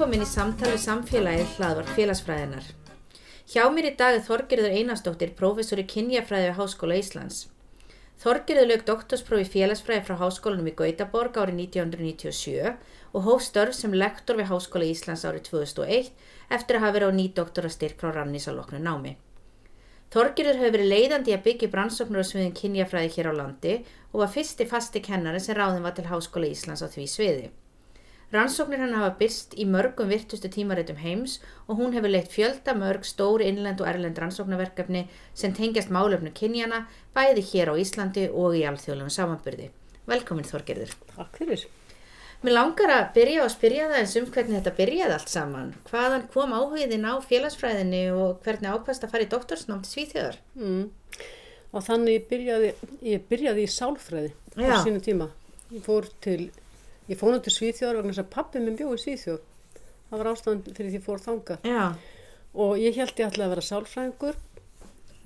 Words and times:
Velkomin 0.00 0.24
í 0.24 0.26
samtal 0.32 0.70
við 0.70 0.78
samfélagið 0.80 1.50
hlaðvart 1.58 1.90
félagsfræðinar. 1.92 2.68
Hjá 3.52 3.66
mér 3.68 3.88
í 3.90 3.98
dag 3.98 4.14
er 4.16 4.22
Þorgerður 4.24 4.76
Einarsdóttir, 4.78 5.34
prófessor 5.36 5.82
í 5.82 5.84
kynjafræði 5.92 6.46
við 6.46 6.56
Háskóla 6.56 6.96
Íslands. 6.96 7.42
Þorgerður 8.22 8.70
lög 8.70 8.86
doktorsprófi 8.88 9.44
félagsfræði 9.58 10.06
frá 10.06 10.16
Háskólanum 10.22 10.72
í 10.72 10.74
Gautaborg 10.80 11.36
árið 11.36 11.60
1997 11.66 12.72
og 13.12 13.28
hóf 13.28 13.44
störf 13.44 13.76
sem 13.76 14.00
lektor 14.00 14.40
við 14.40 14.48
Háskóla 14.54 14.88
Íslands 14.88 15.28
árið 15.28 15.46
2001 15.52 16.12
eftir 16.48 16.80
að 16.80 16.86
hafa 16.86 16.96
verið 16.96 17.12
á 17.12 17.18
nýdoktorastyrk 17.20 18.00
frá 18.00 18.16
Rannísaloknu 18.16 18.80
námi. 18.80 19.18
Þorgerður 20.16 20.64
hefur 20.64 20.78
verið 20.80 20.94
leiðandi 20.96 21.36
að 21.36 21.48
byggja 21.50 21.74
brannsóknur 21.76 22.24
og 22.24 22.32
sviðin 22.32 22.56
kynjafræði 22.56 23.18
hér 23.18 23.34
á 23.36 23.44
landi 23.44 23.80
og 24.14 24.22
var 24.24 24.32
fyrsti 24.32 24.64
fasti 24.64 25.04
kennari 25.04 25.44
sem 25.44 25.60
ráðin 25.60 25.84
var 25.84 25.92
til 25.92 26.08
Háskóla 26.08 26.48
Íslands 26.48 26.80
á 26.80 26.88
því 26.88 27.12
sviði. 27.18 27.50
Rannsóknir 28.30 28.78
hann 28.78 28.94
hafa 28.94 29.16
byrst 29.18 29.56
í 29.58 29.64
mörgum 29.66 30.10
virtustu 30.12 30.46
tímaritum 30.54 31.00
heims 31.02 31.40
og 31.66 31.80
hún 31.80 31.96
hefur 31.96 32.12
leitt 32.12 32.30
fjölda 32.30 32.76
mörg 32.78 33.02
stóri 33.08 33.48
innlend 33.50 33.82
og 33.82 33.90
erlend 33.90 34.20
rannsóknarverkefni 34.22 35.08
sem 35.34 35.54
tengjast 35.56 35.90
málefnu 35.90 36.30
kynjana 36.36 36.84
bæði 37.16 37.42
hér 37.50 37.72
á 37.72 37.80
Íslandi 37.82 38.28
og 38.30 38.54
í 38.54 38.62
alþjóðlegum 38.70 39.10
samanbyrði. 39.10 39.72
Velkomin 40.06 40.46
Þorgerður. 40.46 40.94
Takk 41.16 41.42
fyrir. 41.42 41.66
Mér 42.40 42.54
langar 42.54 42.88
að 42.94 43.10
byrja 43.18 43.42
og 43.44 43.50
spyrja 43.52 43.90
það 43.90 43.98
eins 43.98 44.14
um 44.16 44.30
hvernig 44.32 44.56
þetta 44.56 44.76
byrjaði 44.78 45.16
allt 45.18 45.32
saman. 45.34 45.74
Hvaðan 45.90 46.22
kom 46.32 46.54
áhugðin 46.56 47.04
á 47.04 47.14
félagsfræðinni 47.20 48.06
og 48.14 48.38
hvernig 48.46 48.70
ákvæmst 48.72 49.04
að 49.04 49.12
fara 49.12 49.26
í 49.26 49.30
doktorsnám 49.34 49.82
til 49.84 49.90
Svíþjóðar? 49.90 50.38
Mm. 50.56 50.86
Og 51.74 51.84
þannig 51.84 52.24
byrjaði, 52.30 52.72
ég 53.10 53.26
byrjaði 53.28 53.66
í 53.66 53.74
sálfræði 53.74 54.32
á 54.56 54.80
sínum 54.80 55.02
tíma. 55.04 55.28
Ég 55.74 55.84
fór 55.84 56.08
til, 56.24 56.48
ég 57.10 57.22
nú 57.22 57.40
til 57.42 57.54
Svíþjóðar 57.54 58.00
vegna 58.00 58.14
þess 58.14 58.22
að 58.22 58.32
pappi 58.34 58.62
minn 58.62 58.78
bjóði 58.78 59.00
Svíþjóð. 59.04 59.40
Það 60.10 60.20
var 60.20 60.30
ástæðan 60.30 60.62
fyrir 60.76 60.92
því 60.94 61.00
fór 61.04 61.22
þanga. 61.24 61.56
Já. 61.66 61.84
Og 62.54 62.72
ég 62.82 62.96
held 62.98 63.20
ég 63.20 63.30
ætlaði 63.30 63.46
að 63.46 63.52
vera 63.54 63.66
sálfræðingur 63.66 64.38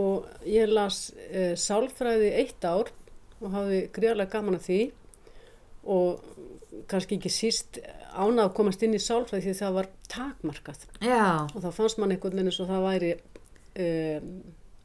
og 0.05 0.49
ég 0.49 0.73
las 0.73 0.99
e, 1.31 1.55
sálfræði 1.61 2.33
eitt 2.41 2.65
ár 2.67 2.91
og 3.41 3.53
hafði 3.55 3.81
gríðarlega 3.95 4.33
gaman 4.33 4.59
að 4.59 4.67
því 4.67 4.81
og 5.95 6.25
kannski 6.91 7.19
ekki 7.19 7.33
síst 7.33 7.79
ánað 8.15 8.49
að 8.49 8.55
komast 8.59 8.83
inn 8.85 8.97
í 8.97 9.03
sálfræði 9.03 9.47
því 9.47 9.55
það 9.61 9.79
var 9.79 9.91
takmarkað. 10.11 10.85
Já. 11.05 11.47
og 11.47 11.59
þá 11.63 11.71
fannst 11.79 12.01
mann 12.01 12.15
einhvern 12.15 12.37
veginn 12.37 12.51
eins 12.51 12.61
og 12.63 12.71
það 12.71 12.87
væri 12.89 13.13
um, 13.15 14.35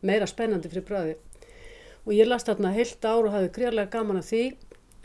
meira 0.05 0.29
spennandi 0.29 0.71
fyrir 0.71 0.87
bræði 0.87 1.17
og 2.05 2.15
ég 2.15 2.29
las 2.29 2.47
þarna 2.47 2.73
heilt 2.75 3.05
ár 3.05 3.27
og 3.27 3.33
hafði 3.33 3.53
greiðlega 3.57 3.93
gaman 3.93 4.21
að 4.21 4.29
því 4.29 4.43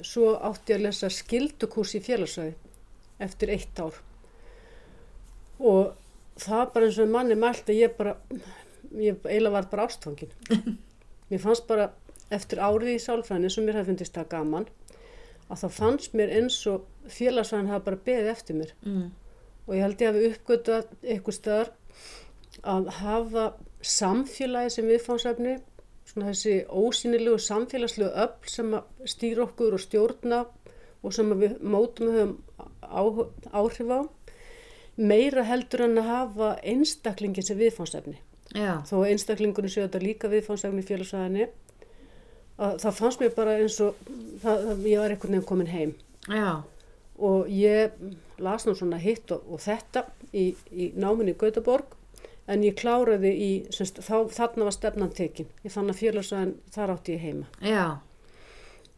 svo 0.03 0.35
átti 0.37 0.75
ég 0.75 0.81
að 0.81 0.87
lesa 0.89 1.11
skildukurs 1.13 1.95
í 1.99 2.03
félagsræði 2.05 2.55
eftir 3.25 3.53
eitt 3.55 3.81
ár. 3.81 3.99
Og 5.63 5.95
það 6.41 6.73
bara 6.75 6.89
eins 6.89 7.01
og 7.03 7.13
manni 7.13 7.37
mælt 7.39 7.69
að 7.69 7.81
ég 7.81 7.99
bara 7.99 8.17
ég 8.95 9.19
eiginlega 9.27 9.55
var 9.55 9.69
bara 9.71 9.87
ástfangin. 9.89 10.33
Mér 11.31 11.43
fannst 11.43 11.69
bara 11.69 11.91
eftir 12.35 12.63
árið 12.63 12.95
í 12.95 13.03
sálfræðinni 13.03 13.53
sem 13.53 13.67
mér 13.67 13.79
hefði 13.79 13.93
fundist 13.93 14.17
það 14.17 14.31
gaman 14.33 14.67
að 15.53 15.61
það 15.61 15.77
fannst 15.77 16.17
mér 16.17 16.33
eins 16.39 16.57
og 16.71 16.87
félagsræðin 17.13 17.71
hafa 17.71 17.85
bara 17.91 18.03
beðið 18.07 18.31
eftir 18.33 18.59
mér. 18.59 18.73
Mm. 18.85 19.11
og 19.67 19.75
ég 19.77 19.85
held 19.85 20.03
ég 20.03 20.11
hafi 20.11 20.31
uppgötað 20.31 20.89
eitthvað 21.03 21.37
stöðar 21.39 21.71
að 22.75 22.89
hafa 23.01 23.45
samfélagi 23.85 24.73
sem 24.73 24.89
viðfánsefni 24.89 25.55
svona 26.15 26.31
þessi 26.31 26.57
ósýnilegu 26.71 27.39
samfélagslegu 27.43 28.11
öll 28.25 28.51
sem 28.51 28.75
að 28.79 29.09
stýra 29.11 29.49
okkur 29.49 29.75
og 29.75 29.83
stjórna 29.83 30.45
og 31.05 31.13
sem 31.13 31.33
við 31.41 31.59
mótum 31.61 32.13
höfum 32.15 32.37
áhrif 33.53 33.91
á 33.91 34.01
meira 34.97 35.43
heldur 35.43 35.89
en 35.89 35.99
að 35.99 36.11
hafa 36.13 36.55
einstaklingin 36.63 37.45
sem 37.45 37.59
viðfánsefni 37.59 38.21
þó 38.55 38.97
einstaklingunum 39.09 39.73
séu 39.73 39.89
þetta 39.89 40.03
líka 40.05 40.31
viðfánsefni 40.31 40.85
að 42.55 42.77
það 42.85 42.99
fannst 42.99 43.23
mér 43.23 43.35
bara 43.35 43.57
eins 43.59 43.81
og 43.83 43.97
það, 44.43 44.61
það, 44.69 44.85
ég 44.87 45.01
var 45.03 45.15
einhvern 45.15 45.35
veginn 45.35 45.49
komin 45.49 45.73
heim. 45.73 45.95
Já. 46.31 46.63
og 47.19 47.51
ég 47.51 47.93
las 48.43 48.65
nú 48.67 48.75
svona 48.75 48.99
hitt 48.99 49.31
og, 49.31 49.43
og 49.51 49.61
þetta 49.63 50.07
í, 50.33 50.55
í 50.73 50.91
náminni 50.99 51.35
Gautaborg 51.39 51.93
en 52.51 52.65
ég 52.67 52.77
kláraði 52.79 53.31
í, 53.33 53.53
semst, 53.75 54.01
þá, 54.05 54.27
þarna 54.33 54.69
var 54.69 54.77
stefnan 54.77 55.15
tekin. 55.17 55.49
Ég 55.65 55.73
fann 55.73 55.93
að 55.93 56.01
félagsvæðin 56.03 56.57
þar 56.75 56.95
átti 56.97 57.17
ég 57.17 57.25
heima. 57.25 57.47
Já. 57.65 57.85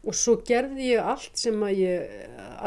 Og 0.07 0.15
svo 0.15 0.37
gerði 0.47 0.91
ég 0.93 1.11
allt 1.13 1.39
sem 1.39 1.63
að 1.67 1.79
ég, 1.81 2.17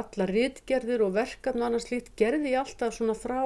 alla 0.03 0.29
rítgerðir 0.29 1.05
og 1.07 1.15
verkefni 1.17 1.67
annars 1.67 1.91
lít, 1.93 2.11
gerði 2.21 2.55
ég 2.55 2.63
alltaf 2.65 2.97
svona 2.97 3.17
frá 3.17 3.43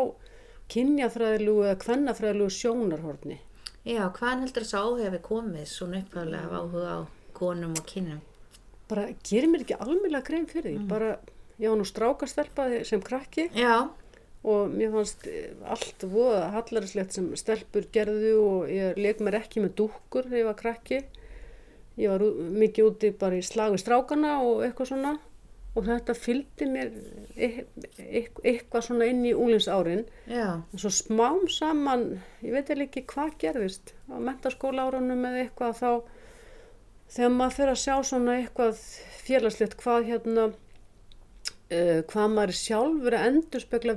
kynjafræðilegu 0.73 1.67
eða 1.67 1.81
kvennafræðilegu 1.83 2.55
sjónarhorni. 2.55 3.41
Já, 3.85 4.07
hvaðan 4.17 4.47
heldur 4.47 4.65
þess 4.65 4.79
að 4.81 5.03
við 5.13 5.21
komið 5.27 5.67
svona 5.69 6.01
upphæðlega 6.01 6.47
af 6.49 6.55
áhuga 6.57 6.95
á 6.97 7.01
konum 7.37 7.75
og 7.77 7.85
kynum? 7.89 8.23
Bara 8.89 9.11
gerir 9.27 9.51
mér 9.51 9.65
ekki 9.65 9.77
almjöla 9.77 10.23
grein 10.25 10.47
fyrir 10.49 10.71
því. 10.71 10.87
Bara, 10.89 11.11
ég 11.61 11.69
var 11.69 11.79
nú 11.81 11.87
strákastelpaði 11.89 12.81
sem 12.89 13.03
krakki 13.05 13.51
Já. 13.53 13.91
Og 14.45 14.73
mér 14.77 14.93
fannst 14.93 15.27
eh, 15.31 15.53
allt 15.73 16.05
voða 16.13 16.51
hallarislegt 16.55 17.17
sem 17.17 17.31
stelpur 17.39 17.87
gerðu 17.95 18.33
og 18.43 18.73
ég 18.73 18.99
leik 19.01 19.23
mér 19.25 19.41
ekki 19.41 19.63
með 19.65 19.77
dúkkur 19.81 20.29
þegar 20.29 20.43
ég 20.43 20.51
var 20.51 20.59
krakki. 20.59 21.05
Ég 22.01 22.11
var 22.11 22.25
mikið 22.65 22.91
úti 22.91 23.13
bara 23.17 23.39
í 23.39 23.45
slag 23.47 23.73
við 23.73 23.85
strákana 23.85 24.41
og 24.43 24.65
eitthvað 24.67 24.91
svona 24.91 25.15
og 25.75 25.87
þetta 25.89 26.15
fylgdi 26.15 26.67
mér 26.71 26.91
e- 27.35 27.65
e- 27.75 28.43
eitthvað 28.45 28.85
svona 28.87 29.09
inn 29.11 29.25
í 29.27 29.33
úlingsárin. 29.35 30.05
Já. 30.31 30.61
En 30.61 30.79
svo 30.83 30.91
smám 30.95 31.49
saman, 31.51 32.21
ég 32.43 32.55
veit 32.55 32.71
eða 32.71 32.87
ekki 32.87 33.07
hvað 33.11 33.39
gerðist 33.43 33.95
á 34.07 34.19
mentaskóla 34.23 34.87
árunum 34.87 35.25
eða 35.27 35.47
eitthvað 35.47 35.81
þá 35.81 35.91
þegar 37.15 37.35
maður 37.39 37.57
fyrir 37.59 37.73
að 37.75 37.83
sjá 37.83 37.97
svona 38.11 38.37
eitthvað 38.39 38.85
félagslegt 39.25 39.77
hvað 39.81 40.07
hérna 40.11 40.47
uh, 41.75 42.01
hvað 42.11 42.35
maður 42.37 42.59
sjálfur 42.61 43.19
að 43.19 43.29
endurspegla 43.31 43.97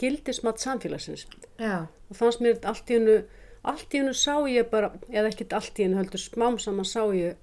gildismat 0.00 0.62
samfélagsins 0.62 1.26
Já. 1.58 1.88
og 1.88 2.20
fannst 2.20 2.44
mér 2.44 2.60
allt 2.68 2.90
í 2.92 2.98
hennu 2.98 3.18
allt 3.68 3.94
í 3.94 4.02
hennu 4.02 4.14
sá 4.16 4.36
ég 4.48 4.68
bara 4.70 4.92
eða 5.08 5.32
ekkert 5.32 5.56
allt 5.58 5.80
í 5.80 5.86
hennu 5.86 5.98
heldur 6.00 6.22
smám 6.22 6.60
saman 6.62 6.88
sá 6.88 7.02
ég 7.16 7.40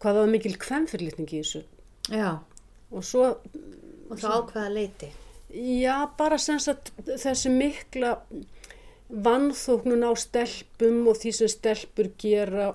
hvað 0.00 0.14
það 0.14 0.22
var 0.22 0.32
mikil 0.36 0.56
kvennfyrlitning 0.62 1.34
í 1.34 1.42
þessu 1.42 1.64
Já. 2.10 2.38
og 2.90 3.04
svo 3.06 3.26
Og 4.10 4.18
þá 4.18 4.30
ákvaða 4.40 4.70
leiti. 4.74 5.08
Já, 5.54 6.10
bara 6.18 6.38
sem 6.38 6.58
sagt 6.62 6.90
þessi 7.06 7.50
mikla 7.54 8.16
vannþóknun 9.10 10.06
á 10.06 10.14
stelpum 10.18 11.08
og 11.10 11.18
því 11.18 11.32
sem 11.34 11.50
stelpur 11.50 12.10
gera, 12.20 12.70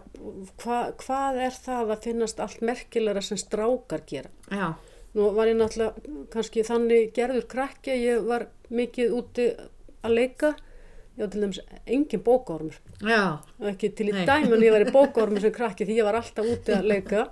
hva, 0.60 0.80
hvað 1.00 1.40
er 1.48 1.56
það 1.56 1.94
að 1.96 2.04
finnast 2.10 2.42
allt 2.44 2.64
merkilegra 2.66 3.24
sem 3.24 3.40
strákar 3.40 4.04
gera? 4.08 4.32
Já. 4.52 4.74
Nú 5.16 5.32
var 5.36 5.48
ég 5.48 5.58
náttúrulega 5.60 6.28
kannski 6.34 6.64
þannig 6.68 7.14
gerður 7.16 7.48
krakki 7.52 7.96
ég 8.02 8.26
var 8.28 8.50
mikið 8.68 9.14
úti 9.16 9.48
að 10.06 10.16
leika, 10.18 10.52
ég 11.16 11.24
var 11.24 11.32
til 11.32 11.44
dæmis 11.46 11.62
engin 11.86 12.24
bókórmur, 12.26 12.80
Já. 13.00 13.40
ekki 13.72 13.94
til 13.96 14.10
í 14.12 14.26
dæmun 14.28 14.66
ég 14.66 14.76
var 14.76 14.84
í 14.84 14.94
bókórmur 14.98 15.44
sem 15.44 15.56
krakki 15.56 15.88
því 15.88 16.00
ég 16.02 16.10
var 16.10 16.20
alltaf 16.20 16.50
úti 16.52 16.76
að 16.76 16.90
leika. 16.92 17.28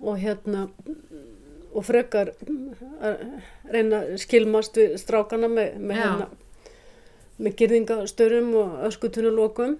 Og 0.00 0.18
hérna 0.20 0.66
og 1.76 1.84
frekar 1.84 2.32
að 3.04 3.22
reyna 3.72 4.00
að 4.02 4.16
skilmast 4.22 4.78
við 4.80 4.96
strákana 5.00 5.48
með, 5.52 5.76
með, 5.76 6.00
hérna, 6.00 6.28
með 7.36 7.56
gyrðingastörum 7.60 8.50
og 8.62 8.78
öskutunulokum 8.88 9.76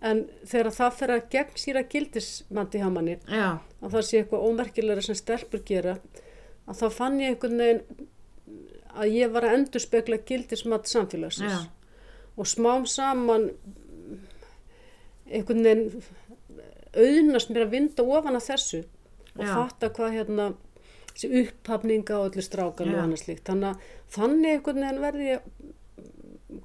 en 0.00 0.24
þegar 0.48 0.72
það 0.78 0.98
fer 1.00 1.12
að 1.12 1.26
gegn 1.34 1.58
síra 1.60 1.82
gildismandi 1.92 2.80
hjá 2.80 2.88
manni 2.92 3.18
Já. 3.28 3.58
Að 3.86 3.96
það 3.96 4.06
sé 4.08 4.20
eitthvað 4.20 4.46
ómerkilega 4.50 5.06
sem 5.06 5.18
stelpur 5.18 5.62
gera 5.66 5.96
að 6.66 6.82
þá 6.82 6.86
fann 6.98 7.18
ég 7.22 7.34
einhvern 7.34 7.62
veginn 7.62 8.06
að 8.96 9.16
ég 9.16 9.32
var 9.34 9.46
að 9.46 9.56
endur 9.58 9.84
spekla 9.84 10.18
gildismat 10.28 10.88
samfélagsins 10.90 11.52
Já. 11.52 11.64
og 12.36 12.48
smám 12.50 12.86
saman 12.90 13.50
einhvern 15.26 15.66
veginn 15.66 16.04
auðnast 16.96 17.50
mér 17.52 17.66
að 17.66 17.74
vinda 17.74 18.06
ofan 18.06 18.38
að 18.38 18.48
þessu 18.50 18.82
og 19.36 19.44
Já. 19.44 19.52
fatta 19.52 19.90
hvað 19.96 20.16
hérna 20.16 20.46
þessi 21.12 21.32
upphafninga 21.42 22.18
og 22.20 22.30
öllu 22.30 22.44
strákan 22.44 22.92
og 22.92 22.98
Já. 22.98 23.02
annað 23.04 23.22
slíkt 23.24 23.50
þannig 23.50 23.88
þannig 24.16 24.54
einhvern 24.56 24.82
veginn 24.84 25.02
verði 25.04 25.28
ég 25.34 25.50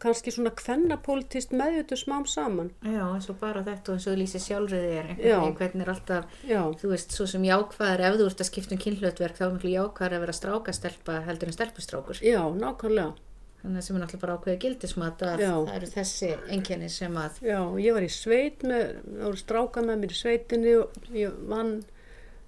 kannski 0.01 0.33
svona 0.33 0.51
kvennapolítist 0.57 1.53
meðjutu 1.56 1.98
smám 2.00 2.27
saman. 2.30 2.71
Já, 2.81 3.03
eins 3.06 3.30
og 3.31 3.39
bara 3.42 3.63
þetta 3.65 3.94
og 3.94 3.98
eins 3.98 4.07
og 4.07 4.15
þú 4.15 4.19
lýsir 4.21 4.44
sjálfriði 4.45 4.94
er 4.98 5.09
einhvern 5.13 5.42
veginn 5.42 5.57
hvernig 5.62 5.86
er 5.86 5.92
alltaf, 5.95 6.38
já, 6.50 6.62
þú 6.81 6.94
veist, 6.94 7.15
svo 7.18 7.27
sem 7.30 7.45
jákvæðar 7.48 8.06
ef 8.09 8.19
þú 8.19 8.30
ert 8.31 8.44
að 8.45 8.50
skipta 8.51 8.77
um 8.77 8.81
kynhlutverk 8.86 9.38
þá 9.38 9.44
er 9.48 9.53
miklu 9.57 9.74
jákvæðar 9.75 10.18
að 10.18 10.24
vera 10.25 10.38
strákastelpa 10.39 11.19
heldur 11.27 11.51
en 11.51 11.57
stelpustrákur. 11.59 12.24
Já, 12.25 12.42
nákvæmlega. 12.57 13.13
Þannig 13.62 13.83
sem 13.86 13.95
er 13.95 14.01
náttúrulega 14.01 14.21
bara 14.25 14.36
ákveðið 14.39 14.62
gildismat 14.63 15.19
að 15.21 15.42
Já. 15.44 15.51
það 15.53 15.75
eru 15.75 15.89
þessi 15.92 16.30
enkenni 16.56 16.88
sem 16.89 17.18
að 17.21 17.36
Já, 17.45 17.59
ég 17.83 17.94
var 17.94 18.06
í 18.06 18.09
sveit 18.09 18.63
með, 18.65 18.86
það 19.06 19.25
voru 19.27 19.42
stráka 19.42 19.83
með 19.86 20.00
mér 20.01 20.15
í 20.15 20.18
sveitinni 20.18 20.71
og 20.80 21.12
ég 21.13 21.36
vann, 21.51 21.75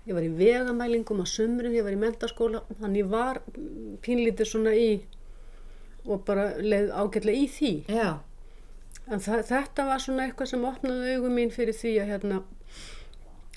ég 0.09 0.17
var 0.17 0.25
í 0.25 0.31
vegamælingum 0.39 1.21
á 1.21 1.25
sumrin, 1.29 1.75
ég 1.77 1.85
var 1.85 1.93
í 1.93 1.99
mentaskóla, 2.01 2.63
þannig 2.81 3.11
var 3.13 3.43
pínlítið 4.01 4.49
svona 4.55 4.73
í 4.73 4.87
og 6.05 6.23
bara 6.27 6.49
leið 6.59 6.91
ágætlega 6.91 7.37
í 7.37 7.47
því. 7.47 7.73
já, 7.87 8.13
En 9.11 9.19
það, 9.19 9.41
þetta 9.49 9.85
var 9.89 9.99
svona 9.99 10.25
eitthvað 10.29 10.47
sem 10.47 10.61
opnaði 10.63 11.15
augum 11.17 11.33
mín 11.35 11.49
fyrir 11.51 11.75
því 11.75 11.89
að 11.99 12.11
hérna, 12.13 12.37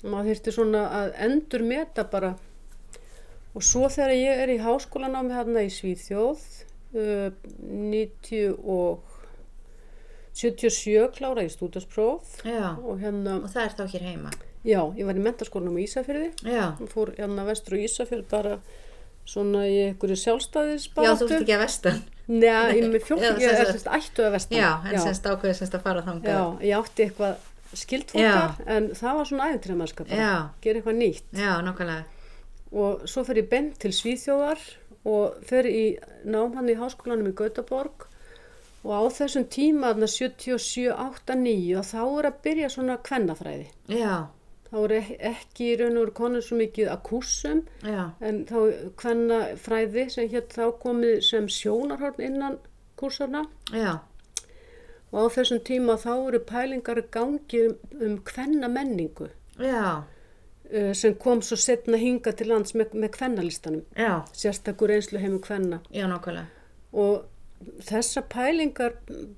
maður 0.03 0.33
þurfti 0.33 0.53
svona 0.57 0.81
að 0.91 1.13
endur 1.23 1.63
meta 1.63 2.03
bara. 2.03 2.33
Og 3.55 3.63
svo 3.63 3.87
þegar 3.87 4.11
ég 4.11 4.41
er 4.43 4.51
í 4.51 4.57
háskólanámi 4.59 5.31
hérna 5.33 5.63
í 5.63 5.69
Svíþjóð, 5.71 6.43
uh, 6.99 7.29
90 7.63 8.57
og 8.59 9.07
77 10.37 11.07
klára 11.15 11.45
í 11.47 11.49
stúdaspróf 11.49 12.43
já. 12.45 12.75
Og 12.83 12.99
hérna, 13.01 13.39
og 13.41 13.49
það 13.49 13.63
er 13.63 13.77
þá 13.79 13.85
hér 13.95 14.05
heima? 14.11 14.33
Já, 14.67 14.81
ég 14.99 15.07
var 15.07 15.17
í 15.17 15.23
mentaskólanum 15.23 15.79
í 15.79 15.87
Ísafjörði 15.87 16.27
já, 16.43 16.67
og 16.75 16.91
fór 16.91 17.13
hérna 17.17 17.47
vestur 17.47 17.79
á 17.79 17.85
Ísafjörð 17.87 18.27
bara 18.29 18.53
svona 19.27 19.63
í 19.65 19.79
einhverju 19.87 20.17
já 20.17 20.23
sjálfstæðisbaráttu. 20.27 21.23
þú 21.23 21.31
ert 21.31 21.41
ekki 21.41 21.55
að 21.55 21.63
vestan 21.63 22.03
Nei, 22.27 22.75
ég 22.75 22.89
með 22.91 23.05
Já, 23.07 23.29
ég 23.39 23.53
er 23.53 23.69
sérst 23.71 23.87
ættu 23.87 24.25
að 24.25 24.33
vestan. 24.35 24.57
já, 24.59 24.71
en 24.89 24.99
semst 24.99 25.23
ákveðið 25.29 25.59
semst 25.61 25.77
að 25.77 25.85
fara 25.85 26.01
þangað. 26.03 26.33
Já, 26.33 26.67
ég 26.67 26.81
átti 26.81 27.05
eitthvað 27.05 27.37
skildfókar 27.77 28.59
en 28.67 28.89
það 28.95 29.15
var 29.19 29.29
svona 29.29 29.47
æfintremannska 29.51 30.05
bara, 30.07 30.17
Já. 30.17 30.33
gera 30.63 30.79
eitthvað 30.81 30.99
nýtt. 30.99 31.23
Já, 31.35 31.53
nákvæmlega. 31.63 32.03
Og 32.71 33.07
svo 33.07 33.23
fer 33.27 33.39
ég 33.39 33.49
bent 33.51 33.79
til 33.79 33.91
Svíþjóðar 33.95 34.59
og 35.07 35.39
fer 35.47 35.67
í 35.71 35.97
nám 36.27 36.55
hann 36.55 36.69
í 36.71 36.75
háskólanum 36.79 37.31
í 37.31 37.35
Gautaborg. 37.37 38.07
Og 38.87 38.91
á 38.91 39.01
þessum 39.11 39.47
tíma 39.51 39.93
þarna 39.93 40.07
77, 40.07 40.91
8, 40.93 41.35
9 41.35 41.75
og 41.79 41.87
þá 41.87 42.01
er 42.19 42.27
að 42.29 42.41
byrja 42.43 42.69
svona 42.71 42.97
kvennafræði. 43.03 43.65
Já, 43.91 44.27
þá 44.67 44.75
er 44.83 44.93
ek- 44.97 45.21
ekki 45.31 45.67
í 45.73 45.77
raun 45.79 45.97
og 45.97 46.03
veru 46.05 46.13
konur 46.19 46.41
svo 46.43 46.57
mikið 46.59 46.89
að 46.91 47.03
já, 47.87 48.01
en 48.21 48.41
þá 48.49 48.57
kvennafræði 49.01 50.03
sem 50.11 50.27
hér 50.33 50.45
þá 50.51 50.65
komið 50.83 51.21
sem 51.29 51.47
sjónarhorn 51.47 52.21
innan 52.27 52.57
kúsarna 52.99 53.45
já, 53.71 53.93
og 55.11 55.17
á 55.23 55.25
þessum 55.37 55.61
tíma 55.63 55.95
þá 56.01 56.11
eru 56.27 56.39
pælingar 56.49 57.01
gangi 57.13 57.63
um, 57.69 57.75
um 58.01 58.17
kvenna 58.27 58.67
menningu 58.67 59.29
uh, 60.73 60.91
sem 60.93 61.15
kom 61.15 61.41
svo 61.41 61.55
setna 61.57 61.97
hinga 62.01 62.31
til 62.35 62.49
lands 62.51 62.75
með, 62.75 62.91
já, 63.95 64.21
sérstakur 64.35 64.91
einslu 64.93 65.19
heimur 65.23 65.39
nákvæmlega. 66.11 66.45
Og 66.93 67.23
þessar 67.87 68.25
pælingar 68.31 68.95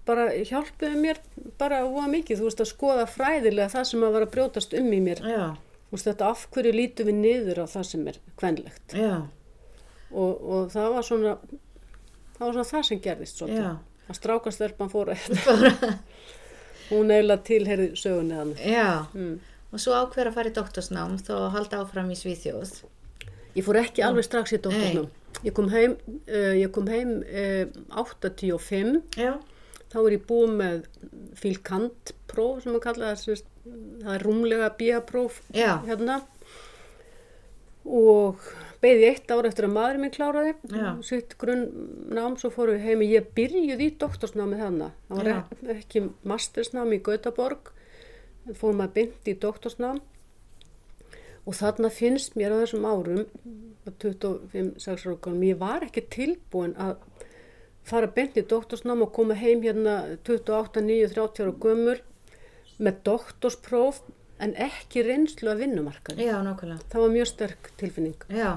bara 0.07 0.29
hjálpuðu 0.33 0.99
mér 0.99 1.19
bara 1.59 1.83
óa 1.87 2.07
mikið, 2.11 2.41
þú 2.41 2.49
veist 2.49 2.63
að 2.63 2.71
skoða 2.71 3.07
fræðilega 3.09 3.73
það 3.73 3.89
sem 3.91 4.05
að 4.05 4.15
var 4.15 4.25
að 4.25 4.33
brjótast 4.35 4.75
um 4.79 4.91
í 4.95 5.01
mér. 5.03 5.23
Já, 5.23 5.45
þú 5.87 5.97
veist 5.97 6.09
þetta 6.09 6.29
af 6.33 6.45
hverju 6.53 6.75
lítum 6.75 7.09
við 7.09 7.19
niður 7.23 7.63
á 7.63 7.65
það 7.75 7.89
sem 7.91 8.07
er 8.11 8.21
kvenlegt? 8.39 8.95
Og, 10.09 10.33
og 10.35 10.71
það 10.73 10.93
var 10.95 11.07
svona 11.07 11.35
það 12.39 12.45
var 12.45 12.57
svona 12.57 12.69
það 12.71 12.85
sem 12.89 13.01
gerðist 13.05 13.43
já. 13.45 13.69
Að 14.09 14.17
strákastelpan 14.17 14.89
fór 14.89 15.11
að 15.13 15.25
hún 16.89 17.11
eiginlega 17.13 17.43
tilherði 17.45 17.89
sögunni 17.99 18.55
já, 18.63 19.05
mm. 19.13 19.35
og 19.69 19.83
svo 19.83 19.97
ákveður 19.99 20.31
að 20.31 20.39
fara 20.39 20.49
í 20.49 20.55
doktorsnám 20.55 21.19
þá 21.21 21.33
að 21.35 21.51
halda 21.57 21.81
áfram 21.83 22.09
í 22.09 22.17
Svíþjóð 22.17 22.79
Ég 23.57 23.65
fór 23.65 23.79
ekki 23.81 24.03
alveg 24.05 24.23
strax 24.27 24.53
í 24.53 24.59
doktornum. 24.61 25.07
Ég 25.45 25.53
kom 25.55 25.69
heim, 25.71 25.95
uh, 26.27 26.53
ég 26.57 26.71
kom 26.75 26.87
heim 26.91 27.15
uh, 27.23 27.65
85, 28.01 28.99
já, 29.17 29.33
þá 29.93 29.97
er 30.05 30.15
ég 30.17 30.25
búið 30.29 30.55
með 30.59 30.81
fílkant 31.39 32.13
próf 32.29 32.63
sem 32.63 32.75
að 32.75 32.83
kalla 32.83 33.13
það, 33.15 33.43
það 34.03 34.11
er 34.17 34.25
rúmlega 34.27 34.69
bíapróf 34.79 35.39
hérna. 35.87 36.19
Og 37.89 38.41
beði 38.83 39.07
eitt 39.09 39.31
ár 39.33 39.47
eftir 39.47 39.65
að 39.65 39.73
maðurinn 39.77 40.03
minn 40.03 40.13
kláraði 40.13 40.51
Já. 40.75 40.89
sitt 41.07 41.33
grunnnám, 41.41 42.35
svo 42.37 42.51
fórum 42.53 42.75
við 42.77 42.85
heim. 42.85 43.01
Ég 43.07 43.29
byrjuði 43.37 43.87
í 43.87 43.93
doktorsnámið 44.01 44.61
hana 44.65 44.91
það 45.07 45.17
var 45.21 45.29
Já. 45.31 45.37
ek- 45.39 45.71
ekki 45.77 46.03
mastersnám 46.27 46.93
í 46.93 46.99
Gautaborg 47.01 47.71
fórum 48.59 48.83
að 48.83 48.93
byndi 48.99 49.33
í 49.33 49.39
doktorsnám 49.41 50.01
og 51.49 51.57
þarna 51.57 51.89
finnst 51.93 52.37
mér 52.37 52.53
á 52.53 52.61
þessum 52.61 52.85
árum 52.85 53.23
25-6 53.89 55.07
árum 55.09 55.45
ég 55.47 55.57
var 55.57 55.87
ekki 55.87 56.05
tilbúin 56.13 56.75
að 56.77 56.99
fara 57.89 58.09
byndi 58.13 58.43
í 58.43 58.47
doktorsnám 58.49 59.01
og 59.05 59.13
koma 59.15 59.37
heim 59.39 59.63
hérna 59.65 59.95
28, 60.27 60.83
9, 60.85 61.09
30 61.15 61.45
ára 61.47 61.55
gömur 61.65 62.01
með 62.77 63.01
doktorspróf 63.07 64.03
en 64.39 64.53
ekki 64.55 65.03
reynslu 65.03 65.49
að 65.51 65.65
vinnumarkaði. 65.65 66.27
Já, 66.29 66.37
nákvæmlega. 66.45 66.85
Það 66.91 67.03
var 67.03 67.15
mjög 67.15 67.29
sterk 67.33 67.71
tilfinning. 67.81 68.27
Já, 68.31 68.51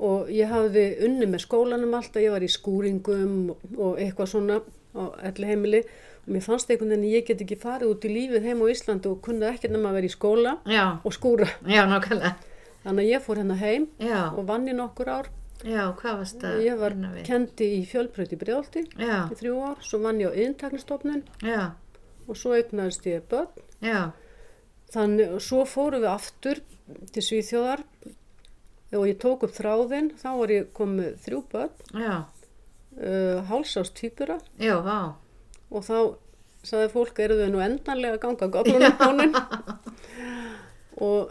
og 0.00 0.30
ég 0.32 0.48
hafði 0.48 0.84
unni 1.04 1.28
með 1.28 1.44
skólanum 1.44 1.96
alltaf, 1.98 2.22
ég 2.22 2.32
var 2.32 2.44
í 2.44 2.50
skúringum 2.50 3.34
og, 3.50 3.98
eitthvað 4.00 4.30
svona 4.32 4.60
á 4.96 5.02
elli 5.28 5.50
heimili 5.50 5.82
mér 6.26 6.42
fannst 6.44 6.70
einhvern 6.70 6.90
veginn 6.92 7.06
að 7.08 7.14
ég 7.16 7.26
get 7.26 7.40
ekki 7.44 7.56
farið 7.58 7.90
út 7.94 8.04
í 8.04 8.12
lífið 8.12 8.44
heim 8.48 8.62
á 8.62 8.66
Íslandi 8.70 9.08
og 9.10 9.20
kunni 9.24 9.46
ekki 9.48 9.70
nema 9.72 9.90
að 9.90 9.98
vera 10.00 10.06
í 10.10 10.14
skóla 10.14 10.52
já, 10.68 10.84
og 11.04 11.12
skúra. 11.16 11.48
já, 11.66 11.84
Þannig 12.84 13.04
að 13.04 13.10
ég 13.10 13.22
fór 13.24 13.36
hérna 13.40 13.56
heim 13.60 13.86
já, 14.00 14.20
og 14.32 14.46
vann 14.48 14.68
í 14.68 14.72
nokkur 14.72 15.08
ár. 15.12 15.26
Ég 16.64 16.78
var 16.80 16.94
kendi 17.26 17.66
í 17.76 17.82
Brjálti 18.40 18.84
já, 18.96 19.28
í 19.28 19.36
þrjú 19.36 19.56
ár, 19.68 19.76
svo 19.84 19.98
vann 20.00 20.20
ég 20.22 20.32
á 20.32 20.38
yðntaknistofnun 20.40 21.22
já, 21.44 21.74
og 22.26 22.36
svo 22.40 22.54
eignaðist 22.56 23.04
ég 23.06 23.26
börn. 23.28 23.48
já, 23.84 24.12
Þannig 24.90 25.34
og 25.36 25.42
svo 25.44 25.64
fórum 25.68 26.00
við 26.02 26.08
aftur 26.10 26.60
til 27.12 27.22
Svíþjóðar 27.22 27.84
og 28.96 29.04
ég 29.06 29.18
tók 29.22 29.44
upp 29.46 29.52
þráðinn, 29.54 30.08
þá 30.18 30.30
var 30.40 30.50
ég 30.50 30.72
komið 30.74 31.18
þrjú 31.26 31.42
börn, 31.52 31.76
uh, 32.96 33.44
hálsás 33.46 33.92
týpura 33.94 34.40
já, 34.58 34.80
vá 34.82 35.14
og 35.70 35.84
þá 35.86 35.98
sagði 36.66 36.88
fólk 36.92 37.20
eru 37.24 37.38
þau 37.40 37.50
nú 37.54 37.62
endanlega 37.64 38.18
að 38.18 38.24
ganga 38.24 38.50
göflunum 38.56 38.98
hónin 39.00 39.36
og 41.08 41.30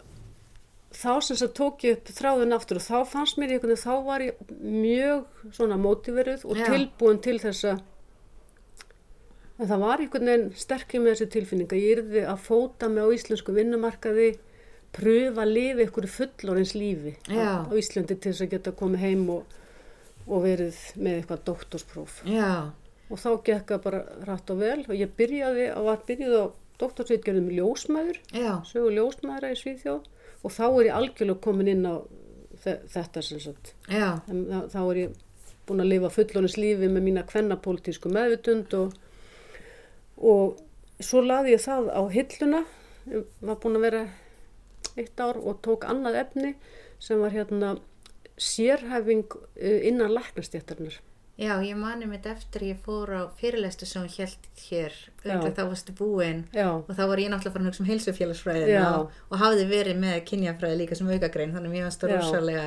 þá 0.95 1.11
sem 1.21 1.35
þess 1.35 1.45
að 1.45 1.55
tók 1.59 1.85
ég 1.85 1.99
upp 1.99 2.11
þráðun 2.17 2.57
aftur 2.57 2.79
og 2.79 2.87
þá 2.87 2.97
fannst 3.11 3.37
mér 3.37 3.53
einhvern 3.53 3.75
veginn, 3.75 3.85
þá 3.85 3.93
var 4.07 4.25
ég 4.25 4.41
mjög 4.59 5.53
svona 5.55 5.77
mótiveruð 5.79 6.45
og 6.49 6.57
Já. 6.57 6.65
tilbúin 6.73 7.21
til 7.23 7.37
þess 7.43 7.69
að 7.69 7.85
en 9.59 9.69
það 9.69 9.83
var 9.83 10.03
einhvern 10.03 10.31
veginn 10.31 10.51
sterkir 10.57 11.03
með 11.03 11.15
þessi 11.15 11.31
tilfinning 11.35 11.71
að 11.71 11.83
ég 11.83 11.97
yrði 11.97 12.25
að 12.31 12.45
fóta 12.47 12.89
mig 12.91 13.05
á 13.05 13.13
íslensku 13.19 13.55
vinnumarkaði 13.55 14.29
pröfa 14.95 15.43
að 15.45 15.53
lifa 15.53 15.85
einhverju 15.85 16.11
fullorins 16.15 16.75
lífi 16.77 17.15
Já. 17.29 17.65
á 17.69 17.73
Íslandi 17.77 18.17
til 18.17 18.31
þess 18.31 18.45
að 18.45 18.53
geta 18.55 18.75
komið 18.79 19.03
heim 19.05 19.25
og, 19.35 19.57
og 20.25 20.45
verið 20.45 20.79
með 20.97 21.19
eitthvað 21.19 21.43
doktorspróf 21.51 22.21
já, 22.25 22.71
og 23.09 23.17
þá 23.17 23.29
gekk 23.47 23.71
það 23.73 23.83
bara 23.83 24.01
rætt 24.27 24.51
og 24.53 24.59
vel. 24.61 24.79
Og 24.89 24.95
ég 24.95 25.11
byrjaði 25.17 25.67
og 25.75 25.85
var 25.89 26.03
byrjuð 26.07 26.35
á 26.39 26.45
doktorsvitgerðum 26.79 27.49
ljósmæður, 27.57 28.19
já, 28.33 28.51
sögu 28.69 28.91
ljósmæðra 28.95 29.49
í 29.51 29.57
Svíþjóð. 29.59 30.05
Og 30.43 30.51
þá 30.55 30.63
er 30.69 30.85
ég 30.87 30.95
algjörlega 30.95 31.41
komin 31.43 31.67
inn 31.73 31.83
á 31.89 31.95
þe- 32.63 32.79
þetta 32.93 33.23
sem 33.23 33.39
sagt. 33.39 33.73
þá- 34.71 34.91
er 34.91 34.99
ég 35.03 35.17
búin 35.67 35.81
að 35.83 35.89
lifa 35.91 36.09
fullónis 36.09 36.55
lífi 36.57 36.87
með 36.89 37.03
mína 37.03 37.23
kvennapolítísku 37.27 38.09
meðvutund 38.09 38.73
og, 38.73 38.93
og 40.17 40.57
svo 40.99 41.21
laði 41.21 41.53
ég 41.57 41.61
það 41.61 41.89
á 41.93 42.01
hilluna, 42.09 42.63
var 43.41 43.55
búin 43.61 43.77
að 43.77 43.85
vera 43.85 44.01
eitt 44.97 45.19
ár 45.19 45.37
og 45.37 45.59
tók 45.61 45.85
annað 45.87 46.17
efni 46.23 46.55
sem 46.99 47.19
var 47.21 47.31
hérna 47.31 47.77
sérhæfing 48.39 49.25
eh, 49.59 49.87
innan 49.87 50.11
læknastjættarnar. 50.15 50.97
Já, 51.39 51.53
ég 51.63 51.77
mani 51.79 52.03
mitt 52.09 52.25
eftir 52.27 52.65
ég 52.67 52.79
fór 52.83 53.07
á 53.15 53.21
fyrirlestu 53.39 53.87
sem 53.87 54.03
hún 54.03 54.11
held 54.11 54.47
hér, 54.59 54.95
auðvitað 55.23 55.53
þá 55.55 55.61
varstu 55.69 55.93
búin 55.95 56.41
Já, 56.51 56.67
og 56.67 56.89
þá 56.91 57.03
var 57.07 57.21
ég 57.23 57.29
náttúrulega 57.31 57.53
farin 57.53 57.67
að 57.67 57.71
hugsa 57.71 57.83
um 57.83 57.87
heilsufélagsfræðina 57.87 58.81
og, 58.97 59.13
og 59.29 59.39
hafði 59.39 59.67
verið 59.69 60.01
með 60.01 60.17
kynjafræði 60.27 60.79
líka 60.81 60.97
sem 60.99 61.07
aukagrein 61.07 61.53
þannig 61.55 61.71
að 61.71 61.75
mér 61.77 61.85
varst 61.87 62.03
það 62.03 62.11
rosalega 62.17 62.65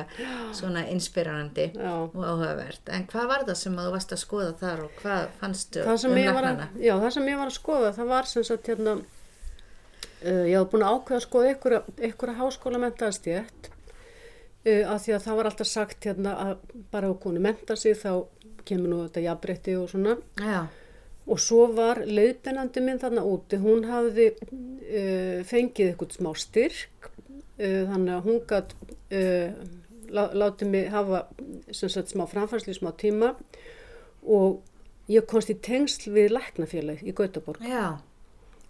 svona 0.57 0.85
inspirerandi 0.89 1.67
já. 1.69 1.91
og 1.91 2.17
áhugavert. 2.17 2.89
En 2.97 3.05
hvað 3.11 3.29
var 3.29 3.45
það 3.51 3.59
sem 3.61 3.77
að 3.77 3.89
þú 3.89 3.93
varst 3.97 4.15
að 4.15 4.21
skoða 4.23 4.55
þar 4.63 4.81
og 4.87 4.95
hvað 5.03 5.27
fannstu 5.43 5.83
um 5.85 6.17
að, 6.17 6.63
já, 6.81 6.93
það 7.05 7.13
sem 7.17 7.29
ég 7.29 7.43
var 7.43 7.51
að 7.51 7.59
skoða, 7.59 7.93
það 7.99 8.09
var 8.15 8.31
sem 8.31 8.47
sagt 8.49 8.71
hérna, 8.73 8.95
uh, 8.97 10.45
ég 10.49 10.57
hafði 10.57 10.71
búin 10.73 10.87
að 10.87 10.97
ákveða 10.97 11.21
að 11.21 11.27
skoða 11.27 11.53
einhverja, 11.53 11.83
einhverja 12.01 12.39
háskóla 12.41 12.81
mentaðastjétt 12.87 13.69
uh, 13.69 14.83
af 14.95 15.03
því 15.05 15.17
að 15.17 15.25
það 15.27 15.39
var 15.39 15.51
alltaf 15.51 15.69
sagt 15.69 16.09
hérna 16.09 16.37
að 16.47 16.65
bara 16.93 17.13
konu 17.21 17.43
menta 17.43 17.77
sig 17.77 17.97
þá 17.99 18.23
kemur 18.67 18.91
nú 18.91 19.01
þetta 19.05 19.27
jafnbreytti 19.27 19.77
og 19.79 19.91
svona. 19.91 20.17
Já, 20.39 20.63
og 21.23 21.39
svo 21.39 21.67
var 21.75 22.01
leiðbennandi 22.03 22.83
minn 22.83 22.99
þarna 22.99 23.23
úti, 23.27 23.59
hún 23.63 23.85
hafði 23.87 24.31
uh, 24.33 25.39
fengið 25.47 25.93
eitthvað 25.93 26.17
smá 26.17 26.31
styrk 26.39 27.07
uh, 27.07 27.83
þannig 27.91 28.13
að 28.17 28.25
hún 28.27 28.41
gætt 28.49 28.75
uh, 28.83 29.61
lá, 30.11 30.25
látið 30.35 30.73
mig 30.73 30.89
hafa 30.93 31.25
sagt 31.71 32.11
smá 32.11 32.25
framfærslu 32.29 32.75
smá 32.75 32.91
tíma. 32.99 33.33
Og 34.23 34.61
ég 35.11 35.27
komst 35.27 35.51
í 35.51 35.57
tengsl 35.59 36.11
við 36.15 36.33
læknafélag 36.35 37.03
í 37.03 37.15
Gautaborg. 37.15 37.63
Já, 37.67 37.99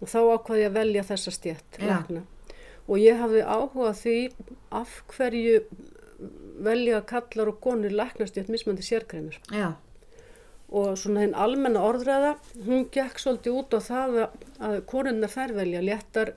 og 0.00 0.10
þá 0.10 0.20
ákvaði 0.36 0.64
ég 0.64 0.70
að 0.70 0.78
velja 0.78 1.08
þessa 1.10 1.34
stjætt 1.34 1.82
lækna. 1.82 2.24
Og 2.84 3.00
ég 3.00 3.18
hafði 3.18 3.42
áhuga 3.46 3.90
á 3.90 3.94
því 3.96 4.18
af 4.74 4.98
hverju 5.14 5.60
velja 6.62 7.00
kallar 7.08 7.50
og 7.50 7.60
konur 7.64 7.90
læknastjætt 7.90 8.52
mismandi 8.52 8.84
sérgreinur. 8.86 9.40
Já, 9.50 9.74
og 10.74 10.98
svona 10.98 11.22
hinn 11.24 11.36
almenna 11.38 11.82
orðræða, 11.86 12.34
hún 12.66 12.88
gekk 12.94 13.20
svolítið 13.22 13.58
út 13.60 13.76
á 13.76 13.80
það 13.84 14.20
að, 14.24 14.36
að 14.68 14.76
konunnar 14.90 15.32
þær 15.32 15.56
velja 15.58 15.82
léttar 15.84 16.32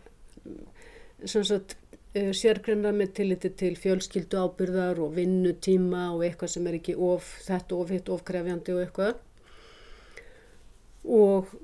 sagt 1.25 1.77
uh, 2.17 2.33
sérgreina 2.37 2.91
með 2.93 3.15
tilliti 3.21 3.51
til 3.57 3.73
fjölskyldu 3.79 4.41
ábyrðar 4.43 5.01
og 5.01 5.15
vinnutíma 5.17 6.11
og 6.13 6.25
eitthvað 6.27 6.53
sem 6.53 6.67
er 6.69 6.77
ekki 6.77 6.97
of 7.07 7.31
þetta 7.47 7.79
of 7.79 7.95
hitt 7.95 8.11
of 8.13 8.25
krefjandi 8.27 8.75
og 8.75 8.83
eitthvað. 8.83 9.23
Og 11.07 11.55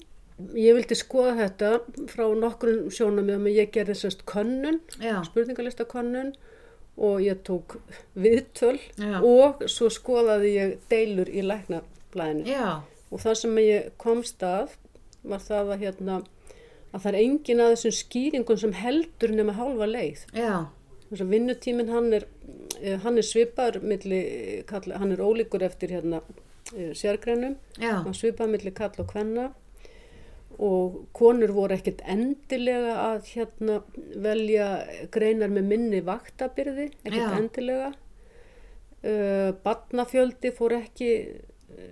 ég 0.58 0.74
vildi 0.78 0.98
skoða 0.98 1.36
þetta 1.44 2.08
frá 2.10 2.26
nokkrum 2.40 2.88
sjónamöðum 2.94 3.52
ég 3.54 3.70
gerði 3.76 4.00
sérst 4.00 4.24
könnun 4.30 4.80
spurningalista 5.28 5.86
könnun 5.90 6.34
og 6.98 7.22
ég 7.26 7.42
tók 7.46 7.78
viðtöl 8.14 8.78
Já. 9.00 9.18
og 9.26 9.64
svo 9.72 9.90
skoðaði 9.94 10.52
ég 10.54 10.76
deilur 10.92 11.30
í 11.30 11.42
læknablæðinu 11.46 12.46
og 13.14 13.22
það 13.24 13.40
sem 13.42 13.58
ég 13.64 13.90
komst 14.02 14.44
að 14.46 14.76
var 15.24 15.42
það 15.42 15.74
að 15.74 15.84
hérna 15.88 16.20
að 16.94 17.02
það 17.02 17.10
er 17.10 17.20
engin 17.24 17.64
að 17.64 17.74
þessum 17.74 17.96
skýringum 17.98 18.62
sem 18.62 18.74
heldur 18.78 19.34
nema 19.34 19.56
hálfa 19.58 19.90
leið. 19.90 20.26
Vinnutíminn 21.14 21.90
hann 21.94 22.14
er 22.14 22.26
eh, 22.82 23.00
hann 23.04 23.18
er 23.18 23.26
svipar 23.26 23.80
milli, 23.82 24.64
kalla, 24.70 24.98
hann 25.02 25.14
er 25.14 25.22
ólíkur 25.22 25.66
eftir 25.66 25.94
hérna 25.94 26.22
eh, 26.76 26.94
sérgreinum. 26.98 27.58
Já, 27.78 28.04
hann 28.06 28.18
svipar 28.18 28.50
milli 28.50 28.74
kall 28.74 28.94
og 29.02 29.10
kvenna 29.10 29.52
og 30.62 31.00
konur 31.18 31.54
voru 31.56 31.76
ekkert 31.78 32.04
endilega 32.10 32.94
að 33.08 33.32
hérna 33.34 33.80
velja 34.22 34.68
greinar 35.14 35.52
með 35.54 35.70
minni 35.72 36.04
vaktabyrði, 36.06 36.92
ekkert 37.04 37.22
Já. 37.24 37.40
endilega 37.40 37.90
uh, 37.90 39.50
barnafjöldi 39.66 40.54
fór 40.56 40.78
ekki 40.78 41.10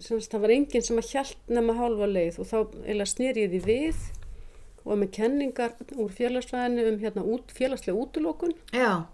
semst, 0.02 0.32
það 0.32 0.44
var 0.46 0.54
enginn 0.56 0.86
sem 0.86 1.00
að 1.00 1.12
hjælt 1.14 1.52
nema 1.52 1.76
hálfa 1.78 2.10
leið 2.10 2.40
og 2.42 2.50
þá 2.50 2.58
eða 2.94 3.08
snýr 3.10 3.40
ég 3.42 3.54
því 3.54 3.62
við 3.66 4.04
og 4.82 4.98
með 4.98 5.12
kenningar 5.18 5.76
úr 5.94 6.14
félagsfræðinu 6.14 6.88
um 6.90 7.02
hérna 7.02 7.26
út, 7.26 7.52
félagslega 7.54 7.98
útilokun 8.02 8.56
já, 8.74 9.06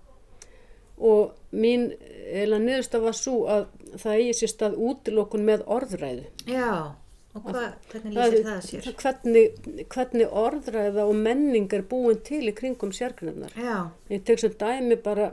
og 0.98 1.36
mín 1.52 1.90
eða 2.28 2.60
niðurstaf 2.64 3.04
var 3.04 3.18
svo 3.18 3.42
að 3.52 3.68
það 3.96 4.22
eigi 4.22 4.38
sér 4.42 4.54
stað 4.54 4.80
útilokun 4.90 5.46
með 5.48 5.66
orðræðu 5.78 6.26
já. 6.48 6.96
Og 7.38 7.44
hvað, 7.54 7.74
hvernig 7.92 8.14
Það 8.18 8.32
lýsir 8.32 8.40
er- 8.40 8.48
það 8.48 8.62
sér? 8.68 8.88
Hvernig, 9.02 9.88
hvernig 9.94 10.28
orðræða 10.44 11.04
og 11.08 11.16
menning 11.16 11.74
er 11.74 11.82
búin 11.92 12.22
til 12.24 12.44
í 12.50 12.54
kringum 12.58 12.92
sérgrunnar. 12.92 13.52
Já, 13.56 13.90
Ég 14.10 14.24
tek 14.26 14.40
sem 14.40 14.52
dæmi 14.52 14.96
bara, 15.04 15.32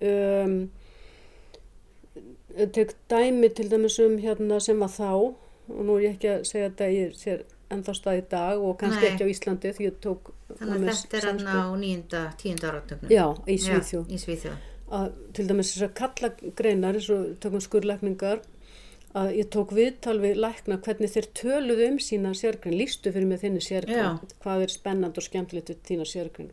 um, 0.00 0.70
ég 2.58 2.70
tek 2.72 2.92
dæmi 3.10 3.48
til 3.54 3.70
dæmis 3.70 3.98
um 4.04 4.18
hérna 4.22 4.60
sem 4.60 4.78
var 4.80 4.88
þá, 4.92 5.10
og 5.68 5.80
nú 5.88 5.96
er 5.98 6.04
ég 6.08 6.14
ekki 6.16 6.28
að 6.34 6.44
segja 6.46 6.70
þetta 6.70 6.88
ég 6.94 7.16
sér 7.18 7.42
ennþá 7.74 7.94
stað 7.96 8.18
í 8.20 8.24
dag 8.30 8.60
og 8.62 8.76
kannski 8.78 9.02
Nei. 9.02 9.10
ekki 9.10 9.24
á 9.26 9.32
Íslandi 9.32 9.72
því 9.74 9.86
ég 9.88 9.94
tók 10.04 10.30
þannig 10.60 10.84
að 10.84 10.98
þetta 11.00 11.16
er 11.18 11.26
hann 11.30 11.40
á 11.48 11.64
nýjunda, 11.80 12.20
tíunda 12.38 12.70
áratögnum. 12.70 13.10
Já, 13.10 13.24
í 13.48 13.56
Svíþjóð. 13.58 14.04
Já, 14.06 14.14
í 14.14 14.18
Svíþjóð. 14.22 14.58
að 14.94 15.12
til 15.34 15.46
dæmis 15.48 15.70
þessar 15.74 15.94
kallagreinar 15.98 16.98
og 17.10 17.22
tökum 17.40 17.60
skurlækningar 17.64 18.42
að 19.14 19.30
ég 19.38 19.48
tók 19.54 19.72
viðtal 19.76 20.16
við 20.22 20.40
lækna 20.42 20.80
hvernig 20.82 21.12
þeir 21.12 21.30
töluðu 21.38 21.88
um 21.92 22.00
sína 22.02 22.34
sérgrein, 22.34 22.76
lístu 22.78 23.12
fyrir 23.14 23.30
mig 23.30 23.42
þinni 23.44 23.62
sérgrein, 23.62 24.18
Já. 24.18 24.36
hvað 24.42 24.66
er 24.66 24.74
spennand 24.74 25.20
og 25.20 25.26
skemmtilegt 25.26 25.70
við 25.70 25.84
þína 25.90 26.08
sérgrein. 26.10 26.50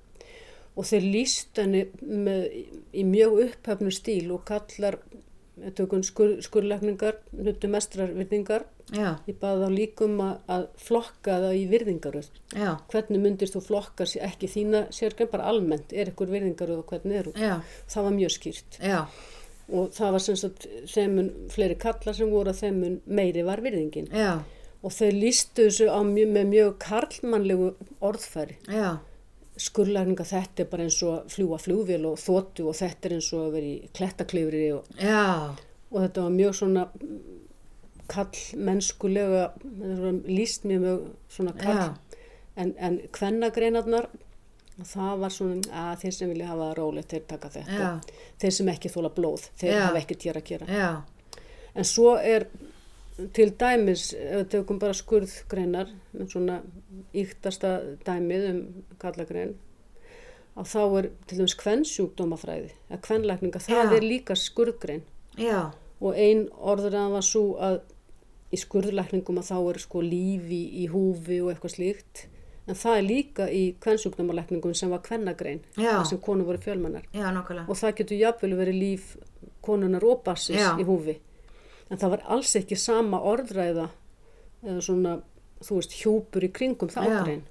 Og 0.78 0.88
þeir 0.88 1.08
lístu 1.14 1.66
henni 1.66 1.88
með, 2.02 2.46
í 2.96 3.04
mjög 3.08 3.42
upphafnu 3.48 3.92
stíl 3.92 4.30
og 4.32 4.46
kallar 4.48 5.02
skur, 6.08 6.38
skurlækningar 6.42 7.18
nutu 7.36 7.68
mestrar 7.70 8.14
virðingar 8.16 8.64
Já, 8.92 9.16
ég 9.24 9.38
baði 9.40 9.64
þá 9.64 9.76
líkum 9.76 10.18
að, 10.24 10.32
að 10.52 10.64
flokka 10.84 11.36
það 11.46 11.54
í 11.56 11.62
virðingaröð. 11.72 12.32
Já, 12.52 12.72
hvernig 12.92 13.22
myndist 13.24 13.56
þú 13.56 13.62
flokka 13.70 14.08
ekki 14.28 14.50
þína 14.52 14.82
sérgrein 14.92 15.30
bara 15.32 15.48
almennt, 15.48 15.94
er 15.96 16.12
ykkur 16.12 16.32
virðingaröð 16.34 16.82
og 16.82 16.90
hvernig 16.92 17.22
er 17.22 17.30
já, 17.40 17.54
það 17.94 18.08
var 18.08 18.18
mjög 18.18 18.34
skýrt. 18.36 18.80
Já, 18.84 19.00
og 19.70 19.94
það 19.96 20.16
var 20.16 20.26
sem 20.26 20.40
sagt 20.40 20.68
þeim 20.90 21.14
mun 21.18 21.30
fleiri 21.52 21.78
kallar 21.80 22.18
sem 22.18 22.32
voru 22.32 22.52
að 22.52 22.64
þeim 22.64 22.82
mun 22.82 22.98
meiri 23.06 23.46
var 23.48 23.62
virðingin. 23.64 24.10
Já, 24.16 24.42
og 24.82 24.96
þau 24.96 25.10
lístu 25.14 25.68
þessu 25.68 25.88
mjög, 26.10 26.36
með 26.36 26.52
mjög 26.56 26.76
karlmannlegu 26.82 27.72
orðfæri. 28.02 28.58
Já, 28.72 29.00
skurlækninga 29.62 30.26
þetta 30.26 30.64
er 30.64 30.70
bara 30.72 30.88
eins 30.88 30.98
og 31.06 31.28
fljúa 31.32 31.60
flugvél 31.62 32.06
og 32.10 32.20
þóttu 32.22 32.68
og 32.72 32.78
þetta 32.78 33.08
er 33.08 33.16
eins 33.18 33.30
og 33.36 33.46
að 33.46 33.56
vera 33.58 33.70
í 33.70 33.92
klettaklifri 33.98 34.64
og, 34.76 34.88
og 35.92 35.98
þetta 36.06 36.26
var 36.26 36.36
mjög 36.38 36.58
svona 36.62 36.86
kall 38.12 38.62
mennskulega 38.70 39.50
líst 40.28 40.66
mjög 40.68 40.86
mjög 40.86 41.04
svona 41.36 41.56
kall 41.60 41.82
Já. 41.84 42.18
en, 42.64 42.74
en 42.78 43.00
kvennagreinarnar 44.82 44.88
það 44.88 45.20
var 45.22 45.30
svona 45.30 45.88
að 45.92 46.02
þeir 46.02 46.14
sem 46.18 46.30
vilja 46.30 46.48
hafa 46.48 46.68
það 46.70 46.76
rólegt 46.78 47.10
þeir 47.14 47.24
taka 47.28 47.50
þetta 47.50 47.80
Já. 47.80 47.90
þeir 48.42 48.52
sem 48.58 48.68
ekki 48.74 48.90
þóla 48.90 49.12
blóð 49.16 49.48
þeir 49.62 49.72
Já. 49.74 49.82
hafa 49.86 50.00
ekki 50.02 50.16
týra 50.26 50.42
að 50.42 50.48
gera 50.52 50.66
já, 50.68 51.02
En 51.76 51.84
svo 51.88 52.16
er 52.18 52.48
til 53.34 53.52
dæmis, 53.56 54.14
ef 54.14 54.42
við 54.42 54.48
tökum 54.52 54.80
bara 54.80 54.94
skurðgreinar, 54.94 55.88
svona 56.28 56.62
íktasta 57.14 57.70
dæmið 58.04 58.48
um 58.50 58.62
kallagrein, 59.00 59.54
að 60.58 60.68
þá 60.68 60.82
er 61.00 61.08
til 61.28 61.38
dæmis 61.38 61.56
kvennsjúkdómafræði, 61.62 62.72
að 62.92 63.02
kvenlækninga, 63.08 63.60
það 63.64 63.96
er 64.00 64.02
líka 64.08 64.36
skurðgrein. 64.36 65.04
já, 65.38 65.72
Og 66.02 66.16
ein 66.18 66.48
orðurinn 66.58 67.12
var 67.14 67.22
svo 67.22 67.56
að 67.62 67.82
í 68.52 68.58
skurðlækningum 68.58 69.38
að 69.38 69.52
þá 69.52 69.58
er 69.70 69.78
sko 69.80 70.02
lífi 70.02 70.62
í 70.82 70.88
húfi 70.90 71.38
og 71.44 71.52
eitthvað 71.54 71.76
slíkt, 71.76 72.26
en 72.68 72.78
það 72.78 72.98
er 72.98 73.08
líka 73.08 73.48
í 73.50 73.64
kvennsjúkdómalækningum 73.82 74.76
sem 74.78 74.90
var 74.94 75.02
kvennagrein, 75.06 75.62
sem 76.06 76.20
konur 76.22 76.46
voru 76.52 76.62
fjölmennar. 76.62 77.08
Já, 77.14 77.28
og 77.68 77.76
það 77.80 77.96
getur 78.02 78.22
jafnvel 78.22 78.58
verið 78.60 78.80
líf 78.82 79.16
konunar 79.66 80.06
og 80.06 80.24
bassis 80.26 80.62
í 80.80 80.86
húfi. 80.88 81.18
En 81.90 81.98
það 81.98 82.14
var 82.16 82.28
alls 82.38 82.56
ekki 82.56 82.78
sama 82.80 83.20
orðræða 83.20 83.90
eða 84.62 84.82
svona, 84.86 85.16
þú 85.62 85.80
veist, 85.80 85.98
hjúpur 86.02 86.46
í 86.46 86.52
kringum 86.54 86.90
það 86.94 87.10
ágrein 87.18 87.44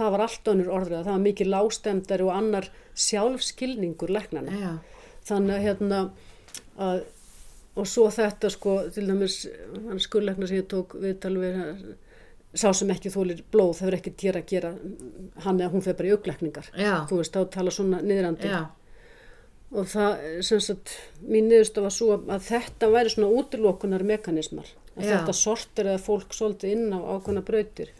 það 0.00 0.12
var 0.14 0.24
allt 0.24 0.50
önnur 0.52 0.72
orðræða, 0.72 1.04
það 1.04 1.14
var 1.16 1.24
mikið 1.24 1.50
lágstemdari 1.52 2.26
og 2.26 2.34
annar 2.34 2.68
sjálfskilningur 3.00 4.12
læknana 4.14 4.56
Já, 4.56 4.70
þannig 5.28 5.64
hérna 5.66 5.98
að, 6.80 7.02
og 7.76 7.88
svo 7.88 8.06
þetta 8.14 8.50
sko 8.52 8.76
til 8.94 9.08
dæmis, 9.10 9.42
hann 9.88 10.00
skurleikna 10.02 10.48
sem 10.48 10.62
ég 10.62 10.70
tók 10.70 10.96
viðtal 11.00 11.34
við 11.42 11.60
sá 12.54 12.72
sem 12.74 12.90
ekki 12.90 13.12
þólir 13.14 13.44
blóð, 13.52 13.76
það 13.78 13.88
er 13.90 13.96
ekki 14.00 14.12
týra 14.18 14.42
að 14.42 14.50
gera 14.50 14.74
hann 15.44 15.60
eða 15.60 15.70
hún 15.70 15.84
fyrir 15.84 15.98
bara 16.00 16.10
í 16.10 16.14
auglækningar 16.16 16.70
þú 17.10 17.20
veist, 17.20 17.36
þá 17.36 17.54
tala 17.54 17.74
svona 17.74 18.00
niðrandi. 18.02 18.50
Já, 18.50 18.62
og 19.70 19.86
það, 19.92 20.26
sem 20.48 20.62
sagt, 20.66 20.96
mín 21.22 21.46
niðursta 21.50 21.84
var 21.84 21.94
svo 21.94 22.16
að 22.18 22.46
þetta 22.48 22.90
væri 22.90 23.14
svona 23.14 23.30
útilokunar 23.38 24.06
mekanismar, 24.06 24.72
að 24.96 25.12
þetta 25.12 25.36
sortir 25.38 25.92
eða 25.92 26.02
fólk 26.02 26.34
svolítið 26.34 26.74
inn 26.74 26.90
á 26.90 26.98
ákveðna 26.98 27.44
brautir. 27.46 27.94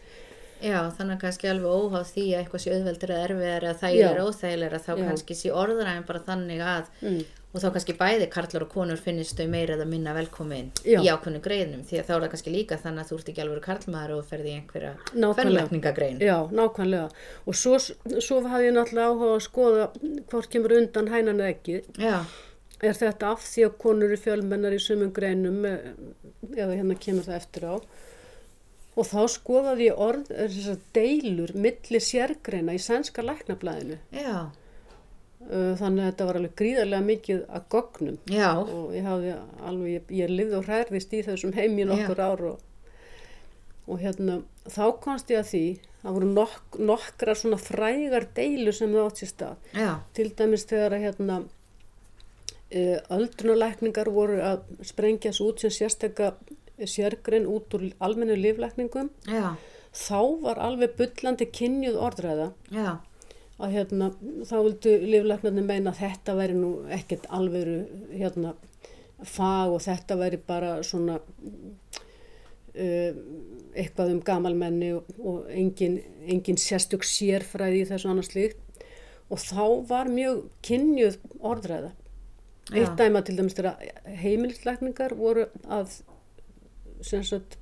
Já, 0.61 0.77
þannig 0.93 1.15
að 1.15 1.21
kannski 1.23 1.49
alveg 1.49 1.71
óháð 1.73 2.09
því 2.11 2.23
að 2.27 2.39
eitthvað 2.41 2.61
sé 2.61 2.73
auðveldur 2.75 3.13
eða 3.15 3.21
erfiðar 3.27 3.63
eða 3.65 3.79
þægilega 3.81 4.17
Já. 4.19 4.25
óþægilega 4.27 4.79
þá 4.83 4.91
Já. 4.91 5.05
kannski 5.07 5.37
sé 5.39 5.53
orðræðin 5.57 6.03
bara 6.05 6.21
þannig 6.27 6.61
að 6.61 6.91
mm. 7.01 7.23
Og 7.51 7.59
þá 7.59 7.67
kannski 7.75 7.95
bæði 7.99 8.27
karlar 8.31 8.65
og 8.65 8.69
konur 8.71 8.99
finnist 9.01 9.39
þau 9.39 9.47
meira 9.51 9.75
eða 9.75 9.87
minna 9.89 10.13
velkomin 10.15 10.69
Já. 10.87 10.99
í 11.03 11.09
ákveðnu 11.11 11.41
greinum 11.43 11.81
því 11.87 11.99
að 11.99 12.05
þá 12.07 12.13
er 12.15 12.21
það 12.21 12.29
kannski 12.35 12.53
líka 12.53 12.77
þannig 12.79 13.03
að 13.03 13.09
þú 13.09 13.17
ert 13.17 13.31
ekki 13.33 13.43
alveg 13.43 13.65
karlmaður 13.65 14.13
og 14.17 14.29
ferði 14.29 14.53
í 14.53 14.59
einhverja 14.59 14.93
fennlækningagrein 15.41 16.21
Já, 16.23 16.37
nákvæmlega. 16.47 17.09
Og 17.45 17.57
svo, 17.59 17.75
svo 17.81 18.39
hafði 18.45 18.69
ég 18.69 18.77
náttúrulega 18.77 19.11
áhuga 19.11 19.33
að 19.35 19.43
skoða 19.47 19.89
hvort 20.31 20.53
kemur 20.53 20.77
undan 20.79 21.11
hænan 21.11 21.43
eða 21.43 21.51
ekki. 21.57 21.81
Já, 21.99 22.21
Er 22.81 22.97
þetta 22.97 23.35
af 23.35 23.43
því 23.45 23.65
að 23.67 23.75
konur 23.81 24.09
eru 24.09 24.17
fjölmennar 24.17 24.73
í 24.73 24.79
sumum 24.81 25.11
greinum 25.13 25.59
eh, 25.69 25.91
eða 26.55 26.79
hérna 26.79 26.95
kemur 26.97 27.27
það 27.27 27.37
eftir 27.37 27.67
á. 27.69 27.75
Og 28.97 29.07
þá 29.07 29.19
skoðaði 29.31 29.85
ég 29.85 29.99
orð, 30.01 30.31
deilur 30.95 31.53
milli 31.55 32.01
sérgreina 32.03 32.73
í 32.75 32.81
sænska 32.81 33.23
læknablaðinu. 33.23 33.99
já, 34.11 34.49
Þannig 35.49 36.03
að 36.03 36.09
þetta 36.11 36.25
var 36.27 36.37
alveg 36.39 36.51
gríðarlega 36.61 37.05
mikið 37.05 37.39
að 37.49 37.63
gognum. 37.73 38.17
já, 38.29 38.49
og 38.61 38.91
ég 38.95 39.03
hafði 39.03 39.31
alveg, 39.67 39.93
ég, 39.95 40.11
ég 40.21 40.29
lifði 40.29 40.55
og 40.59 40.67
hræðist 40.69 41.13
í 41.17 41.21
þessum 41.27 41.53
heim 41.57 41.79
í 41.81 41.87
nokkur 41.89 42.21
ár 42.23 42.43
og, 42.51 42.59
og 43.87 43.99
hérna, 43.99 44.37
þá 44.69 44.83
komst 45.03 45.33
ég 45.33 45.41
að 45.41 45.49
því, 45.49 45.63
það 46.03 46.15
voru 46.19 46.29
nok 46.35 46.77
nokkra 46.79 47.35
svona 47.35 47.57
frægar 47.59 48.27
deilu 48.37 48.71
sem 48.71 48.93
það 48.93 49.09
átt 49.09 49.23
sér 49.23 49.31
stað. 49.33 49.57
já, 49.75 49.89
Til 50.13 50.29
dæmis 50.39 50.65
þegar 50.69 50.95
að 50.95 51.03
hérna, 51.07 51.41
uh, 52.71 52.97
öldrunalækningar 53.17 54.09
voru 54.13 54.39
að 54.45 54.63
sprengja 54.87 55.33
svo 55.35 55.51
út 55.51 55.65
sem 55.65 55.73
sérstakka 55.73 56.33
sérgrein 56.87 57.45
út 57.49 57.73
úr 57.77 57.89
almennu 58.01 58.37
líflækningum, 58.39 59.09
já, 59.29 59.55
þá 59.93 60.21
var 60.41 60.61
alveg 60.63 60.95
bullandi 60.97 61.45
kynjuð 61.51 61.97
orðræða. 61.99 62.51
Já, 62.73 62.91
að 63.61 63.75
hérna, 63.77 64.09
þá 64.47 64.55
vildu 64.57 64.95
líflæknarnir 65.05 65.65
meina 65.67 65.91
að 65.93 66.01
þetta 66.01 66.35
væri 66.39 66.57
nú 66.57 66.71
ekkert 66.91 67.27
alvöru 67.33 67.79
hérna, 68.11 68.55
fag 69.21 69.75
og 69.75 69.83
þetta 69.85 70.17
væri 70.17 70.39
bara 70.47 70.71
svona 70.85 71.19
uh, 72.75 73.11
eitthvað 73.71 74.15
um 74.15 74.21
gamalmenni 74.25 74.91
og, 74.97 75.09
og 75.19 75.49
engin, 75.53 75.99
engin 76.25 76.59
sérstök 76.59 77.05
sérfræði 77.07 77.83
í 77.83 77.89
þessu 77.91 78.11
annars 78.11 78.31
slíkt 78.33 78.59
og 79.31 79.39
þá 79.39 79.65
var 79.87 80.09
mjög 80.11 80.43
kynjuð 80.65 81.19
orðræða. 81.39 81.91
Já. 82.71 82.81
Eitt 82.81 82.97
dæma 82.99 83.21
til 83.25 83.37
dæmis 83.37 83.55
þegar 83.57 83.79
heimilislækningar 84.21 85.15
voru 85.17 85.47
að 85.71 86.01
sem 87.05 87.23
sagt 87.25 87.57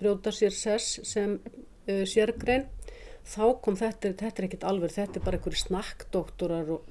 brjóta 0.00 0.32
sér 0.34 0.54
sess 0.54 0.98
sem 1.06 1.38
uh, 1.38 2.04
sérgrein 2.08 2.66
þá 3.28 3.44
kom 3.62 3.76
þetta, 3.78 4.12
þetta 4.18 4.42
er 4.42 4.46
ekkert 4.48 4.64
alveg, 4.68 4.92
þetta 4.94 5.18
er 5.20 5.24
bara 5.26 5.38
einhverju 5.38 5.60
snakkdoktorar 5.62 6.70
og, 6.74 6.82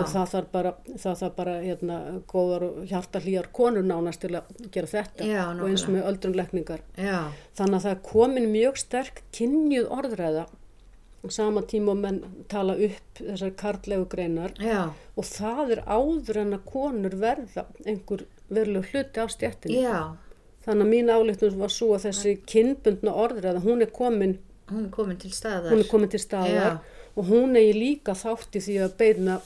og 0.00 0.06
það 0.08 0.28
þarf 0.32 0.50
bara, 0.52 0.72
það 1.02 1.18
þarf 1.20 1.34
bara 1.36 1.56
hérna, 1.60 1.98
góðar 2.30 2.62
og 2.68 2.78
hjartalýjar 2.88 3.50
konur 3.52 3.84
nánast 3.84 4.22
til 4.22 4.32
að 4.38 4.54
gera 4.72 4.86
þetta 4.88 5.26
Já, 5.28 5.42
og 5.52 5.66
eins 5.68 5.84
með 5.90 6.06
öldrunleikningar. 6.12 6.80
Þannig 7.58 7.76
að 7.80 7.84
það 7.88 7.92
er 7.96 8.02
komin 8.08 8.48
mjög 8.54 8.80
sterk 8.80 9.22
kynjuð 9.36 9.90
orðræða. 9.98 10.46
Á 11.20 11.26
sama 11.28 11.60
tíma 11.68 11.92
og 11.92 11.98
menn 12.00 12.22
tala 12.48 12.78
upp 12.80 13.18
þessar 13.20 13.50
karlegu 13.60 14.06
greinar. 14.08 14.54
Já, 14.56 14.86
og 15.20 15.24
það 15.28 15.74
er 15.76 15.82
áður 15.84 16.38
en 16.46 16.56
að 16.56 16.62
konur 16.70 17.16
verða 17.20 17.66
einhver 17.84 18.24
veruleg 18.48 18.88
hluti 18.94 19.20
af 19.20 19.34
stjættinu. 19.34 19.82
já, 19.84 20.16
Þannig 20.64 20.86
að 20.86 20.90
mín 20.94 21.08
álíktum 21.12 21.58
var 21.60 21.72
svo 21.72 21.94
að 21.96 22.06
þessi 22.08 22.32
kynbundna 22.48 23.12
orðræða, 23.16 23.60
hún 23.64 23.80
er 23.84 23.92
komin 23.92 24.38
hún 24.70 24.86
er 24.86 24.94
komin 24.94 25.20
til 25.20 25.32
staðar. 25.34 25.74
hún 25.74 25.84
er 25.84 25.90
komin 25.90 26.12
til 26.12 26.22
staðar 26.22 26.80
og 27.16 27.28
hún 27.30 27.58
eigi 27.58 27.76
líka 27.76 28.16
þátt 28.16 28.56
í 28.56 28.64
því 28.66 28.80
að 28.86 28.96
beina 29.02 29.38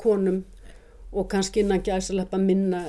konum 0.00 0.42
og 1.10 1.28
kannski 1.30 1.64
innan 1.64 1.82
gæsaleppa 1.82 2.38
minna 2.38 2.84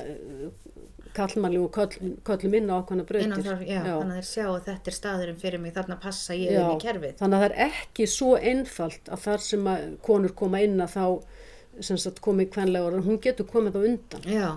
kallmanli 1.12 1.58
og 1.60 1.72
köll, 1.74 2.12
köllum 2.24 2.54
inn 2.56 2.70
á 2.72 2.80
ákvæmna 2.80 3.04
breytir. 3.04 3.42
Þannig 3.44 3.72
að 3.92 4.12
þeir 4.14 4.28
sjá 4.28 4.44
að 4.46 4.62
þetta 4.68 4.90
er 4.90 4.96
staðurinn 4.96 5.40
fyrir 5.42 5.60
mig, 5.60 5.74
þarna 5.76 5.98
passa 6.00 6.36
ég 6.38 6.54
inn 6.56 6.70
í 6.72 6.78
kerfið. 6.80 7.18
Þannig 7.18 7.36
að 7.36 7.42
það 7.42 7.48
er 7.50 7.56
ekki 7.66 8.06
svo 8.08 8.30
einfalt 8.38 9.10
að 9.12 9.24
þar 9.26 9.44
sem 9.44 9.68
að 9.74 9.84
konur 10.06 10.34
koma 10.38 10.62
inn 10.64 10.80
að 10.80 10.96
þá 10.96 12.14
komið 12.20 12.50
kvenlega 12.52 12.88
orðan, 12.88 13.06
hún 13.06 13.20
getur 13.22 13.48
komið 13.48 13.76
á 13.76 13.80
undan 13.80 14.26
Já, 14.28 14.48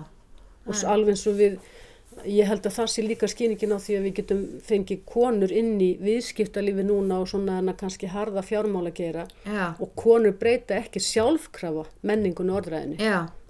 og 0.66 0.82
alveg 0.84 1.14
eins 1.14 1.26
og 1.30 1.38
við 1.38 1.58
ég 2.24 2.46
held 2.48 2.64
að 2.66 2.74
það 2.78 2.86
sé 2.92 3.02
líka 3.04 3.28
skýningin 3.28 3.74
á 3.76 3.78
því 3.82 3.96
að 3.98 4.04
við 4.06 4.14
getum 4.20 4.42
fengið 4.64 5.00
konur 5.06 5.52
inn 5.52 5.74
í 5.84 5.90
viðskiptalífi 6.00 6.84
núna 6.88 7.18
og 7.22 7.28
svona 7.28 7.58
hana 7.58 7.74
kannski 7.76 8.08
harða 8.08 8.42
fjármála 8.46 8.92
gera. 8.96 9.26
Já, 9.44 9.74
og 9.80 9.92
konur 9.98 10.32
breyta 10.40 10.78
ekki 10.80 11.02
sjálfkrafa 11.02 11.84
menningun 12.02 12.50
orðræðinu. 12.56 12.96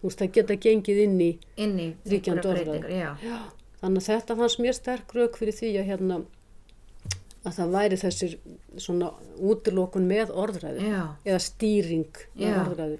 Þú 0.01 0.09
veist, 0.11 0.19
það 0.23 0.33
geta 0.39 0.57
gengið 0.67 1.03
inn 1.05 1.21
í 1.21 1.31
í 1.79 1.91
breytingar, 2.65 2.91
Já, 3.23 3.39
Þannig 3.81 4.03
að 4.03 4.07
þetta 4.11 4.37
fannst 4.41 4.59
mér 4.65 4.75
sterk 4.75 5.15
rauk 5.15 5.37
fyrir 5.37 5.55
því 5.55 5.71
að 5.79 5.89
hérna 5.91 6.17
að 7.47 7.53
það 7.61 7.75
væri 7.77 7.97
þessir 8.01 8.33
svona 8.83 9.11
útilokun 9.39 10.07
með 10.11 10.33
orðræði 10.35 10.89
já, 10.91 11.03
eða 11.25 11.43
stýring 11.45 12.23
með 12.35 12.49
Já. 12.49 12.57
orðræði. 12.65 12.97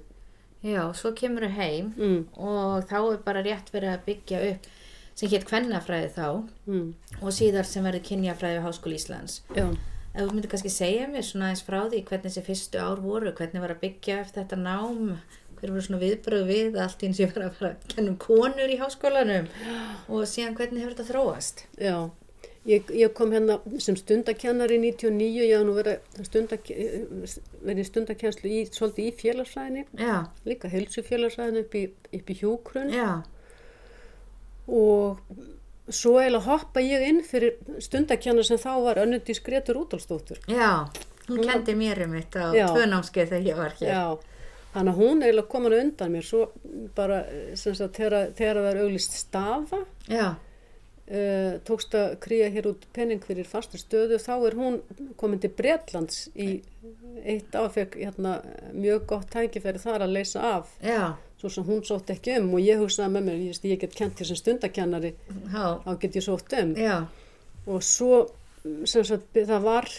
já, 0.63 0.81
svo 0.95 1.11
kemur 1.17 1.43
þau 1.47 1.55
heim 1.57 1.89
Mm, 1.97 2.21
og 2.37 2.85
þá 2.87 2.97
er 3.13 3.17
bara 3.25 3.43
rétt 3.43 3.71
verið 3.73 3.91
að 3.97 4.05
byggja 4.07 4.39
upp 4.53 4.69
sem 5.17 5.31
hétt 5.31 5.47
kvennafræði 5.49 6.09
þá 6.13 6.25
mm, 6.69 6.87
og 7.21 7.33
síðar 7.33 7.65
sem 7.67 7.85
verður 7.87 8.05
kynjafræði 8.11 8.59
við 8.59 8.67
Háskóli 8.67 8.99
Íslands. 8.99 9.39
já, 9.57 9.65
Ef 10.17 10.23
þú 10.25 10.33
myndir 10.33 10.49
kannski 10.49 10.69
segja 10.73 11.07
mér 11.11 11.25
svona 11.25 11.51
eins 11.51 11.61
frá 11.65 11.83
því 11.91 11.99
hvernig 12.07 12.31
þessi 12.31 12.41
fyrstu 12.47 12.79
ár 12.81 13.01
voru, 13.03 13.33
hvernig 13.37 13.61
var 13.61 13.73
að 13.75 13.83
byggja 13.83 14.21
upp 14.23 14.31
þetta 14.33 14.57
nám, 14.57 15.11
hver 15.59 15.73
voru 15.73 15.83
svona 15.85 15.99
viðbröð 16.01 16.47
við 16.49 16.77
allt 16.81 17.03
eins 17.05 17.19
ég 17.21 17.35
var 17.35 17.47
að 17.47 17.57
fara 17.59 17.73
að 17.75 17.83
kenna 17.93 18.13
um 18.13 18.17
konur 18.23 18.71
í 18.73 18.79
háskólanum 18.81 19.49
og 20.07 20.23
síðan 20.29 20.57
hvernig 20.57 20.81
hefur 20.85 20.95
þetta 20.95 21.09
þróast? 21.11 21.67
já. 21.81 21.97
Ég, 22.67 22.89
ég 22.91 23.13
kom 23.15 23.31
hérna 23.31 23.61
sem 23.79 23.95
stundakennari 23.95 24.75
99, 24.83 25.27
ég 25.47 25.53
haf 25.55 25.63
nú 25.63 25.75
verið, 25.77 26.01
stundak, 26.27 26.67
verið 27.63 27.85
stundakenslu 27.87 28.49
í, 28.51 28.65
í 28.67 29.05
félagsræðinni, 29.21 29.85
líka 30.49 30.67
helsufélagsræðinu 30.73 31.63
upp 31.63 31.77
í, 31.79 31.85
í 32.11 32.35
hjúkrun 32.41 32.91
já, 32.91 33.21
og 34.67 35.19
svo 35.89 36.17
eiginlega 36.19 36.43
hoppa 36.49 36.81
ég 36.83 37.05
inn 37.09 37.21
fyrir 37.23 37.53
stundakennar 37.79 38.43
sem 38.47 38.57
þá 38.59 38.71
var 38.83 38.99
önnundís 39.03 39.39
Gretur 39.43 39.79
Útálsdóttur. 39.83 40.39
já, 40.51 40.87
hún 41.29 41.43
kendi 41.47 41.75
mér 41.75 42.03
um 42.05 42.15
þetta 42.17 42.39
á 42.43 42.49
Já. 42.55 42.65
tvö 42.71 42.87
námskeið 42.91 43.29
þegar 43.29 43.47
ég 43.47 43.57
var 43.57 43.73
hér. 43.79 43.89
Já, 43.93 44.17
þannig 44.73 44.93
að 44.93 44.99
hún 44.99 45.23
eiginlega 45.23 45.47
komin 45.53 45.73
á 45.75 45.79
undan 45.83 46.11
mér 46.11 46.25
svo 46.27 46.41
bara 46.95 47.21
sagt 47.55 47.95
þegar, 47.95 48.33
það 48.35 48.67
er 48.71 48.81
auglist 48.83 49.15
stafa 49.15 49.79
Já, 50.11 50.35
uh, 50.35 51.53
tókst 51.67 51.95
að 51.95 52.17
krýja 52.23 52.49
hér 52.51 52.67
út 52.73 52.83
penning 52.93 53.23
fyrir 53.23 53.47
fastur 53.47 53.79
stöðu 53.79 54.19
þá 54.19 54.33
er 54.49 54.57
hún 54.59 54.81
komin 55.19 55.39
til 55.39 55.51
Bretlands 55.55 56.27
í 56.35 56.61
eitt 57.23 57.55
áfekk 57.55 57.95
hérna, 57.99 58.41
mjög 58.75 59.07
gott 59.07 59.31
tækifæri 59.31 59.79
þar 59.79 60.03
að 60.05 60.13
leysa 60.19 60.43
af 60.59 60.75
já, 60.83 61.15
svo 61.37 61.51
sem 61.53 61.65
hún 61.67 61.83
sótt 61.85 62.11
ekki 62.13 62.37
um 62.41 62.53
og 62.57 62.63
ég 62.65 62.81
hugsaði 62.81 63.13
með 63.13 63.27
mér, 63.29 63.41
ég, 63.47 63.61
ég 63.69 63.81
get 63.81 63.95
kent 63.97 64.19
hér 64.19 64.31
sem 64.31 64.39
stundakennari 64.39 65.13
já, 65.13 65.65
þá 65.85 65.91
get 66.01 66.19
ég 66.19 66.25
sótt 66.25 66.55
um. 66.57 66.75
Já, 66.81 66.97
og 67.67 67.83
svo 67.85 68.21
sem 68.89 69.05
sagt 69.07 69.37
það 69.37 69.67
var 69.67 69.91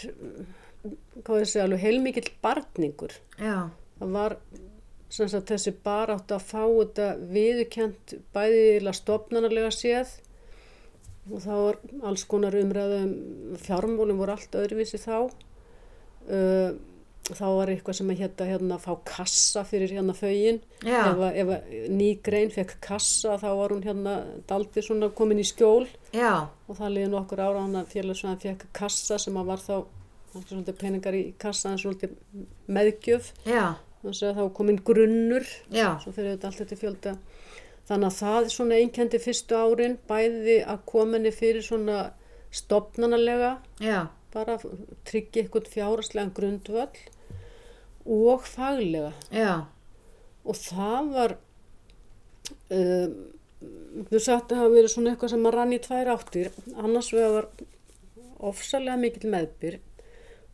segja 1.19 1.65
alveg 1.65 1.83
heilmikill 1.83 2.27
barningur 2.43 3.15
já, 3.39 3.69
það 3.99 4.17
var 4.17 4.37
sem 5.09 5.29
sagt 5.29 5.49
þessi 5.49 5.73
barátt 5.83 6.31
að 6.33 6.45
fá 6.45 6.63
þetta 6.63 7.07
viðukent 7.33 8.15
bæðilega 8.35 8.97
stopnarnarlega 8.97 9.71
séð. 9.73 10.11
Og 11.29 11.41
þá 11.43 11.53
var 11.53 11.79
alls 12.09 12.25
konar 12.29 12.57
umræðum 12.57 13.57
fjármólum 13.61 14.21
voru 14.21 14.35
allt 14.35 14.57
öðruvísi 14.57 15.01
þá. 15.01 15.29
Uh, 16.29 16.77
þá 17.29 17.45
var 17.45 17.69
eitthvað 17.69 17.97
sem 17.99 18.09
að 18.09 18.21
hérna, 18.23 18.45
hérna 18.49 18.77
fá 18.81 18.89
kassa 19.05 19.63
fyrir 19.67 19.91
hérna 19.93 20.15
fögin. 20.17 20.61
Ef, 20.81 21.19
ef 21.43 21.51
að 21.55 21.73
ný 21.93 22.09
grein 22.25 22.53
fekk 22.53 22.77
kassa 22.83 23.37
þá 23.41 23.47
var 23.59 23.75
hún 23.75 23.85
hérna 23.85 24.15
daldi 24.49 24.83
svona 24.85 25.11
komin 25.15 25.41
í 25.41 25.45
skjól. 25.47 25.85
Já, 26.15 26.49
og 26.67 26.79
það 26.79 26.95
liði 26.95 27.11
nokkur 27.13 27.43
ára 27.43 27.65
hann 27.65 27.77
að 27.81 27.93
félagsvæðan 27.93 28.41
fekk 28.45 28.65
kassa 28.79 29.19
sem 29.21 29.37
að 29.37 29.51
var 29.51 29.63
þá 29.65 29.75
svolítið 30.39 30.79
peningar 30.79 31.17
í 31.17 31.23
kassa 31.41 31.73
en 31.73 31.81
svolítið 31.81 32.15
meðgjöf. 32.69 33.33
Þannig 33.99 34.23
að 34.23 34.37
þá 34.37 34.43
var 34.45 34.53
komin 34.55 34.81
grunnur. 34.85 35.45
Já, 35.73 35.89
svo 36.01 36.13
fyrir 36.15 36.35
þetta 36.35 36.49
allt 36.49 36.63
þetta 36.63 36.79
fjölda. 36.79 37.15
Þannig 37.89 38.07
að 38.11 38.17
það 38.19 38.47
svona 38.53 38.77
einkendi 38.77 39.19
fyrstu 39.21 39.57
árin 39.57 39.97
bæði 40.09 40.59
að 40.61 40.81
kominni 40.89 41.31
fyrir 41.33 41.65
svona 41.65 42.11
stopnanalega 42.53 43.57
já, 43.81 44.07
bara 44.33 44.59
tryggja 45.07 45.43
eitthvað 45.43 45.71
fjáraslegan 45.73 46.33
grundvöll 46.37 47.03
og 48.09 48.45
faglega. 48.47 49.11
Já, 49.33 49.65
og 50.45 50.57
það 50.57 51.11
var 51.15 51.35
um, 52.73 53.17
þú 54.09 54.21
sagt 54.23 54.53
að 54.53 54.63
hafa 54.63 54.73
verið 54.75 54.93
svona 54.93 55.13
eitthvað 55.13 55.33
sem 55.33 55.49
að 55.49 55.55
rann 55.57 55.75
í 55.75 55.81
tvær 55.83 56.13
áttir. 56.15 56.51
Annars 56.77 57.11
vegar 57.15 57.35
var 57.35 57.49
ofsalega 58.49 58.97
mikill 58.99 59.29
meðbyr 59.31 59.79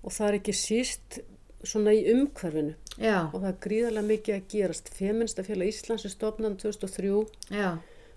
og 0.05 0.13
það 0.13 0.27
er 0.27 0.38
ekki 0.39 0.55
síst 0.57 1.19
svona 1.65 1.93
í 1.97 2.05
umhverfinu. 2.13 2.75
Já, 2.95 3.27
og 3.27 3.41
það 3.41 3.49
er 3.49 3.61
gríðarlega 3.65 4.07
mikið 4.07 4.35
að 4.38 4.45
gerast. 4.53 4.91
Feministafélag 4.95 5.71
Íslands 5.71 6.05
er 6.07 6.13
stofnan 6.13 6.57
2003 6.61 7.09
já, 7.51 7.71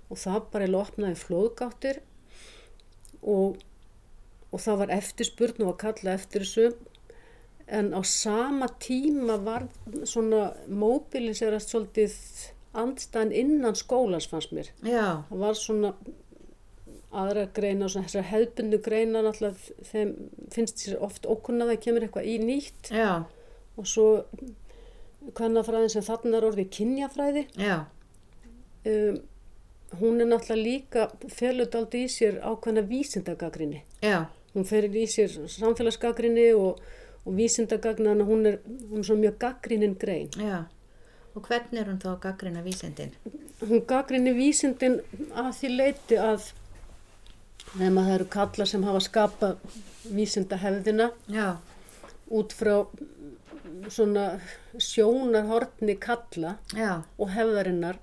og 0.08 0.20
það 0.20 0.44
bara 0.52 0.68
er 0.68 0.76
opnaði 0.78 1.18
flóðgáttir 1.18 2.00
og, 3.22 3.58
og 4.52 4.60
það 4.64 4.78
var 4.82 4.92
eftirspurn 4.98 5.62
og 5.64 5.72
var 5.72 5.80
kallað 5.82 6.14
eftir 6.20 6.44
þessu. 6.46 6.68
En 7.68 7.90
á 7.92 8.00
sama 8.06 8.68
tíma 8.80 9.36
var 9.44 9.66
svona 10.08 10.54
mobiliserast 10.72 11.74
svolítið 11.74 12.14
andstæðan 12.78 13.32
innan 13.36 13.76
skólans 13.76 14.28
fannst 14.30 14.54
mér. 14.56 14.70
já, 14.82 15.24
Það 15.28 15.38
var 15.42 15.58
svona 15.58 15.90
aðra 17.12 17.46
greina, 17.56 17.88
svona 17.88 18.06
þessar 18.08 18.26
hefðbundu 18.30 18.78
greina 18.84 19.22
náttúrulega 19.24 19.84
þeim 19.90 20.10
finnst 20.52 20.80
sér 20.84 20.98
oft 21.04 21.26
okkurna 21.26 21.64
það 21.68 21.82
kemur 21.84 22.04
eitthvað 22.06 22.28
í 22.28 22.38
nýtt. 22.44 22.90
Já, 22.92 23.24
og 23.76 23.86
svo 23.88 24.24
kvennafræðin 25.36 25.92
sem 25.92 26.04
þarna 26.04 26.38
er 26.38 26.46
orðið 26.48 26.70
kynjafræði. 26.76 27.44
Já, 27.60 27.76
um, 28.88 29.20
hún 30.00 30.20
er 30.20 30.28
náttúrulega 30.28 30.64
líka 30.64 31.06
feludaldi 31.32 32.04
í 32.04 32.10
sér 32.12 32.40
ákveðna 32.44 32.84
vísindagagrinni. 32.88 33.82
já, 34.04 34.26
Hún 34.54 34.64
ferir 34.68 34.94
í 34.96 35.04
sér 35.10 35.30
samfélagsgagrinni 35.52 36.48
og, 36.56 36.80
og 37.24 37.36
vísindagagna, 37.36 38.14
að 38.16 38.30
hún 38.30 38.46
er, 38.48 38.58
hún 38.88 39.02
er 39.02 39.08
svona 39.08 39.26
mjög 39.26 39.38
gaggrinnin 39.44 39.96
grein. 40.00 40.30
já. 40.36 40.64
Og 41.36 41.44
hvernig 41.46 41.78
er 41.80 41.86
hún 41.86 42.00
þá 42.02 42.08
að 42.14 42.22
gaggrina 42.24 42.62
vísindin? 42.64 43.12
Hún 43.60 43.84
gaggrinni 43.86 44.32
vísindin 44.34 44.96
að 45.38 45.52
því 45.60 45.68
leiti 45.76 46.16
að 46.18 46.48
nema 47.78 48.02
það 48.06 48.14
eru 48.16 48.26
kalla 48.32 48.66
sem 48.66 48.86
hafa 48.88 49.02
skapað 49.04 49.76
vísindahefðina 50.16 51.10
Já, 51.30 51.48
út 52.34 52.54
frá 52.56 52.74
svona 53.92 54.24
sjónarhortni 54.82 55.94
kalla 56.00 56.56
já, 56.74 57.04
og 57.18 57.30
hefðarinnar 57.36 58.00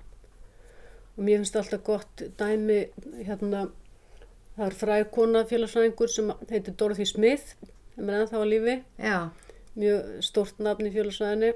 og 1.16 1.24
mér 1.26 1.42
finnst 1.42 1.58
alltaf 1.60 1.82
gott 1.84 2.22
dæmi 2.38 2.78
hérna 3.26 3.66
það 4.56 4.66
er 4.66 4.76
fræg 4.80 5.08
kona 5.14 5.44
félagsfræðingur 5.48 6.12
sem 6.12 6.32
heitir 6.50 6.74
Dorothy 6.74 7.06
Smith 7.08 7.54
sem 7.94 8.08
er 8.10 8.20
ennþá 8.20 8.42
á 8.42 8.46
lífi. 8.48 8.76
Já, 9.00 9.18
mjög 9.76 10.12
stórt 10.24 10.60
nafn 10.60 10.88
í 10.88 10.92
félagsfræðinni. 10.94 11.54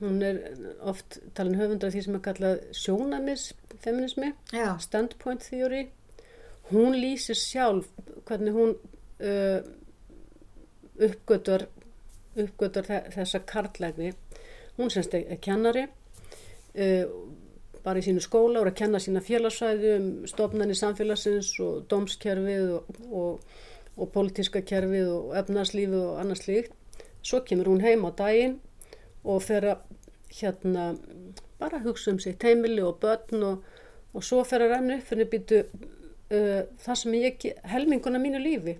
Hún 0.00 0.20
er 0.22 0.42
oft 0.84 1.20
talin 1.34 1.56
höfundar 1.56 1.88
af 1.88 1.94
því 1.94 2.02
sem 2.04 2.18
er 2.18 2.24
kallað 2.26 2.58
sjónamis 2.76 3.46
feminismi, 3.80 4.34
já, 4.52 4.76
standpoint 4.82 5.46
theory. 5.46 5.86
Hún 6.68 6.98
lýsir 6.98 7.38
sjálf 7.38 7.88
hvernig 8.26 8.56
hún 8.56 8.76
uh, 8.76 9.60
uppgötur 11.00 11.68
uppgötur 12.36 12.84
þessa 13.14 13.40
karlægni 13.48 14.12
hún 14.76 14.92
semst 14.92 15.14
er 15.16 15.38
kennari 15.42 15.86
uh, 15.86 17.04
bara 17.86 18.02
í 18.02 18.06
sínu 18.06 18.22
skóla 18.24 18.60
og 18.60 18.70
að 18.72 18.78
kenna 18.80 19.00
sína 19.02 19.22
félagsvæði 19.22 19.92
um 20.00 20.08
stofnani 20.26 20.74
samfélagsins 20.74 21.52
og 21.62 21.84
dómskerfið 21.90 22.72
og, 22.80 22.96
og, 23.06 23.60
og 23.94 24.10
politíska 24.14 24.64
kerfið 24.66 25.12
og 25.12 25.36
efnarslífið 25.38 26.00
og 26.02 26.22
annars 26.22 26.42
slíkt. 26.42 26.74
Svo 27.22 27.42
kemur 27.46 27.70
hún 27.70 27.84
heim 27.86 28.02
á 28.06 28.10
daginn 28.18 28.58
og 29.26 29.42
fer 29.46 29.70
að 29.70 29.86
hérna 30.34 30.94
bara 31.58 31.80
hugsa 31.84 32.10
um 32.12 32.18
sitt 32.20 32.42
heimili 32.42 32.82
og 32.82 32.98
börn 33.00 33.42
og, 33.42 33.62
og 34.14 34.24
svo 34.24 34.42
fer 34.44 34.66
að 34.66 34.74
renna 34.74 34.98
upp 34.98 35.08
fyrir 35.08 35.30
býtu 35.30 35.62
uh, 35.62 36.62
það 36.82 37.00
sem 37.00 37.16
ég 37.16 37.32
ekki, 37.32 37.54
helminguna 37.70 38.20
mínu 38.22 38.42
lífi. 38.42 38.76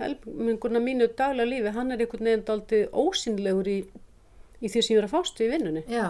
Helminguna 0.00 0.80
mínu 0.84 1.10
daglega 1.16 1.48
lífi 1.48 1.74
hann 1.76 1.92
er 1.92 2.04
einhvern 2.04 2.30
veginn 2.30 2.46
daldið 2.48 2.86
ósynlegur 2.92 3.68
í, 3.68 3.78
í 4.60 4.68
því 4.68 4.82
sem 4.82 4.94
ég 4.94 5.02
er 5.02 5.08
að 5.08 5.16
fást 5.16 5.40
við 5.40 5.48
í 5.48 5.52
vinnunni. 5.56 5.84
Já, 5.90 6.06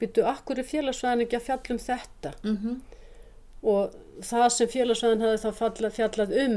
býtu, 0.00 0.24
akkur 0.28 0.58
er 0.60 0.68
félagsvæðin 0.68 1.24
ekki 1.26 1.38
að 1.38 1.46
fjalla 1.48 1.74
um 1.76 1.82
þetta? 1.86 2.32
Mhm, 2.44 2.76
og 3.66 3.94
það 4.20 4.48
sem 4.54 4.68
félagsvæðin 4.68 5.24
hafði 5.26 5.42
þá 5.44 5.50
fjallað, 5.60 5.96
fjallað 5.98 6.34
um 6.44 6.56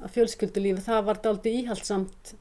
að 0.00 0.14
fjölskyldulífi 0.16 0.86
það 0.86 1.04
var 1.10 1.20
daldið 1.24 1.58
íhaldsamt 1.62 2.32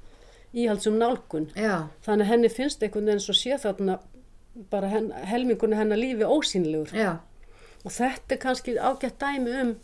íhaldsum 0.54 0.98
nálgun. 0.98 1.50
Já, 1.56 1.90
þannig 2.06 2.26
að 2.26 2.32
henni 2.34 2.50
finnst 2.50 2.84
einhvern 2.84 3.06
veginn 3.12 3.24
svo 3.24 3.36
sé 3.38 3.58
þarna 3.62 4.00
bara 4.72 4.90
hen, 4.92 5.12
helmingunni 5.30 5.78
hennar 5.78 6.00
lífi 6.00 6.26
ósýnilegur. 6.26 6.94
Já, 6.98 7.20
og 7.86 7.92
þetta 7.94 8.36
er 8.36 8.42
kannski 8.42 8.78
ágætt 8.78 9.20
dæmi 9.22 9.54
um 9.62 9.76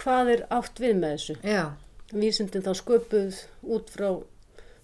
hvað 0.00 0.34
er 0.34 0.42
átt 0.52 0.80
við 0.82 0.98
með 1.00 1.14
þessu. 1.16 1.38
Já, 1.44 1.62
vísindin 2.12 2.64
þá 2.66 2.74
sköpuð 2.76 3.40
út 3.76 3.90
frá 3.94 4.10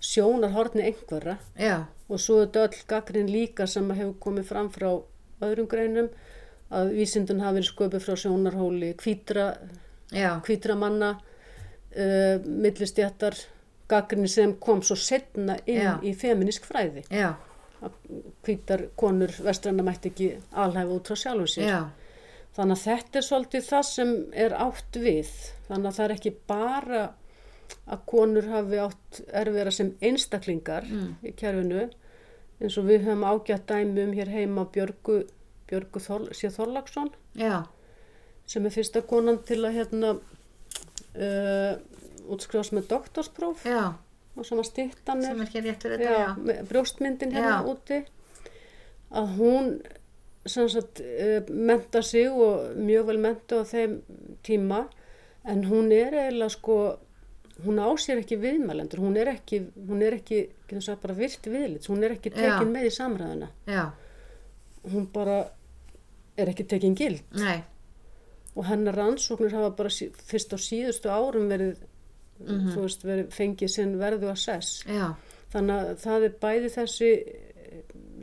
sjónarhorni 0.00 0.86
einhverra. 0.88 1.38
Já, 1.58 1.84
og 2.08 2.22
svo 2.22 2.40
er 2.40 2.46
þetta 2.46 2.64
öll 2.66 2.84
gaggrin 2.90 3.30
líka 3.32 3.66
sem 3.70 3.90
hefur 3.90 4.14
komið 4.22 4.48
fram 4.50 4.70
frá 4.74 4.90
öðrum 5.46 5.68
greinum 5.70 6.08
að 6.74 6.92
vísindin 6.96 7.42
hafi 7.42 7.60
verið 7.60 7.70
sköpuð 7.70 8.04
frá 8.04 8.20
sjónarhóli 8.22 8.92
hvítra, 9.02 9.46
já, 10.14 10.30
hvítra 10.46 10.76
manna 10.78 11.12
uh, 11.16 12.42
millistjættar 12.46 13.38
gaggrin 13.90 14.28
sem 14.28 14.54
kom 14.62 14.82
svo 14.82 14.96
setna 14.98 15.58
inn 15.66 15.82
Já. 15.82 15.92
í 16.02 16.14
feminisk 16.18 16.66
fræði. 16.66 17.04
Já, 17.10 17.36
að 17.84 17.94
hvítar 18.46 18.88
konur 18.98 19.30
vestranna 19.46 19.84
mætti 19.86 20.10
ekki 20.10 20.32
alhæfa 20.58 20.96
út 20.96 21.10
frá 21.12 21.20
sjálfum 21.22 21.52
sér. 21.52 21.68
Já, 21.70 21.80
Þannig 22.56 22.78
að 22.78 22.84
þetta 22.86 23.18
er 23.18 23.24
svolítið 23.26 23.64
það 23.66 23.82
sem 23.90 24.12
er 24.32 24.54
átt 24.56 24.96
við. 24.96 25.32
Þannig 25.66 25.88
að 25.90 25.96
það 25.98 26.04
er 26.06 26.14
ekki 26.14 26.30
bara 26.48 27.00
að 27.86 28.02
konur 28.10 28.48
hafi 28.50 28.80
átt 28.82 29.20
erfiðra 29.30 29.72
sem 29.74 29.92
einstaklingar 30.04 30.86
í 31.22 31.32
kerfinu. 31.38 31.88
Eins 32.60 32.78
og 32.80 32.88
við 32.88 33.04
höfum 33.06 33.24
ágætt 33.28 33.66
dæmi 33.68 34.06
um 34.06 34.14
hér 34.16 34.30
heima 34.32 34.64
Björgu, 34.72 35.26
Björgu 35.68 36.00
Þorl, 36.00 36.30
Sér 36.32 36.54
Þorlagsson 36.54 37.10
já, 37.36 37.66
sem 38.48 38.64
er 38.64 38.72
fyrsta 38.72 39.02
konan 39.04 39.42
til 39.44 39.60
að 39.66 39.76
hérna 39.76 40.14
uh, 40.16 41.76
útskrifast 42.32 42.72
með 42.72 42.88
doktorspróf. 42.94 43.66
Já, 43.68 43.94
og 44.36 44.44
sem 44.46 44.60
að 44.60 44.68
stýttan 44.70 45.24
er 45.24 45.36
með 45.38 46.64
brjóstmyndin 46.70 47.34
hérna 47.34 47.60
Já. 47.60 47.68
úti. 47.70 48.02
Að 49.16 49.32
hún 49.38 49.70
sagt 50.46 51.00
uh, 51.02 51.40
menta 51.50 52.02
sig 52.02 52.30
og 52.30 52.76
mjög 52.78 53.10
vel 53.10 53.18
menta 53.22 53.62
á 53.62 53.64
þeim 53.68 54.00
tíma. 54.46 54.86
En 55.46 55.64
hún 55.68 55.92
er 55.94 56.14
eiginlega 56.14 56.56
sko 56.56 56.78
hún 57.64 57.78
á 57.80 57.88
sér 58.00 58.20
ekki 58.20 58.38
viðmælendur 58.40 59.00
hún 59.00 59.16
er 59.16 59.30
ekki, 59.32 59.62
hún 59.88 60.02
er 60.04 60.18
ekki 60.18 60.42
getum 60.66 60.82
sagt, 60.84 61.02
bara 61.04 61.16
virt 61.16 61.46
viðlits, 61.48 61.88
hún 61.88 62.04
er 62.04 62.16
ekki 62.16 62.32
tekin 62.34 62.68
Já. 62.68 62.72
með 62.74 62.88
í 62.88 62.92
samræðuna. 62.96 63.48
Já, 63.70 63.84
hún 64.92 65.08
bara 65.14 65.38
er 66.36 66.52
ekki 66.52 66.66
tekin 66.68 66.96
gild. 66.98 67.24
Nei, 67.32 67.62
og 68.56 68.68
hennar 68.68 68.96
rannsóknir 68.96 69.54
hafa 69.56 69.72
bara 69.78 69.92
fyrst 69.92 70.52
á 70.52 70.58
síðustu 70.60 71.12
árum 71.12 71.48
verið, 71.52 71.80
þú 72.40 72.82
veist, 72.82 73.04
verið 73.04 73.32
fengið 73.32 73.72
sinn 73.72 73.96
verðu 74.00 74.28
að 74.32 74.42
sess 74.42 74.84
þannig 75.52 75.76
að 75.76 75.90
það 76.02 76.26
er 76.26 76.34
bæði 76.42 76.70
þessi 76.74 77.10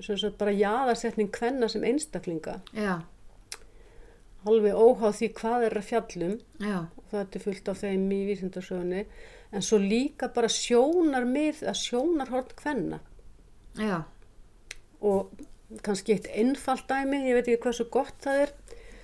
sagt, 0.04 0.38
bara 0.38 0.54
jaðarsetning 0.54 1.32
kvenna 1.34 1.70
sem 1.72 1.86
einstaklinga. 1.88 2.60
Já, 2.76 3.00
alveg 4.50 4.76
óháð 4.76 5.16
því 5.20 5.30
hvað 5.40 5.66
er 5.68 5.78
að 5.80 5.88
fjallum. 5.90 6.36
Já, 6.64 6.78
og 6.84 7.08
þetta 7.14 7.40
er 7.40 7.46
fullt 7.46 7.72
af 7.72 7.82
þeim 7.84 8.06
í 8.12 8.20
vísindarsögunni 8.30 9.06
en 9.54 9.66
svo 9.66 9.80
líka 9.82 10.30
bara 10.34 10.50
sjónar 10.50 11.28
mið 11.30 11.64
að 11.70 11.80
sjónarhorn 11.84 12.54
kvenna. 12.58 13.00
Já, 13.78 14.04
og 15.04 15.34
kannski 15.84 16.18
eitt 16.18 16.30
einfalt 16.34 16.86
dæmi, 16.90 17.24
ég 17.28 17.38
veit 17.38 17.48
ekki 17.48 17.64
hversu 17.66 17.88
gott 17.94 18.16
það 18.24 18.44
er 18.46 18.54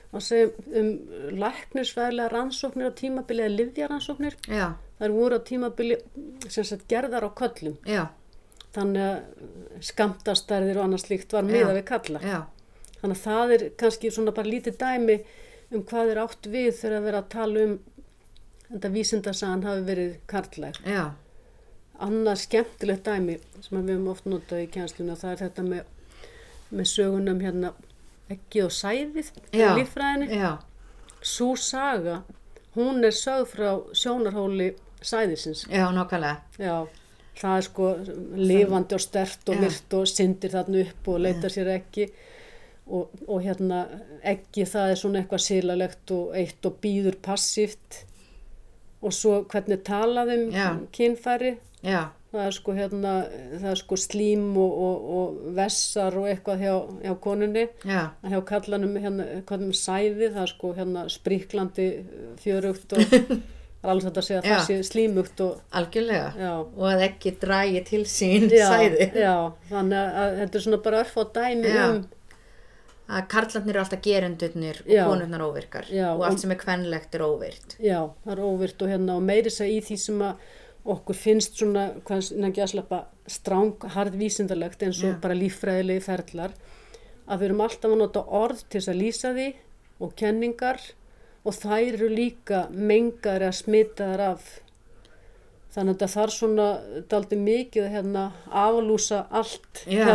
að 0.10 0.24
segja 0.26 0.78
um 0.80 0.88
læknisvæðilega 1.38 2.32
rannsóknir 2.34 2.90
á 2.90 2.98
tímabili 2.98 3.46
eða 3.46 3.56
livjarannsóknir, 3.56 4.38
þær 5.00 5.14
voru 5.14 5.38
á 5.38 5.42
tímabili 5.46 6.00
sem 6.50 6.66
sagt 6.66 6.88
gerðar 6.90 7.28
á 7.30 7.32
köllum. 7.38 7.76
Já, 7.86 8.08
þannig 8.74 9.06
að 9.06 9.84
skamtastærðir 9.90 10.80
og 10.80 10.88
annars 10.88 11.06
slíkt 11.06 11.34
var 11.34 11.46
miða 11.46 11.76
við 11.78 11.86
kalla 11.90 12.22
þannig 13.02 13.16
að 13.18 13.24
það 13.24 13.54
er 13.56 13.64
kannski 13.84 14.12
svona 14.12 14.34
bara 14.36 14.52
lítið 14.54 14.78
dæmi 14.82 15.18
um 15.72 15.84
hvað 15.90 16.12
er 16.14 16.22
átt 16.24 16.50
við 16.50 16.70
þegar 16.80 16.98
að 17.00 17.08
vera 17.10 17.24
að 17.24 17.30
tala 17.36 17.66
um 17.68 17.76
þetta 18.70 18.92
vísindasagan 18.94 19.66
hafi 19.66 19.86
verið 19.88 20.16
karlæg 20.30 20.80
já, 20.86 21.04
annað 22.00 22.42
skemmtilegt 22.46 23.06
dæmi 23.08 23.38
sem 23.62 23.78
við 23.80 23.94
höfum 23.96 24.10
oft 24.14 24.28
notað 24.30 24.66
í 24.66 24.72
kjænsluna 24.74 25.18
það 25.20 25.32
er 25.36 25.42
þetta 25.46 25.68
með, 25.70 25.94
með 26.70 26.92
sögunum 26.94 27.42
hérna 27.44 27.74
ekki 28.30 28.62
og 28.66 28.74
sæðið 28.76 29.32
í 29.54 29.62
Já. 29.64 29.72
líffræðinni. 29.78 30.38
já, 30.38 30.52
svo 31.22 31.56
saga 31.58 32.22
hún 32.76 33.02
er 33.04 33.16
sögð 33.18 33.48
frá 33.56 33.70
sjónarhóli 33.98 34.74
sæðisins. 35.02 35.64
Já, 35.72 35.88
nokkalega, 35.96 36.42
já 36.60 36.86
það 37.40 37.56
er 37.56 37.66
sko 37.66 37.90
lifandi 38.36 38.98
og 38.98 39.02
stert 39.02 39.50
og 39.50 39.56
Já. 39.56 39.62
myrt 39.64 39.94
og 39.96 40.10
syndir 40.12 40.52
þarna 40.54 40.82
upp 40.84 41.08
og 41.08 41.22
leitar 41.24 41.54
sér 41.54 41.70
ekki 41.78 42.10
og, 42.90 43.10
og 43.28 43.42
hérna 43.46 43.82
ekki 44.34 44.66
það 44.70 44.94
er 44.94 45.00
svona 45.02 45.22
eitthvað 45.24 45.44
sílalegt 45.48 46.14
og 46.16 46.36
eitt 46.40 46.66
og 46.70 46.78
býður 46.84 47.18
passíft 47.26 48.04
og 49.02 49.14
svo 49.16 49.44
hvernig 49.52 49.84
talaðum 49.88 50.48
Já. 50.52 50.70
kynfæri 50.96 51.54
já, 51.86 52.10
það 52.34 52.42
er 52.50 52.56
sko 52.58 52.74
hérna, 52.76 53.14
það 53.62 53.70
er 53.72 53.80
sko 53.80 53.98
slím 54.02 54.50
og, 54.60 54.74
og, 54.88 55.06
og 55.20 55.38
vessar 55.56 56.18
og 56.20 56.28
eitthvað 56.28 56.66
hjá, 56.66 56.74
hjá 57.06 57.14
konunni 57.24 57.64
Já, 57.88 58.02
hjá 58.28 58.42
kallanum 58.50 58.98
hérna, 59.00 59.30
með 59.48 59.78
sæði, 59.80 60.28
það 60.34 60.42
er 60.44 60.52
sko 60.56 60.74
hérna 60.82 61.06
spriklandi 61.14 61.88
fjörugt 62.44 62.98
og 62.98 63.16
alveg 63.90 64.10
þetta 64.10 64.22
segja 64.28 64.42
að 64.42 64.50
það 64.50 64.64
sé 64.68 64.78
slímugt 64.90 65.42
og 65.46 65.60
algjörlega. 65.80 66.34
já, 66.36 66.52
Og 66.76 66.86
að 66.92 67.04
ekki 67.06 67.32
drægi 67.40 67.84
til 67.88 68.02
sín 68.12 68.50
já, 68.52 68.66
sæði. 68.74 69.06
já, 69.16 69.36
þannig 69.70 70.00
að, 70.20 70.34
þetta 70.42 70.60
er 70.60 70.66
svona 70.66 70.80
bara 70.90 71.04
örf 71.06 71.16
á 71.16 71.24
dæmi 71.40 71.72
Já. 71.72 71.86
um 71.94 72.02
Að 73.10 73.28
karlarnir 73.32 73.74
eru 73.74 73.82
alltaf 73.82 74.02
gerendurnir 74.06 74.80
og 74.86 75.08
konurnar 75.10 75.42
óvirkar. 75.48 75.88
Já, 75.90 76.12
og 76.14 76.28
allt 76.28 76.44
sem 76.44 76.52
er 76.54 76.60
kvenlegt 76.62 77.16
er 77.18 77.24
óvirt. 77.26 77.74
Já, 77.82 78.04
það 78.26 78.34
er 78.36 78.42
óvirt 78.46 78.84
og 78.86 78.92
hérna 78.92 79.16
og 79.18 79.24
meiri 79.26 79.50
þess 79.50 79.64
að 79.66 79.72
í 79.74 79.80
því 79.88 79.98
sem 80.04 80.22
að 80.28 80.44
okkur 80.94 81.18
finnst 81.18 81.58
svona, 81.60 81.88
hvað 82.06 82.30
innan 82.36 82.54
gæslappa, 82.56 83.02
stráng, 83.30 83.82
hardvísindalegt 83.96 84.86
eins 84.86 85.02
og 85.04 85.16
Já. 85.16 85.18
bara 85.24 85.38
líffræðilegi 85.38 86.06
ferlar, 86.06 86.54
að 87.26 87.42
við 87.42 87.50
erum 87.50 87.66
alltaf 87.66 87.92
að 87.92 88.00
nota 88.04 88.24
orð 88.40 88.64
til 88.68 88.80
þess 88.80 88.94
að 88.94 89.02
lýsa 89.02 89.34
því 89.36 89.50
og 90.00 90.16
kenningar 90.22 90.82
og 91.44 91.56
þær 91.56 91.92
eru 91.96 92.10
líka 92.14 92.64
mengar 92.72 93.46
að 93.46 93.58
smita 93.60 94.12
þar 94.14 94.26
af. 94.30 94.50
Þannig 95.74 96.00
að 96.02 96.14
það 96.14 96.24
er 96.24 96.34
svona, 96.34 96.70
daldi 97.12 97.38
mikið 97.38 97.86
að 97.86 97.94
hérna 97.98 98.24
aflúsa 98.50 99.26
allt 99.30 99.84
Já. 99.86 100.06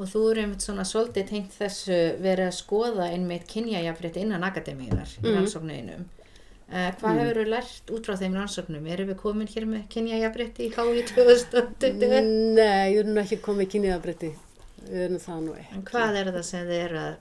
Og 0.00 0.08
þú 0.08 0.22
eru 0.30 0.40
einmitt 0.46 0.64
svona 0.64 0.84
svolítið 0.88 1.26
tengt 1.28 1.52
þessu 1.58 1.96
verið 2.24 2.48
að 2.48 2.56
skoða 2.56 3.10
einmitt 3.12 3.44
kynjajafrétt 3.50 4.16
innan 4.22 4.42
akademíunar 4.48 5.10
í 5.18 5.26
Mhm. 5.26 5.34
rannsókninum. 5.36 6.04
Uh, 6.72 6.88
hvað 6.96 7.18
hefur 7.20 7.38
þú 7.42 7.48
lært 7.52 7.90
út 7.92 8.06
frá 8.08 8.16
þeim 8.16 8.34
rannsóknum? 8.38 8.86
Erum 8.88 9.08
við 9.12 9.18
komin 9.20 9.46
hér 9.52 9.66
með 9.68 9.82
kynjajafrétt 9.92 10.58
í 10.64 10.70
HÍ 10.72 11.02
2020? 11.12 12.22
Nei, 12.56 12.94
ég 12.94 12.98
er 13.02 13.10
nú 13.10 13.20
ekki 13.20 13.38
komið 13.44 13.68
kynniðabritti. 13.74 14.32
Við 14.88 15.04
erum 15.04 15.18
það 15.20 15.42
nú 15.44 15.52
ekki. 15.60 15.74
En 15.76 15.82
hvað 15.90 16.16
er 16.22 16.32
það 16.32 16.42
sem 16.48 16.64
þið 16.66 16.80
eru 16.86 16.98
að, 17.02 17.14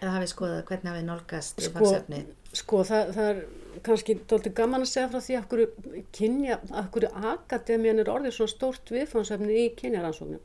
að 0.00 0.10
hafi 0.16 0.26
skoðað 0.32 0.64
hvernig 0.70 0.90
hafið 0.92 1.04
nálgast 1.10 1.60
Sko, 1.60 1.78
viðfangsefnið? 1.78 2.26
Sko, 2.56 2.80
það, 2.88 3.12
það 3.18 3.28
er 3.34 3.42
kannski 3.86 4.14
tóltið 4.32 4.54
gaman 4.56 4.80
að 4.86 4.90
segja 4.94 5.08
frá 5.12 5.20
því 5.20 5.36
að 5.36 5.48
hverju 5.52 6.04
kynja, 6.16 6.58
að 6.72 6.90
hverju 6.96 7.10
akademían 7.34 8.00
er 8.00 8.10
orðið 8.16 8.32
svona 8.38 8.54
stórt 8.56 8.90
viðfangsefni 8.96 9.58
í 9.66 9.66
kynjaransóknum. 9.76 10.40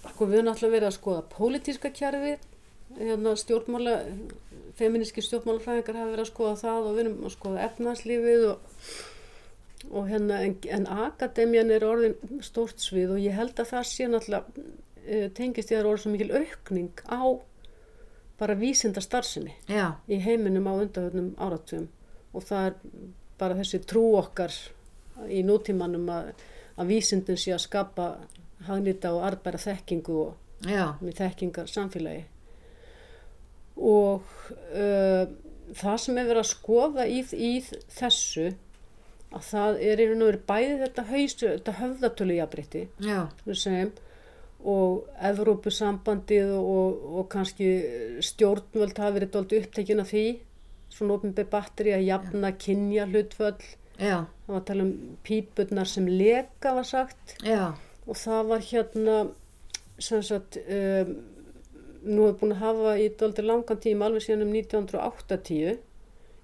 Sko, 0.00 0.26
við 0.26 0.40
höfum 0.40 0.50
alltaf 0.54 0.72
verið 0.72 0.88
að 0.88 0.96
skoða 0.96 1.22
pólitíska 1.34 1.90
kjærfi, 1.92 2.34
hérna 2.96 3.34
stjórnmála, 3.38 3.96
feminíski 4.78 5.24
stjórnmálafræðingar 5.24 6.00
hafa 6.00 6.12
verið 6.14 6.24
að 6.24 6.30
skoða 6.32 6.56
það 6.62 6.88
og 6.88 6.96
við 6.96 7.02
erum 7.04 7.26
að 7.28 7.34
skoða 7.34 7.66
efnarslífið 7.66 8.46
og, 8.48 8.80
og 9.90 10.08
hérna, 10.08 10.40
en, 10.46 10.56
en 10.78 10.88
akademían 11.04 11.74
er 11.74 11.86
orðin 11.86 12.40
stórt 12.44 12.80
svið 12.80 13.14
og 13.16 13.22
ég 13.22 13.36
held 13.36 13.60
að 13.60 13.70
það 13.74 13.86
sé 13.90 14.08
náttúrulega 14.08 14.64
uh, 14.64 15.28
tengist 15.36 15.72
ég 15.74 15.82
að 15.82 15.92
orðið 15.92 16.04
svo 16.06 16.14
mikil 16.14 16.32
aukning 16.40 17.04
á 17.06 17.22
bara 18.40 18.56
vísinda 18.56 19.02
starfsemi 19.04 19.52
í 20.08 20.18
heiminum 20.24 20.68
á 20.68 20.72
undahöfnum 20.80 21.34
áratugum. 21.36 21.90
Og 22.32 22.44
það 22.48 22.70
er 22.70 22.76
bara 23.40 23.56
þessi 23.58 23.82
trú 23.84 24.04
okkar 24.16 24.54
í 25.28 25.42
nútímanum 25.44 26.06
að, 26.12 26.30
að 26.80 26.92
vísindin 26.94 27.40
sé 27.40 27.52
að 27.52 27.66
skapa 27.66 28.06
hagnýta 28.68 29.12
og 29.16 29.24
arbæra 29.28 29.60
þekkingu 29.60 30.16
og 30.24 30.68
já, 30.68 30.96
með 31.00 31.22
þekkingar 31.22 31.70
samfélagi 31.70 32.24
og 33.80 34.26
uh, 34.74 35.24
það 35.76 35.96
sem 36.04 36.18
er 36.20 36.28
verið 36.28 36.42
að 36.42 36.50
skoða 36.50 37.06
í, 37.08 37.22
í 37.32 37.52
þessu 37.96 38.50
að 39.30 39.46
það 39.46 39.82
er 39.86 40.04
og 40.04 40.22
veru 40.26 40.44
bæði 40.48 40.78
þetta, 40.84 41.06
haus, 41.10 41.34
þetta 41.40 41.76
höfðatölu 41.80 42.38
jafnbreytti 42.40 42.86
og 44.60 45.06
Evrópusambandið 45.24 46.50
og, 46.58 47.04
og 47.16 47.28
kannski 47.32 47.68
stjórnvöld 48.26 48.98
hafa 49.00 49.14
verið 49.16 49.36
dóldi 49.36 49.60
upptekin 49.62 50.02
af 50.02 50.10
því 50.10 50.24
svona 50.90 51.16
opinber 51.16 51.46
batteri 51.48 51.94
að 51.94 52.08
jafna 52.08 52.50
kynja 52.60 53.06
hlutföll 53.08 53.54
já, 53.96 54.26
það 54.26 54.50
var 54.50 54.58
að 54.58 54.66
tala 54.72 54.86
um 54.86 54.92
pípurnar 55.26 55.88
sem 55.88 56.08
leka 56.10 56.74
var 56.76 56.88
sagt. 56.88 57.36
Já, 57.46 57.72
og 58.10 58.18
það 58.18 58.50
var 58.50 58.64
hérna 58.66 59.18
sem 60.00 60.22
sagt 60.26 60.58
um, 60.64 61.14
nú 62.00 62.26
er 62.26 62.36
búin 62.40 62.56
að 62.56 62.64
hafa 62.64 62.96
í 62.98 63.08
dóldi 63.20 63.44
langan 63.44 63.80
tíma 63.80 64.08
alveg 64.08 64.24
síðan 64.24 64.46
um 64.48 64.54
1980 64.56 65.78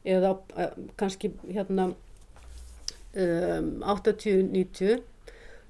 eða 0.06 0.32
uh, 0.36 0.72
kannski 1.00 1.32
hérna 1.48 1.90
um, 1.90 3.70
80-90 3.82 5.02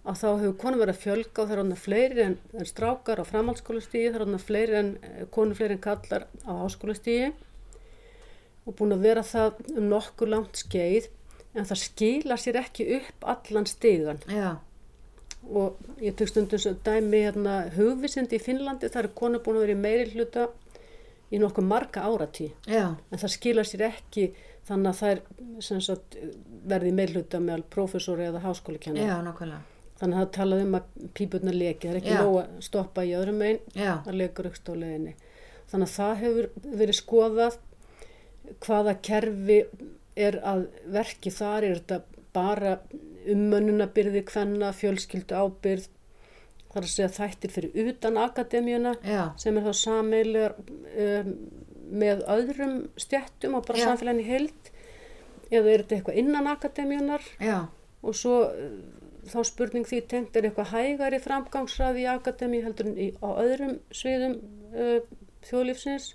að 0.07 0.21
þá 0.21 0.27
hefur 0.29 0.55
konur 0.61 0.83
verið 0.83 0.95
að 0.95 1.03
fjölga 1.03 1.43
og 1.43 1.49
það 1.49 1.55
er 1.55 1.61
orðna 1.63 1.79
fleiri 1.81 2.23
en, 2.23 2.37
en 2.55 2.69
strákar 2.69 3.23
á 3.23 3.25
framhaldsskólastígi, 3.27 4.11
það 4.11 4.19
er 4.19 4.25
orðna 4.27 4.43
fleiri 4.43 4.79
en 4.79 4.93
eh, 5.03 5.25
konur 5.35 5.59
fleiri 5.59 5.77
en 5.77 5.83
kallar 5.83 6.27
á 6.47 6.53
háskólastígi 6.63 7.33
og 8.67 8.77
búin 8.79 8.95
að 8.95 9.07
vera 9.07 9.25
það 9.27 9.63
um 9.75 9.89
nokkur 9.91 10.31
langt 10.31 10.63
skeið 10.63 11.09
en 11.57 11.67
það 11.67 11.83
skila 11.83 12.39
sér 12.39 12.61
ekki 12.61 12.87
upp 13.01 13.27
allan 13.35 13.67
stigan 13.71 14.23
já, 14.31 14.59
og 15.53 16.03
ég 16.03 16.17
tek 16.19 16.31
stundum 16.31 16.59
svo 16.59 16.75
dæmi 16.87 17.23
hérna 17.27 17.57
hugvísindi 17.77 18.39
í 18.39 18.43
Finnlandi, 18.43 18.91
það 18.91 19.03
eru 19.05 19.13
konur 19.21 19.45
búin 19.45 19.61
að 19.61 19.67
vera 19.67 19.77
í 19.77 19.83
meiri 19.85 20.11
hluta 20.15 20.49
í 21.31 21.39
nokkuð 21.43 21.67
marga 21.67 22.05
áratí 22.07 22.51
já, 22.67 22.95
en 22.95 23.23
það 23.23 23.33
skilar 23.35 23.67
sér 23.67 23.87
ekki 23.91 24.29
þannig 24.67 24.91
að 24.91 25.01
það 25.01 25.15
er 25.15 25.23
sem 25.63 25.81
sagt, 25.85 26.19
verði 26.67 26.91
í 26.91 26.97
meiri 26.99 27.17
hluta 27.17 27.41
meðal 27.43 27.65
prófessori 27.71 28.27
eða 28.27 28.43
háskólakennar 28.43 29.07
já, 29.07 29.17
nákvæmlega, 29.23 29.63
þannig 30.01 30.19
að 30.19 30.25
það 30.25 30.33
talaði 30.37 30.67
um 30.67 30.79
að 30.79 30.89
pípurnar 31.17 31.57
leki. 31.57 31.87
Það 31.87 31.95
er 31.95 32.01
ekki 32.01 32.17
nóg 32.19 32.39
að 32.43 32.57
stoppa 32.67 33.05
í 33.07 33.15
öðrum 33.17 33.45
einn 33.47 33.61
það 34.05 34.19
lekur 34.21 34.51
aukst 34.51 34.69
á 34.69 34.75
leiðinni. 34.77 35.15
Þannig 35.71 35.89
að 35.89 35.95
það 35.97 36.19
hefur 36.23 36.49
verið 36.83 36.99
skoðað 36.99 37.57
hvaða 38.67 38.95
kerfi 39.09 39.59
er 40.27 40.39
að 40.47 40.67
verki 40.99 41.33
þar. 41.35 41.67
Er 41.67 41.81
þetta 41.81 42.01
bara 42.37 42.77
ummönnunabyrði 43.33 44.23
hvenna, 44.31 44.73
fjölskyldu 44.77 45.37
ábyrð 45.37 45.89
þar 46.77 46.85
að 46.85 46.93
segja 46.93 47.13
þættir 47.15 47.53
fyrir 47.55 47.89
utan 47.93 48.19
akademíuna 48.21 48.97
já, 49.01 49.23
sem 49.41 49.57
er 49.57 49.65
þá 49.65 49.79
sameilir 49.81 50.57
um, 50.61 51.31
með 51.87 52.23
öðrum 52.35 52.77
stjættum 53.01 53.57
og 53.57 53.65
bara 53.69 53.81
Já. 53.81 53.87
samfélagin 53.89 54.25
í 54.25 54.27
heild. 54.27 54.71
Eða 55.47 55.71
er 55.71 55.85
þetta 55.85 55.97
eitthvað 55.97 56.21
innan 56.21 56.49
akademíunar 56.51 57.27
já, 57.39 57.59
og 58.03 58.19
svo 58.19 58.41
uh, 58.51 58.77
þá 59.31 59.39
spurning 59.47 59.87
því 59.87 60.03
tengt 60.11 60.37
er 60.37 60.49
eitthvað 60.49 60.73
hægari 60.75 61.23
framgangsraði 61.23 62.05
í 62.05 62.11
akademi 62.11 62.63
heldur 62.67 62.91
en 62.91 63.01
í, 63.01 63.09
á 63.23 63.29
öðrum 63.41 63.79
sviðum 63.95 64.37
uh, 64.75 65.01
þjóðlífsins? 65.47 66.13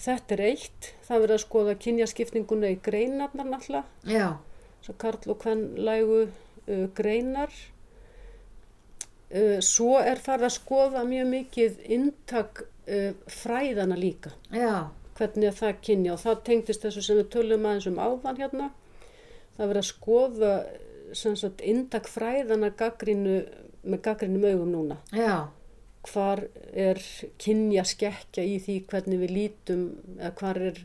Þetta 0.00 0.36
er 0.36 0.42
eitt. 0.50 0.92
Það 1.06 1.22
verður 1.22 1.38
að 1.38 1.44
skoða 1.46 1.74
kynjaskipninguna 1.80 2.74
í 2.74 2.80
greinarnar 2.84 3.48
náttúrulega 3.48 4.18
karl 5.00 5.32
og 5.32 5.38
kvennlægu 5.42 6.20
uh, 6.24 6.86
greinar. 6.96 7.52
Uh, 9.30 9.58
svo 9.62 9.98
er 10.02 10.22
farið 10.22 10.48
að 10.48 10.56
skoða 10.56 11.04
mjög 11.08 11.30
mikið 11.34 11.80
inntak 11.96 12.64
uh, 12.64 13.12
fræðana 13.30 13.98
líka. 13.98 14.34
Já, 14.54 14.90
hvernig 15.18 15.52
að 15.52 15.62
það 15.62 15.80
kynja 15.86 16.14
og 16.16 16.22
það 16.24 16.44
tengdist 16.48 16.86
þessu 16.86 17.04
sem 17.06 17.20
við 17.20 17.32
tölum 17.36 17.66
aðeins 17.68 17.90
um 17.90 18.00
áðan 18.02 18.40
hérna. 18.40 18.70
Það 19.56 19.72
verið 19.72 19.82
að 19.82 19.90
skoða 19.90 20.54
sagt 21.14 21.62
inntak 21.66 22.08
fræðana 22.08 22.70
gaggrínu, 22.78 23.40
með 23.82 24.02
gaggrínum 24.04 24.46
augum 24.46 24.70
núna. 24.72 24.98
Já, 25.14 25.50
hvar 26.08 26.44
er 26.72 27.00
kynja 27.40 27.84
skekkja 27.88 28.44
í 28.46 28.58
því 28.62 28.76
hvernig 28.90 29.22
við 29.24 29.34
lítum 29.36 29.86
eða 30.18 30.32
hvar 30.40 30.60
er, 30.70 30.82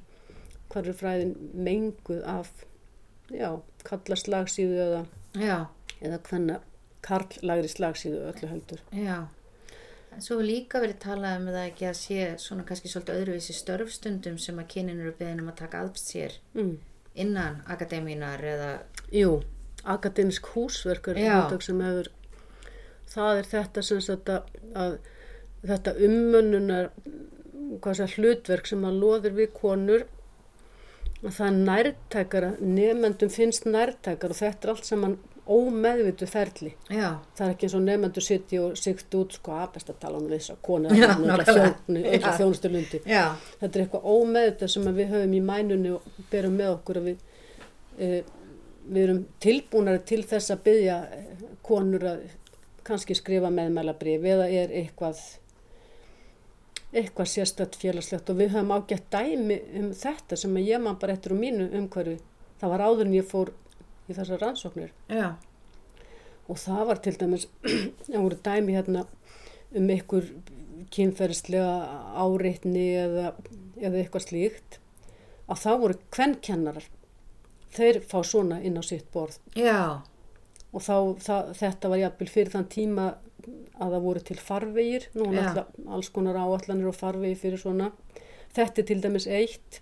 hvar 0.74 0.90
er 0.90 0.98
fræðin 1.00 1.36
menguð 1.54 2.24
af 2.28 2.52
já, 3.34 3.50
kalla 3.88 4.18
slagsíðu 4.20 4.82
eða, 4.88 5.02
já, 5.40 5.58
eða 6.02 6.20
hvenna 6.30 6.60
karllagri 7.06 7.72
slagsíðu 7.72 8.28
öllu 8.32 8.52
heldur 8.52 8.84
já. 8.92 9.26
En 10.16 10.24
Svo 10.24 10.38
hefur 10.38 10.48
líka 10.48 10.80
verið 10.80 11.00
talað 11.04 11.42
um 11.42 11.50
það 11.50 11.66
ekki 11.66 11.88
að 11.90 11.98
sé 12.00 12.28
svona 12.40 12.64
kannski 12.68 12.88
svolítið 12.92 13.18
öðruvísi 13.20 13.56
störfstundum 13.58 14.38
sem 14.40 14.62
að 14.62 14.70
kynin 14.72 15.02
eru 15.04 15.12
beðin 15.18 15.42
um 15.44 15.50
að 15.52 15.58
taka 15.66 15.82
að 15.84 15.98
sér 16.00 16.38
mm. 16.56 16.78
innan 17.26 17.60
akademínar 17.68 18.44
eða, 18.54 18.70
Jú, 19.12 19.42
akademisk 19.84 20.48
húsverk 20.54 21.12
Já. 21.14 21.34
hugtak 21.42 21.66
sem 21.66 21.82
hefur 21.84 22.10
það 23.12 23.42
er 23.42 23.50
þetta 23.52 23.84
sem 23.86 24.02
sagt 24.02 24.32
að, 24.32 24.98
þetta 25.66 25.96
ummönnunar 26.08 26.92
hvað 27.84 28.00
sé 28.00 28.08
hlutverk 28.16 28.70
sem 28.70 28.86
að 28.88 29.00
loður 29.04 29.38
við 29.38 29.52
konur 29.58 30.08
það 31.32 31.48
er 31.48 31.56
nærtækara 31.70 32.52
nefendum 32.60 33.32
finnst 33.34 33.66
nærtækara 33.70 34.36
og 34.36 34.40
þetta 34.40 34.68
er 34.68 34.74
allt 34.76 34.90
saman 34.90 35.18
ómeðvitu 35.46 36.26
ferli. 36.26 36.72
Já, 36.90 37.20
það 37.38 37.44
er 37.46 37.52
ekki 37.54 37.68
eins 37.68 37.76
og 37.78 37.84
nefendur 37.86 38.26
sitti 38.26 38.60
og 38.62 38.78
sikt 38.80 39.14
út 39.18 39.36
sko 39.38 39.54
að 39.54 39.76
best 39.76 39.92
að 39.94 40.00
tala 40.02 40.18
um 40.18 40.26
þess 40.32 40.54
að 40.56 40.62
konu 40.66 40.94
þjónusturlundi 42.40 43.02
já, 43.06 43.28
þetta 43.60 43.70
er 43.70 43.84
eitthvað 43.84 44.08
ómeðvitað 44.16 44.74
sem 44.74 44.90
við 44.98 45.14
höfum 45.14 45.36
í 45.38 45.44
mænunni 45.46 45.94
og 45.94 46.08
berum 46.32 46.58
með 46.58 46.72
okkur 46.80 47.02
við 47.06 47.22
e, 48.00 48.10
við 48.90 49.02
erum 49.04 49.22
tilbúinari 49.46 50.02
til 50.10 50.24
þess 50.26 50.56
að 50.56 50.66
byggja 50.66 50.98
konur 51.66 52.10
að 52.16 52.26
kannski 52.86 53.18
skrifa 53.18 53.54
meðmælabrif 53.54 54.26
eða 54.34 54.50
er 54.50 54.74
eitthvað 54.82 55.22
eitthvað 56.96 57.32
sérstætt 57.32 57.76
félagslegt 57.80 58.30
og 58.32 58.40
við 58.40 58.56
höfum 58.56 58.74
ágætt 58.76 59.10
dæmi 59.14 59.60
um 59.80 59.92
þetta 59.96 60.40
sem 60.40 60.58
ég 60.62 60.82
man 60.82 61.00
bara 61.02 61.16
eftir 61.16 61.36
úr 61.36 61.42
mínu 61.42 61.68
umhverfi. 61.76 62.18
Það 62.62 62.74
var 62.74 62.86
áður 62.88 63.10
en 63.10 63.18
ég 63.18 63.28
fór 63.28 63.52
í 64.08 64.16
þessar 64.16 64.42
rannsóknir. 64.42 64.94
Já, 65.12 65.36
og 66.48 66.60
það 66.62 66.82
var 66.90 67.02
til 67.04 67.16
dæmis 67.20 67.48
það 68.08 68.20
voru 68.22 68.42
dæmi 68.48 68.78
hérna 68.78 69.06
um 69.76 69.90
einhver 69.90 70.30
kynferðislega 70.96 71.72
áreitni 72.22 72.88
eða, 73.02 73.32
eða 73.82 74.02
eitthvað 74.02 74.28
slíkt 74.28 74.80
að 75.50 75.62
það 75.62 75.82
voru 75.84 75.98
kvennkennarar 76.14 76.90
þeir 77.76 78.02
fá 78.08 78.20
svona 78.24 78.62
inn 78.64 78.80
á 78.80 78.84
sitt 78.86 79.08
borð. 79.14 79.38
Já, 79.58 80.02
og 80.72 80.84
þá, 80.84 80.96
það, 81.22 81.52
þetta 81.60 81.92
var 81.92 82.02
jafnvel 82.02 82.30
fyrir 82.32 82.54
þann 82.54 82.70
tíma 82.72 83.08
að 83.46 83.96
það 83.96 84.06
voru 84.08 84.24
til 84.26 84.38
farvegir 84.42 85.10
nú 85.14 85.28
Já. 85.30 85.34
náttúrulega 85.36 85.96
alls 85.98 86.12
konar 86.16 86.40
áallanir 86.40 86.90
og 86.92 86.98
farvegi 86.98 87.40
fyrir 87.44 87.62
svona. 87.62 87.92
Þetta 88.56 88.82
er 88.82 88.90
til 88.90 89.02
dæmis 89.04 89.28
eitt 89.28 89.82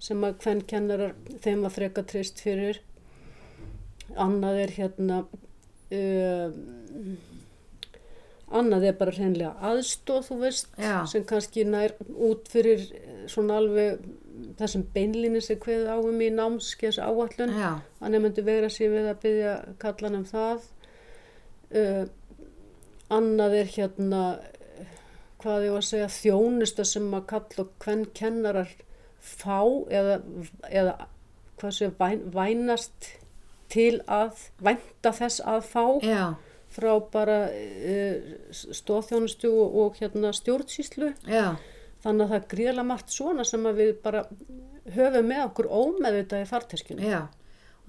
sem 0.00 0.24
að 0.24 0.38
kvennkennarar 0.44 1.16
þeim 1.44 1.64
var 1.66 1.74
freka 1.74 2.04
trist 2.08 2.40
fyrir. 2.44 2.80
Annað 4.20 4.62
er 4.64 4.74
hérna 4.76 5.20
uh, 5.24 6.48
annað 8.50 8.88
er 8.88 8.96
bara 8.98 9.14
hreinlega 9.14 9.52
aðstóð 9.70 10.24
þú 10.26 10.38
veist 10.40 10.72
Já. 10.80 11.04
sem 11.10 11.24
kannski 11.26 11.64
nær 11.68 11.94
út 12.10 12.48
fyrir 12.50 12.82
eh, 12.82 13.20
svona 13.30 13.60
alveg 13.60 14.00
þessum 14.58 14.86
beinlíni 14.94 15.42
sem 15.44 15.58
kveði 15.60 15.92
áum 15.94 16.22
í 16.24 16.30
námskeiðs 16.34 16.98
áallun 17.02 17.54
já, 17.54 17.70
að 18.00 18.14
nefndu 18.16 18.44
vegra 18.46 18.70
sér 18.72 18.94
við 18.94 19.10
að 19.12 19.20
byggja 19.24 19.54
kallan 19.82 20.18
um 20.20 20.26
það. 20.26 20.66
Uh, 21.70 22.06
annað 23.10 23.56
er 23.60 23.72
hérna 23.76 24.22
hvað 25.40 25.66
ég 25.66 25.74
var 25.74 25.84
að 25.84 25.88
segja 25.88 26.10
þjónusta 26.14 26.84
sem 26.88 27.08
að 27.16 27.26
kalla 27.32 27.64
og 27.64 27.72
hvern 27.80 28.04
kennarar 28.16 28.74
fá 29.20 29.60
eða, 29.92 30.20
eða 30.68 30.94
hvað 31.60 31.74
sé 31.76 31.90
væn, 31.98 32.22
vænast 32.34 33.10
til 33.70 34.00
að 34.10 34.46
vænta 34.64 35.12
þess 35.16 35.42
að 35.46 35.66
fá 35.70 35.84
já, 36.04 36.22
frá 36.72 36.92
bara 37.12 37.40
uh, 37.50 38.30
stóðþjónustu 38.54 39.50
og, 39.50 39.76
og 39.82 40.00
hérna 40.00 40.32
stjórnsýslu. 40.36 41.12
Já, 41.28 41.56
þannig 42.04 42.24
að 42.24 42.32
það 42.32 42.38
er 42.38 42.48
gríðlega 42.54 42.88
margt 42.88 43.14
svona 43.14 43.46
sem 43.48 43.68
að 43.68 43.82
við 43.84 43.92
bara 44.04 44.24
höfum 44.90 45.28
með 45.28 45.44
okkur 45.48 45.70
ómeðvitað 45.70 46.44
í 46.44 46.48
farteskinu. 46.50 47.06
Já. 47.06 47.20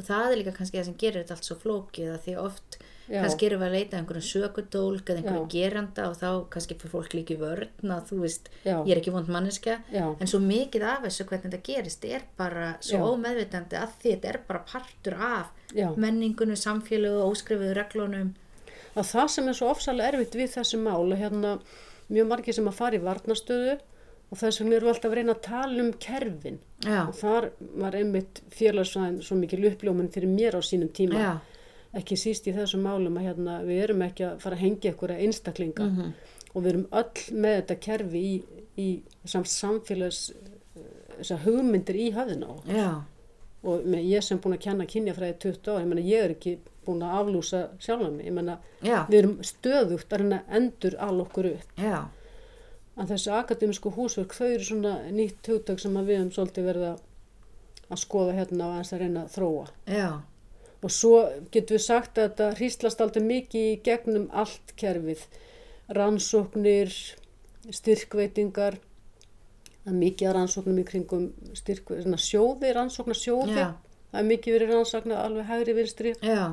Og 0.02 0.08
það 0.08 0.32
er 0.32 0.40
líka 0.42 0.56
kannski 0.58 0.80
það 0.80 0.88
sem 0.90 0.98
gerir 1.04 1.22
þetta 1.22 1.38
allt 1.38 1.48
svo 1.52 1.58
flókið 1.62 2.16
því 2.26 2.36
oft 2.42 2.80
Já. 3.12 3.20
kannski 3.26 3.48
erum 3.48 3.60
við 3.60 3.68
að 3.68 3.74
leita 3.76 3.98
einhverjum 4.00 4.24
sökudólk 4.24 5.10
eða 5.12 5.20
einhverjum 5.20 5.48
Já. 5.50 5.52
geranda 5.52 6.04
og 6.08 6.14
þá 6.16 6.28
kannski 6.54 6.78
fyrir 6.80 6.94
fólk 6.94 7.16
líki 7.18 7.36
vörn 7.42 7.92
að 7.92 8.06
þú 8.08 8.20
veist, 8.22 8.48
Já. 8.64 8.78
ég 8.88 8.92
er 8.94 9.02
ekki 9.02 9.14
vond 9.14 9.32
manneskja 9.36 9.76
Já. 9.92 10.06
en 10.16 10.32
svo 10.32 10.40
mikið 10.46 10.86
af 10.88 11.04
þessu 11.06 11.26
hvernig 11.28 11.50
þetta 11.50 11.66
gerist 11.68 12.08
er 12.08 12.24
bara 12.40 12.70
svo 12.80 13.12
ómeðvitandi 13.12 13.80
að 13.82 13.98
þetta 14.06 14.32
er 14.32 14.40
bara 14.48 14.64
partur 14.72 15.18
af 15.20 15.52
menningunum, 16.00 16.56
samfélögu 16.56 17.26
og 17.26 17.36
óskrifuðu 17.36 17.76
reglunum 17.76 18.32
að 18.96 19.12
það 19.12 19.28
sem 19.36 19.48
er 19.52 19.60
svo 19.60 19.72
ofsalega 19.76 20.14
erfitt 20.14 20.40
við 20.40 20.56
þessi 20.56 20.80
mál 20.80 21.12
er 21.12 21.22
hérna 21.26 21.58
mjög 22.12 22.28
margir 22.32 22.56
sem 22.56 22.68
að 22.68 22.80
fara 22.80 22.96
í 22.96 23.04
varnastöðu 23.04 23.78
og 24.32 24.39
þess 24.39 24.62
vegna 24.62 24.78
erum 24.78 24.88
við 24.88 24.94
alltaf 24.94 25.12
að 25.12 25.17
reyna 25.20 25.36
að 25.36 25.41
tala 25.48 25.84
um 25.84 25.94
kerfin. 26.08 26.60
Já, 26.86 27.00
og 27.04 27.15
þar 27.20 27.50
var 27.84 27.98
einmitt 28.00 28.41
félagsvæðin 28.56 29.22
svo 29.26 29.38
mikil 29.39 29.63
uppljómun 29.70 30.12
fyrir 30.13 30.32
mér 30.32 30.58
á 30.58 30.62
sínum 30.63 30.91
tíma. 30.96 31.20
Já, 31.20 31.32
ekki 32.00 32.15
síst 32.20 32.48
í 32.48 32.56
þessum 32.56 32.86
málum 32.88 33.20
að 33.20 33.28
hérna, 33.28 33.58
við 33.67 33.84
erum 33.86 34.06
ekki 34.08 34.28
að 34.30 34.38
fara 34.46 34.56
að 34.56 34.63
hengja 34.65 34.94
ykkur 34.94 35.15
að 35.15 35.26
einstaklinga. 35.28 35.89
Mhm. 35.91 36.13
og 36.52 36.63
við 36.63 36.70
erum 36.74 36.88
öll 37.00 37.22
með 37.44 37.54
þetta 37.62 37.76
kerfi 37.80 38.22
í, 38.22 38.32
í 38.76 38.88
sam, 39.24 39.46
samfélags 39.48 40.34
hugmyndir 41.46 41.96
í 41.96 42.10
já, 42.12 43.04
og 43.63 43.86
með, 43.86 44.08
ég 44.10 44.24
sem 44.26 44.39
búin 44.41 44.58
að 44.58 44.63
kenna 44.65 44.88
kynjafræði 44.89 45.38
20 45.39 45.70
ára, 45.72 45.82
ég 45.84 45.88
meina 45.91 46.02
ég 46.02 46.24
er 46.26 46.34
ekki 46.36 46.58
búin 46.86 47.04
að 47.06 47.17
aflúsa 47.20 47.62
sjálfa 47.80 48.10
mig, 48.10 48.26
ég 48.26 48.34
meina 48.34 48.58
já, 48.82 49.06
við 49.08 49.20
erum 49.20 49.38
stöðugt 49.46 50.13
að 50.13 50.24
reyna 50.24 50.41
að 50.41 50.58
endur 50.60 50.98
al 51.00 51.22
okkur 51.22 51.52
upp 51.54 51.78
en 53.02 53.10
þessi 53.10 53.32
akademísku 53.34 53.94
húsverk 53.96 54.36
þau 54.38 54.48
eru 54.48 54.68
svona 54.68 54.98
nýtt 55.10 55.48
hugtök 55.50 55.82
sem 55.82 55.96
að 55.98 56.12
við 56.12 56.20
höfum 56.22 56.36
svolítið 56.36 56.68
verið 56.70 56.90
að, 56.92 57.00
að 57.90 58.04
skoða 58.04 58.36
hérna 58.38 58.68
og 58.68 58.76
aðeins 58.76 58.94
að 58.94 59.02
reyna 59.02 59.24
að 59.26 59.34
þróa. 59.38 59.66
Já, 59.90 60.10
og 60.82 60.94
svo 60.94 61.16
getum 61.54 61.78
við 61.78 61.84
sagt 61.86 62.18
að 62.18 62.30
þetta 62.30 62.52
hríslast 62.58 63.02
aldrei 63.04 63.26
mikið 63.26 63.68
í 63.70 63.82
gegnum 63.86 64.30
allt 64.34 64.74
kerfið. 64.80 65.26
Rannsóknir 65.92 66.94
styrkveitingar 67.70 68.80
það 69.84 69.94
er 69.94 70.00
mikið 70.00 70.30
að 70.30 70.36
rannsóknum 70.38 70.82
í 70.82 70.86
kringum 70.88 71.28
styrk, 71.58 71.94
svona 72.04 72.20
sjóði, 72.22 72.74
rannsóknar 72.78 73.18
sjóði 73.18 73.58
Já. 73.58 73.70
það 74.12 74.20
er 74.22 74.28
mikið 74.32 74.58
verið 74.58 74.74
rannsóknar 74.76 75.24
alveg 75.26 75.50
hægri 75.50 75.78
vinstri. 75.78 76.14
Já, 76.26 76.44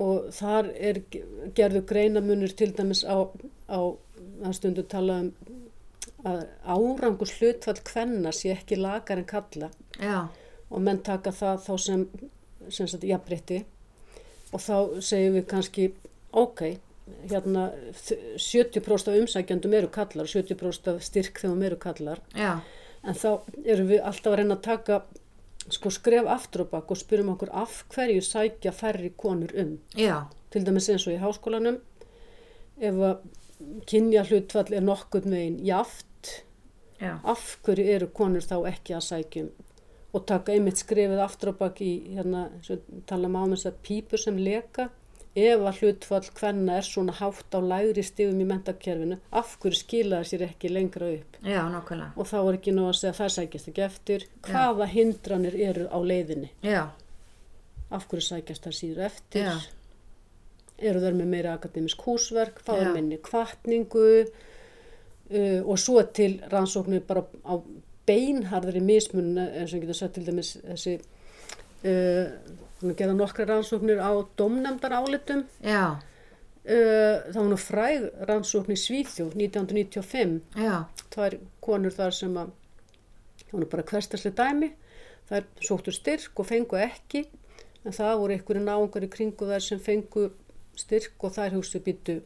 og 0.00 0.30
þar 0.32 0.70
er 0.80 1.00
ge- 1.12 1.24
gerðu 1.58 1.82
greinamunur 1.90 2.54
til 2.56 2.70
dæmis 2.76 3.02
á, 3.04 3.16
á 3.68 3.80
það 4.40 4.54
stundu 4.56 4.82
tala 4.88 5.18
um 5.26 5.32
að 6.24 6.40
árangus 6.68 7.32
hlutfall 7.38 7.80
kvenna 7.84 8.32
sé 8.36 8.50
ekki 8.54 8.76
lagar 8.80 9.20
en 9.20 9.24
kalla 9.28 9.70
já, 10.00 10.26
og 10.70 10.82
menn 10.84 10.98
taka 11.04 11.32
það 11.32 11.62
þá 11.66 11.72
sem, 11.80 12.02
sem 12.68 12.86
sagt, 12.88 13.04
jafnrétti. 13.08 13.62
Og 14.52 14.60
þá 14.60 14.74
segjum 15.00 15.36
við 15.38 15.46
kannski 15.48 15.86
ok, 16.32 16.60
hérna 17.30 17.68
þ- 17.96 18.18
70% 18.36 19.08
af 19.12 19.20
umsækjandum 19.22 19.74
eru 19.78 19.88
kallar 19.94 20.26
og 20.28 20.32
70% 20.32 20.92
af 20.94 21.00
styrk 21.06 21.40
þegar 21.40 21.64
eru 21.70 21.76
kallar 21.80 22.20
já, 22.36 22.52
en 23.04 23.14
þá 23.14 23.40
erum 23.64 23.88
við 23.88 24.02
alltaf 24.04 24.32
að 24.32 24.38
reyna 24.42 24.56
að 24.58 24.62
taka 24.68 25.00
sko 25.74 25.92
skref 25.94 26.28
aftur 26.30 26.64
og 26.66 26.72
bak 26.74 26.90
og 26.90 26.98
spyrjum 26.98 27.32
okkur 27.34 27.52
af 27.62 27.80
hverju 27.94 28.22
sækja 28.26 28.72
færri 28.74 29.12
konur 29.16 29.52
um. 29.58 29.78
Já, 29.96 30.26
til 30.50 30.66
dæmis 30.66 30.88
eins 30.90 31.06
og 31.06 31.14
í 31.14 31.22
háskólanum 31.22 31.80
ef 32.80 33.00
að 33.10 33.80
kynja 33.90 34.24
hlutfall 34.28 34.72
er 34.74 34.84
nokkurn 34.84 35.34
veginn 35.34 35.58
jaft 35.66 36.44
já, 37.00 37.18
af 37.24 37.58
hverju 37.64 37.90
eru 37.96 38.08
konur 38.14 38.44
þá 38.44 38.56
ekki 38.72 38.96
að 38.96 39.06
sækjum 39.08 39.50
og 40.10 40.24
taka 40.26 40.54
einmitt 40.54 40.80
skrifið 40.80 41.20
aftur 41.22 41.52
á 41.52 41.60
bak 41.60 41.80
í 41.84 41.90
hérna, 42.16 42.48
tala 43.06 43.28
maður 43.30 43.52
um 43.52 43.56
þess 43.56 43.70
að 43.70 43.82
pípur 43.86 44.22
sem 44.22 44.40
leka 44.40 44.88
ef 45.38 45.62
að 45.62 45.80
hlutfall 45.80 46.30
hvenna 46.34 46.78
er 46.80 46.86
svona 46.86 47.14
hátt 47.14 47.54
á 47.54 47.60
lægri 47.62 48.02
stigum 48.02 48.40
í 48.42 48.46
mentakerfinu 48.48 49.20
af 49.30 49.56
hverju 49.62 49.78
skila 49.78 50.20
það 50.20 50.30
sér 50.30 50.46
ekki 50.48 50.70
lengra 50.72 51.10
upp? 51.14 51.36
Já, 51.46 51.60
nákvæmlega, 51.70 52.12
og 52.16 52.26
þá 52.26 52.38
er 52.40 52.58
ekki 52.58 52.74
nú 52.74 52.86
að 52.88 52.96
segja 52.98 53.18
það 53.20 53.34
sækjast 53.36 53.70
ekki 53.70 53.84
eftir. 53.86 54.24
Hvaða 54.48 54.88
hindranir 54.90 55.58
eru 55.68 55.86
á 55.86 55.98
leiðinni? 56.02 56.50
Já, 56.66 56.82
af 57.90 58.08
hverju 58.10 58.26
sækjast 58.26 58.66
það 58.66 58.78
síður 58.80 59.04
eftir? 59.10 59.46
Já. 59.46 59.54
eru 60.80 61.00
þær 61.02 61.16
með 61.18 61.30
meira 61.34 61.54
akademisk 61.54 62.02
húsverk? 62.06 62.62
Fá 62.64 62.74
Já. 62.74 62.82
þær 62.82 62.94
minni 62.96 63.20
kvartningu 63.22 64.08
uh, 64.24 65.60
og 65.62 65.78
svo 65.78 66.02
til 66.16 66.40
rannsóknir 66.50 67.06
bara 67.06 67.22
á 67.46 67.54
beinharðri 68.08 68.80
mismun 68.82 69.36
eins 69.38 69.70
og 69.70 69.78
við 69.78 69.84
getum 69.84 69.98
sagt 69.98 70.16
til 70.16 70.26
dæmis 70.26 70.56
þessi 70.64 70.98
uh, 71.84 72.54
hún 72.80 72.96
gera 72.96 73.16
nokkra 73.16 73.48
rannsóknir 73.48 74.00
á 74.00 74.10
domnefndar 74.36 74.94
álitum 75.00 75.44
já, 75.64 75.96
uh, 75.96 77.16
það 77.32 77.40
var 77.40 77.50
nú 77.50 77.60
fræg 77.60 78.08
rannsókn 78.30 78.76
í 78.76 78.78
Svíþjóð 78.80 79.36
1995 79.36 80.40
já, 80.60 80.74
tvær 81.12 81.38
konur 81.60 81.94
þar 81.94 82.16
sem 82.16 82.40
að 82.40 82.56
hún 83.52 83.64
er 83.64 83.70
bara 83.70 83.86
hverstaslega 83.86 84.36
dæmi. 84.38 84.72
Þær 85.30 85.46
sóttu 85.62 85.94
styrk 85.94 86.42
og 86.42 86.48
fengu 86.48 86.78
ekki 86.80 87.24
en 87.86 87.94
það 87.94 88.16
voru 88.20 88.36
einhverju 88.36 88.64
náungar 88.64 89.06
í 89.06 89.10
kringu 89.12 89.46
þær 89.46 89.62
sem 89.64 89.80
fengu 89.82 90.26
styrk 90.78 91.22
og 91.26 91.34
þær 91.36 91.56
hugstu 91.58 91.80
býtu 91.84 92.18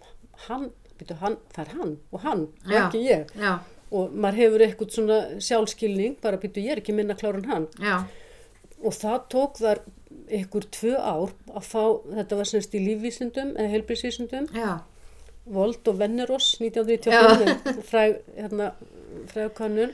hann, 0.47 0.71
býtu 0.99 1.17
hann, 1.21 1.37
það 1.53 1.65
er 1.65 1.79
hann 1.79 1.95
og 2.11 2.25
hann 2.25 2.45
og 2.49 2.77
ekki 2.81 3.03
ég. 3.05 3.33
Já, 3.39 3.59
og 3.95 4.15
maður 4.17 4.41
hefur 4.41 4.65
eitthvað 4.67 4.95
svona 4.97 5.19
sjálfskilning 5.37 6.17
bara 6.23 6.41
býtu 6.41 6.65
ég 6.65 6.77
er 6.77 6.83
ekki 6.83 6.97
minna 6.97 7.17
klár 7.19 7.39
en 7.41 7.51
hann. 7.51 7.69
Já, 7.79 7.97
og 8.85 8.97
það 8.97 9.29
tók 9.33 9.61
þar 9.61 9.85
einhver 10.25 10.67
tvö 10.73 10.95
ár 10.97 11.33
að 11.53 11.69
fá, 11.69 11.83
þetta 12.11 12.41
var 12.41 12.49
semst 12.49 12.75
í 12.77 12.83
lífvísindum 12.85 13.55
eða 13.57 13.73
helbriðsvísindum 13.75 14.51
já, 14.57 14.73
Vold 15.45 15.89
og 15.91 15.99
Venneros 16.01 16.55
1995 16.63 17.83
fræg, 17.91 18.21
hérna, 18.39 18.71
fræg 19.29 19.51
kannun 19.59 19.93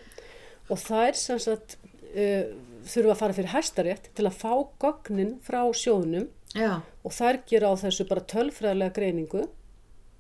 og 0.70 0.78
þær 0.78 1.16
sem 1.18 1.41
sagt 1.43 1.78
uh, 2.14 2.51
þurfa 2.86 3.14
að 3.14 3.20
fara 3.22 3.36
fyrir 3.36 3.55
hæstarétt 3.55 4.11
til 4.16 4.26
að 4.28 4.38
fá 4.41 4.53
gögnin 4.82 5.34
frá 5.45 5.62
sjóðnum. 5.76 6.28
Já, 6.57 6.80
og 7.07 7.14
þær 7.14 7.43
gera 7.47 7.70
á 7.70 7.74
þessu 7.78 8.07
bara 8.11 8.26
tölfræðilega 8.30 8.95
greiningu 8.97 9.45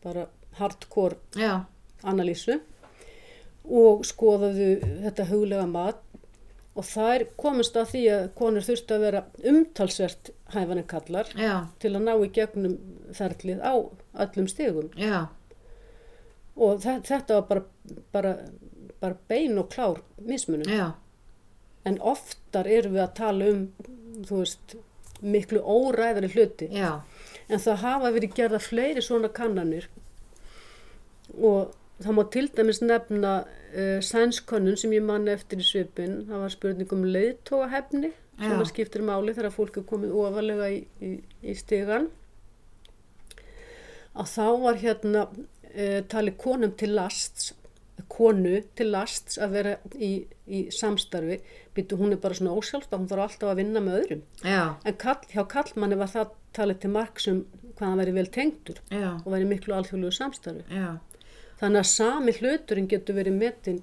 bara 0.04 0.28
hardcore 0.60 1.18
já, 1.38 1.64
analýsu. 2.06 2.60
Og 3.70 4.04
skoðaðu 4.08 4.70
þetta 5.04 5.26
huglega 5.30 5.66
mat 5.70 5.98
og 6.78 6.84
þær 6.86 7.24
komist 7.40 7.76
að 7.76 7.88
því 7.92 8.02
að 8.14 8.24
konur 8.38 8.62
þurftu 8.66 8.94
að 8.96 9.04
vera 9.06 9.22
umtalsvert 9.50 10.30
hæfanir 10.54 10.86
kallar 10.90 11.28
já, 11.36 11.54
til 11.82 11.90
að 11.96 12.04
ná 12.06 12.12
í 12.24 12.30
gegnum 12.36 12.76
ferlið 13.16 13.60
á 13.66 13.74
öllum 14.24 14.48
stigum. 14.48 14.90
Já, 14.96 15.26
og 16.56 16.80
þe- 16.84 17.00
þetta 17.08 17.40
var 17.40 17.46
bara, 17.48 17.64
bara, 18.12 18.34
bara 19.00 19.16
bein 19.28 19.58
og 19.58 19.68
klár 19.72 20.00
mismunum 20.20 20.68
já, 20.70 20.92
en 21.88 21.98
oftar 22.00 22.66
erum 22.68 22.94
við 22.98 23.04
að 23.06 23.14
tala 23.18 23.50
um 23.50 23.66
veist 24.30 24.76
miklu 25.22 25.60
óræðari 25.60 26.30
hluti. 26.32 26.68
Já, 26.72 27.00
en 27.48 27.58
það 27.60 27.82
hafa 27.84 28.10
verið 28.14 28.34
gerða 28.38 28.60
fleiri 28.62 29.02
svona 29.04 29.28
kannanir. 29.28 29.88
Og 31.40 31.74
það 32.02 32.16
má 32.16 32.22
til 32.32 32.46
dæmis 32.56 32.80
nefna 32.82 33.32
uh, 33.74 34.00
sænskönnun 34.04 34.76
sem 34.80 34.92
ég 34.96 35.04
manna 35.06 35.32
eftir 35.36 35.62
í 35.62 35.66
svipin 35.66 36.24
það 36.28 36.44
var 36.44 36.54
spurning 36.56 36.92
um 36.96 37.04
leiðtóahefni 37.06 38.12
sem 38.40 38.56
að 38.56 38.70
skiptir 38.70 39.02
máli 39.04 39.34
þegar 39.36 39.52
fólk 39.52 39.76
er 39.76 39.84
komið 39.90 40.14
ofalega 40.16 40.70
í, 40.72 40.78
í, 41.04 41.10
í 41.44 41.54
stigan 41.58 42.08
að 44.16 44.28
þá 44.34 44.46
var 44.64 44.78
hérna 44.80 45.24
uh, 45.30 46.00
talið 46.10 46.36
konum 46.40 46.72
til 46.80 46.94
lasts 46.96 47.52
konu 48.10 48.56
til 48.74 48.88
lasts 48.90 49.36
að 49.38 49.52
vera 49.54 49.72
í, 49.94 50.10
í 50.50 50.60
samstarfi. 50.74 51.36
Býtu 51.76 51.98
hún 52.00 52.14
er 52.14 52.18
bara 52.22 52.34
svona 52.34 52.56
ósjálfstaf, 52.58 52.98
hún 52.98 53.10
þarf 53.10 53.26
alltaf 53.26 53.50
að 53.52 53.60
vinna 53.60 53.82
með 53.84 53.98
öðrum. 54.00 54.22
Já, 54.42 54.62
En 54.88 54.96
kall, 54.98 55.20
hjá 55.30 55.44
kallmanni 55.52 55.98
var 56.00 56.10
það 56.10 56.32
talið 56.56 56.80
til 56.82 56.90
marksum 56.96 57.42
hvað 57.76 57.86
hann 57.86 58.00
væri 58.02 58.16
vel 58.16 58.26
tengdur 58.34 58.80
já, 58.90 59.10
og 59.20 59.28
væri 59.30 59.46
miklu 59.52 59.76
alþjóðlegu 59.76 60.16
samstarfi. 60.16 60.64
já, 60.74 60.88
Þannig 61.60 61.82
að 61.82 61.88
sami 61.92 62.32
hluturinn 62.38 62.88
getur 62.88 63.18
verið 63.20 63.36
metin 63.36 63.82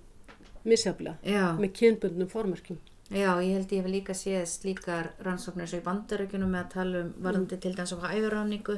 misjaflega 0.67 1.17
já, 1.23 1.43
með 1.59 1.73
kynbundnum 1.80 2.30
formerkjum. 2.32 2.80
já, 3.09 3.30
ég 3.39 3.53
held 3.55 3.71
ég 3.71 3.84
hef 3.84 3.91
líka 3.91 4.15
séð 4.17 4.45
slíkar 4.51 5.11
rannsóknir 5.23 5.69
svo 5.69 5.80
í 5.80 5.86
bandaríkjunum 5.86 6.51
með 6.51 6.63
að 6.65 6.73
tala 6.73 7.03
um 7.05 7.13
varðandi 7.23 7.59
til 7.63 7.73
dæmis 7.78 7.93
á 7.95 7.97
hæfurráningu 8.03 8.75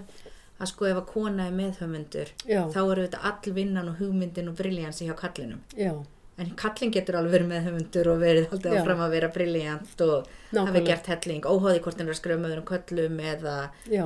að 0.59 0.69
sko 0.69 0.85
ef 0.89 0.99
að 0.99 1.07
kona 1.13 1.47
er 1.49 2.31
Já. 2.45 2.61
þá 2.69 2.79
eru 2.91 3.07
þetta 3.07 3.23
all 3.31 3.53
vinnan 3.55 3.89
og 3.89 3.99
hugmyndin 4.03 4.49
og 4.51 4.55
briljansi 4.59 5.07
hjá 5.07 5.15
kallinum 5.17 5.61
Já, 5.73 5.93
en 6.37 6.51
kallin 6.55 6.91
getur 6.93 7.15
alveg 7.19 7.31
verið 7.39 7.49
meðhöfundur 7.53 8.11
og 8.13 8.19
verið 8.21 8.51
alltaf 8.53 8.73
Já. 8.73 8.81
áfram 8.83 9.03
að 9.05 9.13
vera 9.15 9.31
briljant 9.33 10.01
og 10.05 10.27
Nákvæmlega. 10.53 10.85
gert 10.91 11.05
helling 11.07 11.41
óháði 11.49 11.81
hvort 11.85 11.97
hann 11.97 12.07
er 12.09 12.13
að 12.13 12.19
skrifa 12.21 12.41
með 12.43 12.51
öðrum 12.53 12.69
köllum 12.69 13.19
eða 13.33 13.55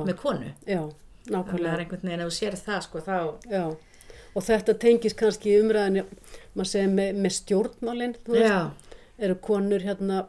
með 0.08 0.16
konu 0.22 0.52
já, 0.66 0.80
þannig 0.80 1.28
að 1.28 1.34
nákvæmlega. 1.36 1.78
einhvern 1.84 2.08
veginn 2.08 2.24
ef 2.24 2.30
þú 2.32 2.38
sér 2.38 2.56
það 2.64 2.80
sko 2.88 2.98
þá 3.04 3.18
Já. 3.50 3.64
Og 4.34 4.42
þetta 4.42 4.74
tengist 4.82 5.18
kannski 5.18 5.52
í 5.52 5.60
umræðinni, 5.62 6.02
maður 6.54 6.70
segir 6.70 6.90
með, 6.90 7.20
með 7.22 7.34
stjórnmálinn, 7.38 8.16
eru 9.22 9.36
konur 9.44 9.84
hérna 9.84 10.24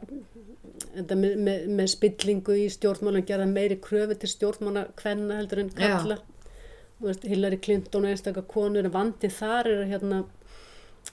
með, 0.94 1.32
með, 1.34 1.66
með 1.78 1.90
spillingu 1.90 2.56
í 2.60 2.68
stjórnmálinn 2.70 3.26
gera 3.26 3.46
meiri 3.50 3.78
kröfu 3.82 4.14
til 4.20 4.30
stjórnmála 4.30 4.86
hvenna 5.00 5.40
heldur 5.40 5.64
en 5.64 5.72
kalla 5.74 6.20
veist, 7.02 7.26
Hillary 7.26 7.58
Clinton 7.60 8.06
og 8.06 8.14
einstakar 8.14 8.46
konur 8.48 8.86
vandi 8.92 9.30
þar 9.32 9.72
er 9.72 9.84
hérna 9.90 10.22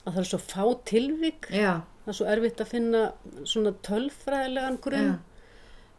að 0.04 0.14
það 0.14 0.22
er 0.22 0.30
svo 0.30 0.40
fá 0.42 0.64
tilvik. 0.88 1.50
Já, 1.50 1.82
það 2.04 2.12
er 2.12 2.18
svo 2.18 2.30
erfitt 2.30 2.62
að 2.62 2.72
finna 2.72 3.04
svona 3.42 3.74
tölfræðilegan 3.86 4.82
grunn. 4.84 5.14
Já 5.14 5.33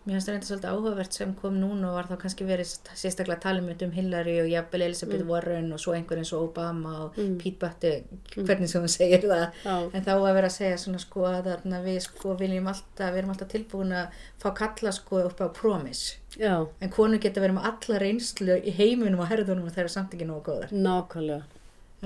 Mér 0.05 0.19
finnst 0.19 0.27
það 0.29 0.33
reynda 0.35 0.45
svolítið 0.47 0.69
áhugavert 0.69 1.15
sem 1.17 1.31
kom 1.39 1.55
núna 1.57 1.87
og 1.89 1.95
var 1.97 2.05
þá 2.11 2.17
kannski 2.21 2.45
verið 2.45 2.67
sérstaklega 2.93 3.39
talum 3.41 3.69
um 3.73 3.91
Hillary 3.95 4.35
og 4.43 4.49
jafnvel 4.51 4.83
Elizabeth 4.85 5.23
Mm. 5.23 5.29
Warren 5.31 5.71
og 5.73 5.79
svo 5.81 5.95
einhver 5.97 6.19
eins 6.21 6.31
og 6.37 6.43
Obama 6.51 6.91
og 7.05 7.15
Pete 7.41 7.57
Buttigieg, 7.63 8.03
hvernig 8.35 8.69
sem 8.69 8.83
hún 8.85 8.93
segir 8.93 9.25
það. 9.25 9.47
Já. 9.65 9.89
En 9.97 10.05
þá 10.05 10.11
að 10.13 10.33
vera 10.37 10.51
að 10.51 10.57
segja 10.59 10.77
svona 10.77 10.99
sko 11.01 11.25
að 11.25 11.49
þarna 11.49 11.81
við 11.87 11.99
sko 12.05 12.35
viljum 12.37 12.67
alltaf, 12.69 13.09
við 13.15 13.17
erum 13.23 13.33
alltaf 13.33 13.49
tilbúin 13.55 13.95
að 13.97 14.21
fá 14.43 14.49
kalla 14.61 14.91
sko 14.91 15.23
upp 15.25 15.41
á 15.41 15.47
promise. 15.57 16.17
Já, 16.37 16.67
En 16.81 16.89
konur 16.91 17.17
geta 17.17 17.41
verið 17.41 17.55
með 17.57 17.65
alla 17.71 17.99
reynslu 18.05 18.61
í 18.61 18.71
heiminum 18.77 19.19
og 19.25 19.29
herðunum 19.31 19.65
og 19.65 19.73
þeir 19.73 19.87
eru 19.87 19.93
samt 19.97 20.13
ekki 20.13 20.27
nógu 20.29 20.43
góðar. 20.51 20.69
nákvæmlega 20.71 21.43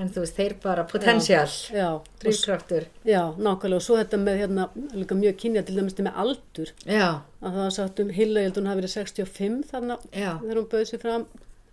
En 0.00 0.08
þú 0.08 0.22
veist, 0.22 0.38
þeir 0.38 0.54
bara 0.62 0.86
potential, 0.88 1.50
Já, 1.74 1.86
og, 1.92 2.06
drýfkraftur. 2.22 2.86
já, 3.04 3.20
nákvæmlega. 3.36 3.76
Og 3.76 3.84
svo 3.84 3.98
þetta 3.98 4.20
með 4.22 4.38
hérna 4.40 4.64
líka 4.96 5.18
mjög 5.18 5.36
kynja 5.42 5.62
til 5.66 5.76
dæmis 5.76 5.98
með 5.98 6.16
aldur. 6.24 6.72
Já, 6.86 7.08
að 7.42 7.50
það 7.58 7.60
var 7.66 7.76
sagt 7.76 8.00
um 8.00 8.12
Hillary, 8.16 8.46
ég 8.46 8.48
held 8.48 8.60
hún 8.62 8.70
hafi 8.70 8.80
verið 8.80 8.94
65 8.96 9.62
þannig 9.74 10.08
já, 10.16 10.32
þegar 10.40 10.60
hún 10.62 10.68
bauð 10.72 10.88
sér 10.88 11.02
fram 11.04 11.26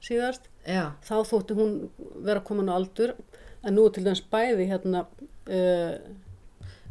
síðast. 0.03 0.51
Já, 0.67 0.84
þá 1.07 1.15
þótti 1.32 1.57
hún 1.61 1.73
vera 2.28 2.43
komin 2.43 2.71
á 2.71 2.75
aldur. 2.75 3.15
En 3.63 3.78
nú 3.78 3.88
er 3.88 3.95
til 3.95 4.03
dæmis 4.05 4.23
bæði 4.32 4.67
hérna 4.69 5.05
uh, 5.07 5.93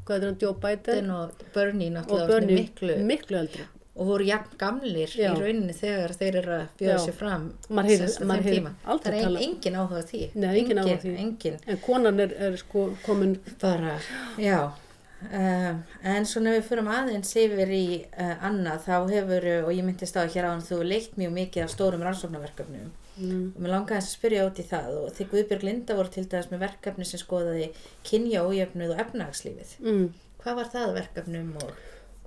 hvað 0.06 0.16
er 0.16 0.28
hann 0.30 0.38
Joe 0.40 0.54
Biden? 0.62 1.02
Den 1.02 1.10
og 1.14 1.46
Bernie 1.54 1.90
og 1.90 1.98
náttúrulega 2.00 2.28
Bernie 2.32 2.60
miklu 2.62 2.96
miklu 3.06 3.38
eldri 3.42 3.66
og 3.96 4.08
voru 4.10 4.26
jafn 4.28 4.56
gamlir 4.60 5.12
Já. 5.16 5.30
í 5.32 5.40
rauninni 5.40 5.74
þegar 5.76 6.14
þeir 6.20 6.40
eru 6.42 6.56
að 6.58 6.64
bjóða 6.80 6.96
sér 7.04 7.14
fram 7.16 7.44
á 7.72 7.82
heyrir 7.86 8.10
tíma. 8.44 8.72
aldrei 8.84 9.14
það 9.22 9.28
er 9.30 9.44
engin 9.46 9.78
áhuga 9.80 10.02
á 10.02 10.08
því 10.10 10.22
Nei, 10.34 10.50
engin 10.60 10.80
áhuga 10.82 10.96
á 10.96 11.04
því. 11.04 11.14
engin, 11.22 11.60
en 11.66 11.80
konan 11.86 12.20
er, 12.26 12.34
er 12.48 12.58
sko 12.60 12.90
komin 13.06 13.38
bara, 13.62 13.96
já 14.36 14.58
um, 14.66 15.80
en 16.12 16.28
svona 16.28 16.52
við 16.58 16.68
förum 16.68 16.92
aðeins 16.92 17.32
yfir 17.40 17.72
í 17.72 17.86
uh, 18.04 18.36
annað 18.44 18.84
þá 18.84 18.94
hefur, 19.14 19.48
og 19.64 19.72
ég 19.72 19.88
myndist 19.88 20.20
á 20.20 20.28
hér 20.28 20.50
á 20.50 20.52
hann 20.52 20.64
þú 20.66 20.76
hefur 20.76 20.92
leikt 20.92 21.18
mjög 21.20 21.34
mikið 21.40 21.64
af 21.64 21.72
stórum 21.72 22.04
rannsóknarverkefnum 22.04 22.92
mm, 23.16 23.42
og 23.56 23.58
mér 23.64 23.76
langaði 23.78 24.02
að 24.02 24.08
spyrja 24.10 24.46
út 24.50 24.60
í 24.60 24.68
það 24.68 24.92
og 25.00 25.10
því 25.16 25.30
Guðbjörg 25.32 25.68
Linda 25.70 25.96
voru 25.96 26.12
til 26.12 26.28
dæmis 26.28 26.52
með 26.52 26.64
verkefni 26.68 27.08
sem 27.08 27.24
skoðaði 27.24 27.72
kynja 28.06 28.44
ójöfnuð 28.44 28.92
og 28.92 29.04
efnagslífið 29.06 29.76
mm. 29.80 30.08
hvað 30.44 30.60
var 30.60 30.74
það 30.76 30.96
verkefnum 31.00 31.52
og 31.64 31.76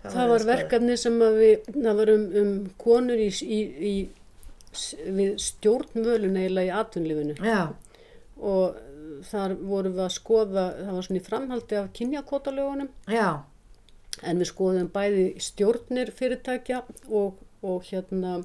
hvað 0.01 0.13
það 0.15 0.29
var 0.33 0.45
verkefni 0.53 0.97
sem 0.97 1.17
að 1.25 1.37
við 1.43 1.69
það 1.75 1.99
var 2.01 2.11
um, 2.15 2.25
um 2.43 2.53
konur 2.83 3.19
í, 3.23 3.29
í, 3.43 3.59
í 3.91 3.93
s- 4.73 4.95
við 5.05 5.33
stjórnvölun 5.43 6.37
eiginlega 6.39 6.69
í 6.69 6.77
atvinnlífinu 6.83 7.35
já, 7.43 7.59
og 8.39 8.77
þar 9.29 9.55
vorum 9.67 9.97
við 9.97 10.05
að 10.05 10.13
skoða 10.15 10.63
það 10.79 10.93
var 10.95 11.07
svona 11.09 11.19
í 11.19 11.25
framhaldi 11.25 11.79
af 11.81 11.89
kynjakótalögunum 11.97 12.89
en 14.23 14.39
við 14.39 14.49
skoðum 14.53 14.87
bæði 14.93 15.25
stjórnir 15.43 16.11
fyrirtækja 16.15 16.83
og, 17.09 17.35
og 17.63 17.83
hérna 17.89 18.37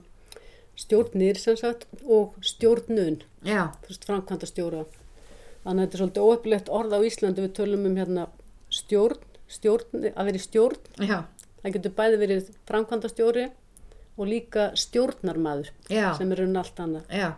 stjórnir 0.74 1.38
sem 1.38 1.56
sagt 1.60 1.86
og 2.02 2.34
stjórnun, 2.42 3.20
framkvæmda 4.06 4.48
stjóra 4.50 4.80
þannig 5.64 5.78
að 5.78 5.84
þetta 5.84 5.94
er 5.94 6.00
svolítið 6.02 6.26
óöflegt 6.28 6.70
orð 6.74 6.92
á 6.92 7.00
Íslandi. 7.06 7.44
Við 7.46 7.52
tölum 7.56 7.84
um 7.88 7.94
hérna 7.96 8.24
stjórn, 8.74 9.20
stjórn 9.48 10.02
að 10.10 10.26
vera 10.28 10.36
í 10.40 10.42
stjórn. 10.42 10.80
Já, 11.00 11.18
það 11.64 11.76
getur 11.78 11.94
bæði 11.96 12.20
verið 12.20 12.48
framkvæmda 12.68 13.10
stjóri 13.10 13.48
og 14.14 14.28
líka 14.30 14.68
stjórnarmaður 14.78 15.72
já, 15.90 16.12
sem 16.18 16.32
er 16.32 16.44
raun 16.44 16.60
allt 16.60 16.82
annað. 16.84 17.08
Já, 17.10 17.30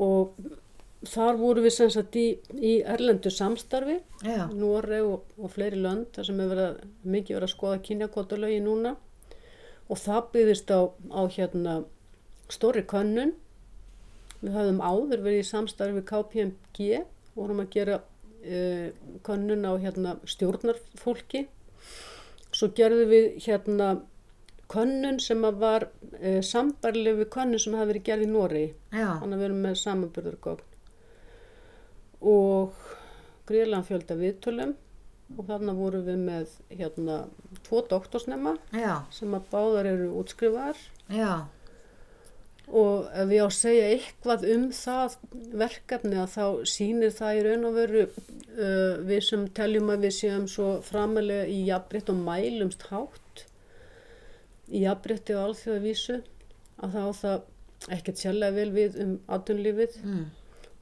og 0.00 0.36
þar 1.08 1.38
vorum 1.40 1.64
við 1.64 1.74
sem 1.74 1.92
sagt 1.92 2.16
í, 2.20 2.26
í 2.60 2.72
erlendu 2.84 3.32
samstarfi 3.32 3.98
Noreg 4.52 5.06
og, 5.06 5.30
og 5.40 5.52
fleiri 5.54 5.80
lönd 5.80 6.10
þar 6.14 6.28
sem 6.28 6.42
að, 6.44 6.82
mikið 7.02 7.38
verið 7.38 7.46
að 7.48 7.54
skoða 7.54 7.80
kynjakótalögi 7.88 8.60
núna. 8.64 8.96
Og 9.90 9.98
það 9.98 10.28
byggðist 10.34 10.70
á, 10.70 10.80
á 10.86 11.22
hérna 11.34 11.78
stóri 12.52 12.84
könnun. 12.86 13.32
Við 14.40 14.54
höfðum 14.54 14.84
áður 14.84 15.24
verið 15.24 15.40
í 15.40 15.48
samstarfi 15.48 15.98
við 15.98 16.06
KPMG 16.12 17.00
vorum 17.34 17.64
að 17.64 17.72
gera 17.74 17.96
uh, 18.00 18.86
könnun 19.26 19.66
á 19.66 19.72
hérna 19.80 20.14
stjórnarfólki 20.28 21.48
svo 22.60 22.70
gerðum 22.76 23.10
við 23.10 23.28
hérna 23.46 23.90
könnun 24.70 25.18
sem 25.22 25.42
var 25.42 25.88
uh, 25.88 26.40
sambarleg 26.46 27.22
við 27.22 27.30
könnun 27.34 27.62
sem 27.62 27.76
hafi 27.78 27.94
verið 27.94 28.08
gerð 28.10 28.26
í 28.26 28.32
já, 28.92 29.08
þannig 29.18 29.34
að 29.34 29.40
við 29.40 29.48
erum 29.48 29.64
með 29.66 29.80
samanburðargókn 29.80 30.66
og 32.20 32.86
gríðlega 33.48 33.86
fjölda 33.88 34.16
viðtölum. 34.20 34.76
Og 35.38 35.46
þarna 35.46 35.76
vorum 35.78 36.02
við 36.08 36.22
með 36.26 36.54
hérna 36.74 37.16
tvo 37.62 37.84
doktorsnema 37.86 38.56
sem 39.14 39.36
að 39.36 39.44
báðar 39.52 39.86
eru 39.92 40.08
útskrifaðar. 40.18 40.80
Já, 41.06 41.46
og 42.70 43.06
ef 43.18 43.32
ég 43.34 43.42
á 43.42 43.48
að 43.48 43.56
segja 43.56 43.86
eitthvað 43.94 44.44
um 44.54 44.66
það 44.74 45.14
verkefni 45.62 46.18
að 46.22 46.34
þá 46.34 46.44
sýnir 46.70 47.14
það 47.16 47.38
í 47.38 47.44
raun 47.46 47.68
og 47.68 47.78
veru 47.78 48.02
uh, 48.06 48.94
við 49.06 49.22
sem 49.26 49.46
teljum 49.56 49.90
að 49.94 50.04
við 50.06 50.16
séum 50.18 50.46
svo 50.50 50.68
framalega 50.86 51.48
í 51.50 51.62
jafnbreytt 51.66 52.12
og 52.12 52.20
mælumst 52.26 52.86
hátt 52.90 53.44
í 54.70 54.84
jafnbreytti 54.84 55.34
og 55.34 55.48
alþjóðavísu 55.48 56.20
að 56.80 56.94
þá 56.94 57.02
það 57.20 57.96
ekkert 57.96 58.22
sérlega 58.22 58.56
vel 58.58 58.70
við 58.76 59.00
um 59.02 59.12
atvinnlífið 59.34 59.98
mm, 60.04 60.24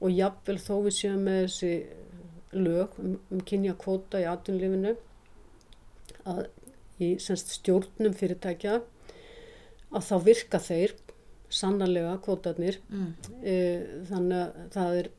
og 0.03 0.13
jafnvel 0.13 0.57
þó 0.61 0.73
við 0.85 0.95
séum 0.99 1.25
með 1.25 1.41
þessi 1.45 1.73
lög 2.59 2.95
um, 3.01 3.17
um 3.31 3.43
kynja 3.45 3.75
kvóta 3.79 4.21
í 4.21 4.27
atvinnlífinu 4.29 4.95
að 6.29 6.45
í 6.99 7.13
semst 7.23 7.53
stjórnum 7.55 8.15
fyrirtækja 8.17 8.81
að 9.95 10.05
þá 10.05 10.15
virka 10.25 10.59
þeir 10.61 10.95
sannarlega 11.49 12.17
kvótarnir. 12.25 12.79
Mm, 12.89 13.13
e, 13.43 13.55
þannig 14.09 14.41
að 14.41 14.59
það 14.75 14.99
er 15.01 15.09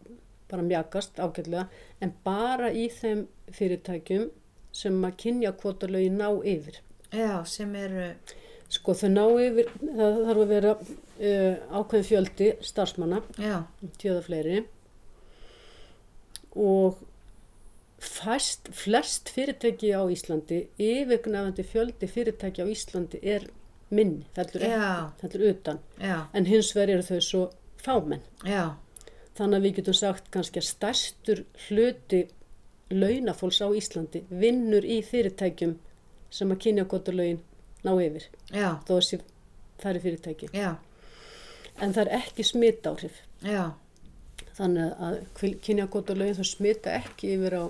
bara 0.51 0.67
mjakast 0.67 1.19
ágætlega. 1.23 1.67
En 2.03 2.15
bara 2.27 2.71
í 2.73 2.89
þeim 2.95 3.27
fyrirtækjum 3.55 4.29
sem 4.75 5.01
að 5.07 5.19
kynja 5.25 5.55
kvótalögi 5.59 6.13
ná 6.15 6.29
yfir. 6.47 6.81
Já, 7.11 7.43
sem 7.49 7.75
eru, 7.75 8.13
Sko 8.71 8.95
þau 8.95 9.09
ná 9.11 9.25
yfir, 9.43 9.71
það 9.83 10.19
þarf 10.29 10.41
að 10.45 10.51
vera 10.53 10.73
uh, 10.79 11.55
ákveðin 11.75 12.07
fjöldi 12.07 12.51
starfsmanna, 12.63 13.19
tjóða 13.99 14.21
fleiri. 14.23 14.61
Og 16.55 17.01
fæst, 18.01 18.71
flest 18.75 19.33
fyrirtæki 19.35 19.91
á 19.91 20.07
Íslandi, 20.07 20.61
yfirgnafandi 20.79 21.67
fjöldi 21.67 22.11
fyrirtæki 22.11 22.63
á 22.63 22.67
Íslandi 22.71 23.19
er 23.27 23.49
minni, 23.91 24.27
Já. 24.71 25.11
fellur 25.21 25.49
utan, 25.51 25.79
já, 26.01 26.19
en 26.35 26.47
hins 26.47 26.73
vegar 26.77 26.93
eru 26.97 27.03
þau 27.03 27.21
svo 27.21 27.43
fámenn. 27.83 28.23
já, 28.45 28.77
Þannig 29.39 29.57
að 29.57 29.63
við 29.65 29.75
getum 29.79 29.95
sagt 29.95 30.31
kannski 30.35 30.61
að 30.61 30.67
stærstur 30.69 31.45
hluti 31.69 32.25
launafólks 32.91 33.61
á 33.63 33.69
Íslandi 33.73 34.25
vinnur 34.31 34.85
í 34.85 34.99
fyrirtækjum 35.07 35.77
sem 36.31 36.51
að 36.53 36.59
kynja 36.65 36.85
lögin 37.17 37.39
ná 37.87 37.93
yfir, 38.03 38.27
já, 38.53 38.75
þó 38.87 38.93
að 38.99 39.05
sé 39.07 39.21
færi 39.81 40.01
fyrirtæki. 40.03 40.51
já, 40.53 40.77
En 41.81 41.93
það 41.95 42.01
er 42.07 42.19
ekki 42.19 42.45
smitáhrif. 42.45 43.23
já, 43.43 43.71
Þannig 44.59 44.93
að 45.01 45.21
kynja 45.65 45.87
lögin 46.19 46.37
þau 46.37 46.45
smita 46.45 46.91
ekki 46.99 47.31
yfir 47.39 47.55
á, 47.57 47.65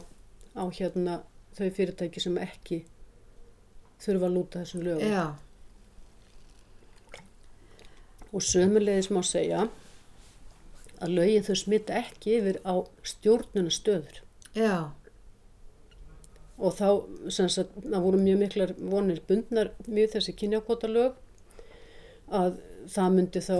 á 0.58 0.64
hérna 0.74 1.20
þau 1.54 1.70
fyrirtæki 1.70 2.20
sem 2.20 2.36
ekki 2.38 2.84
þurfa 4.00 4.26
að 4.26 4.34
lúta 4.34 4.58
þessum 4.64 4.82
lögum. 4.82 5.06
Og 8.30 8.44
sömulegis 8.46 9.10
má 9.10 9.22
segja 9.26 9.66
að 11.00 11.14
lögin 11.16 11.46
þau 11.46 11.56
smita 11.58 11.98
ekki 11.98 12.38
yfir 12.38 12.60
á 12.62 12.74
stjórnunastöður. 13.02 14.22
já, 14.54 14.90
og 16.60 16.76
þá 16.76 16.88
sem 17.32 17.48
sagt, 17.48 17.76
það 17.86 18.04
voru 18.04 18.20
mjög 18.20 18.40
miklar 18.42 18.72
vonir 18.78 19.20
bundnar 19.28 19.72
mjög 19.88 20.16
þessi 20.16 20.34
kynjakvotalög 20.36 21.14
að 22.40 22.58
það 22.92 23.14
myndi 23.16 23.42
þá 23.44 23.56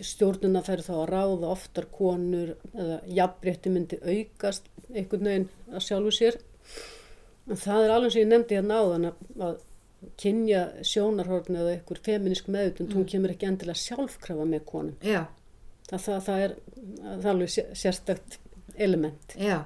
stjórnuna 0.00 0.62
færi 0.64 0.84
þá 0.86 0.92
að 0.96 1.08
ráða 1.10 1.50
oftar 1.52 1.88
konur 1.92 2.54
eða 2.72 3.00
jafnrétti 3.18 3.72
myndi 3.72 3.98
aukast 4.00 4.70
einhvern 4.92 5.28
veginn 5.28 5.48
að 5.72 5.84
sjálfu 5.88 6.14
sér 6.14 6.38
en 7.50 7.60
það 7.60 7.82
er 7.82 7.94
alveg 7.96 8.14
sem 8.14 8.22
ég 8.22 8.30
nefndi 8.30 8.56
hérna 8.56 8.78
áðan 8.80 9.10
að 9.10 9.58
kynja 10.20 10.64
sjónarhorn 10.86 11.56
eða 11.56 11.72
einhver 11.76 12.00
feminísk 12.04 12.48
meðutund, 12.52 12.92
hún 12.94 13.06
kemur 13.08 13.32
ekki 13.32 13.48
endilega 13.48 13.80
sjálfkrafa 13.80 14.44
með 14.48 14.64
konum. 14.68 14.96
Já, 15.02 15.22
það, 15.90 16.02
það, 16.06 16.20
það, 16.26 16.42
er, 16.46 16.54
það 17.02 17.24
er 17.24 17.30
alveg 17.32 17.52
sé- 17.56 17.68
sérstakt 17.82 18.38
element. 18.76 19.36
Já, 19.40 19.62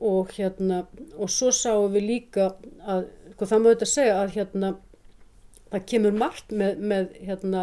og 0.00 0.32
hérna 0.36 0.82
og 1.16 1.30
svo 1.32 1.48
sáum 1.56 1.92
við 1.94 2.04
líka 2.10 2.50
að 2.84 3.06
hvað 3.36 3.48
það 3.52 3.62
má 3.62 3.68
auðvitað 3.70 3.90
segja 3.92 4.16
að 4.22 4.34
hérna 4.36 4.70
það 5.72 5.84
kemur 5.92 6.16
margt 6.20 6.52
með, 6.52 6.80
með 6.92 7.12
hérna 7.28 7.62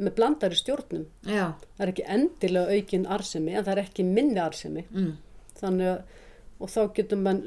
með 0.00 0.14
blandari 0.16 0.56
stjórnum. 0.56 1.04
Já, 1.28 1.50
það 1.76 1.84
er 1.84 1.92
ekki 1.92 2.06
endilega 2.14 2.76
aukin 2.78 3.06
arsemi 3.18 3.52
en 3.54 3.64
það 3.66 3.72
er 3.74 3.82
ekki 3.84 4.06
minni 4.06 4.40
arsemi 4.40 4.86
mm, 4.90 5.10
þannig 5.60 5.90
að 5.92 6.16
og 6.60 6.68
þá 6.72 6.80
getur 6.98 7.20
mann 7.20 7.42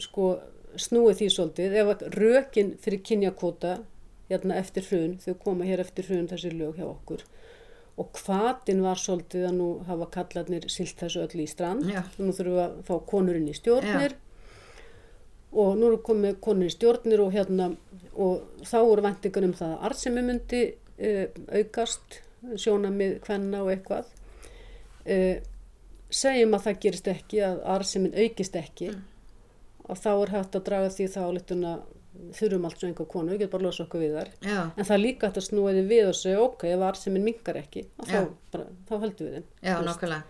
sko 0.00 0.26
snúið 0.80 1.20
því 1.20 1.28
svolítið 1.32 1.76
ef 1.80 2.02
rökin 2.14 2.74
fyrir 2.82 3.02
kynjakvota 3.06 3.78
hérna 4.30 4.58
eftir 4.60 4.86
hrun, 4.90 5.16
þau 5.22 5.34
koma 5.42 5.66
hér 5.66 5.82
eftir 5.84 6.08
hrun 6.08 6.28
þessi 6.30 6.52
lög 6.54 6.80
hjá 6.80 6.86
okkur. 6.88 7.24
Og 7.96 8.18
hvatin 8.20 8.82
var 8.84 9.00
svolítið 9.00 9.46
að 9.48 9.56
nú 9.56 9.68
hafa 9.88 10.08
kallarnir 10.18 10.66
silt 10.72 10.98
þessu 11.00 11.22
öll 11.24 11.42
í 11.44 11.48
strand. 11.48 11.86
Já. 11.88 12.02
nú 12.18 12.34
þurfum 12.36 12.56
við 12.58 12.62
að 12.66 12.78
fá 12.88 12.94
konur 13.12 13.38
inn 13.38 13.48
í 13.48 13.56
stjórnir. 13.56 14.16
Og 15.56 15.78
nú 15.78 15.88
eru 15.88 16.02
komið 16.04 16.40
konur 16.44 16.68
í 16.68 16.74
stjórnir 16.74 17.22
og 17.24 17.32
hérna 17.32 17.70
og 18.12 18.64
þá 18.66 18.78
voru 18.82 19.06
væntingar 19.06 19.46
um 19.46 19.56
það 19.56 19.74
að 19.76 19.88
arðsemi 19.88 20.24
myndi 20.26 20.62
uh, 20.74 21.26
aukast 21.56 22.20
sjónamið 22.60 23.18
hvenna 23.24 23.62
og 23.64 23.72
eitthvað. 23.72 24.10
Uh, 25.06 25.38
segjum 26.12 26.56
að 26.56 26.66
það 26.66 26.80
gerist 26.84 27.10
ekki 27.10 27.42
að 27.46 27.62
arðsemin 27.76 28.16
aukist 28.16 28.58
ekki 28.58 28.90
og 29.86 30.00
þá 30.00 30.10
er 30.14 30.34
hægt 30.36 30.58
að 30.58 30.66
draga 30.70 30.90
því 30.96 31.06
þá 31.14 31.20
álittuna 31.26 31.76
þurfum 32.36 32.64
allt 32.64 32.80
svo 32.80 32.88
einhver 32.88 33.08
konu, 33.12 33.32
við 33.32 33.42
getum 33.42 33.52
bara 33.52 33.62
að 33.62 33.66
losa 33.68 33.84
okkur 33.84 34.02
við 34.02 34.14
þar 34.16 34.30
já, 34.40 34.60
en 34.64 34.86
það 34.88 34.94
er 34.96 35.02
líka 35.02 35.28
hægt 35.28 35.40
að 35.40 35.46
snúa 35.50 35.74
því 35.76 35.82
við 35.90 36.10
og 36.10 36.16
segja 36.16 36.42
ok, 36.46 36.64
ef 36.72 36.84
arðsemin 36.86 37.26
minkar 37.26 37.58
ekki 37.60 37.82
að 38.00 38.12
þá, 38.12 38.20
bara, 38.54 38.68
þá 38.88 38.94
höldum 39.02 39.26
við 39.26 39.34
þeim 39.36 39.46
já, 39.68 40.20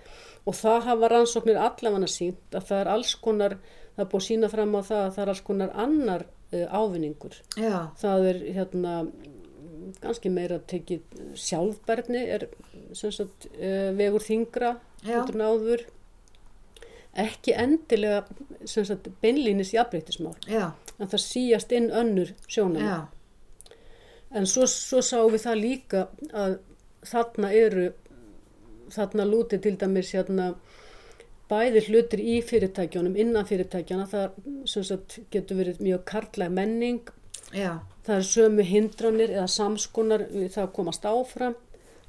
og 0.46 0.58
það 0.58 0.78
hafa 0.88 1.10
rannsóknir 1.12 1.60
allafanna 1.62 2.10
sínt 2.10 2.58
að 2.58 2.66
það 2.70 2.82
er 2.82 2.90
alls 2.96 3.14
konar 3.22 3.56
það 3.96 4.04
er 4.04 4.10
búið 4.12 4.22
að 4.22 4.26
sína 4.28 4.50
fram 4.52 4.76
á 4.76 4.80
það 4.84 5.02
að 5.02 5.14
það 5.14 5.22
er 5.22 5.32
alls 5.32 5.42
konar 5.46 5.72
annar 5.86 6.26
uh, 6.26 6.66
ávinningur. 6.76 7.40
Já, 7.56 7.76
það 8.02 8.28
er 8.30 8.40
hérna 8.58 8.94
kannski 10.02 10.32
meira 10.34 10.58
tekið 10.68 11.20
sjálfberni 11.38 12.22
er 12.36 12.48
sem 12.96 13.12
sagt 13.14 13.48
uh, 13.54 13.92
vegur 13.96 14.24
þingra 14.24 14.74
Já. 15.02 15.14
heldur 15.14 15.38
en 15.38 15.46
áður 15.46 15.86
ekki 17.16 17.54
endilega 17.56 18.24
sagt 18.68 19.10
beinlínis 19.22 19.72
jafnbreytismál 19.74 20.36
en 20.46 21.10
það 21.10 21.22
síjast 21.22 21.72
inn 21.76 21.90
önnur 21.90 22.32
sjónum 22.48 22.82
já, 22.82 23.06
en 24.36 24.46
svo, 24.46 24.66
svo 24.70 25.02
sáum 25.04 25.32
við 25.34 25.46
það 25.46 25.62
líka 25.62 26.06
að 26.32 26.58
þarna 27.06 27.52
eru 27.54 27.90
þarna 28.92 29.26
lúti 29.26 29.58
til 29.62 29.76
dæmis 29.80 30.12
hérna 30.14 30.52
bæði 31.50 31.82
hlutir 31.86 32.22
í 32.22 32.36
fyrirtækjónum 32.46 33.16
innan 33.18 33.46
fyrirtækjana 33.46 34.06
það 34.10 34.86
sagt, 34.88 35.20
getur 35.30 35.60
verið 35.60 35.82
mjög 35.84 36.04
karlæg 36.10 36.54
menning. 36.54 37.12
Já, 37.54 37.78
það 38.06 38.16
er 38.16 38.26
sömu 38.26 38.66
hindranir 38.66 39.34
eða 39.34 39.46
samskonar 39.50 40.26
það 40.32 40.62
að 40.64 40.72
komast 40.78 41.06
áfram. 41.06 41.54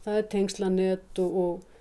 Það 0.05 0.19
er 0.21 0.29
tengslanett 0.31 1.21
og, 1.21 1.37
og, 1.43 1.76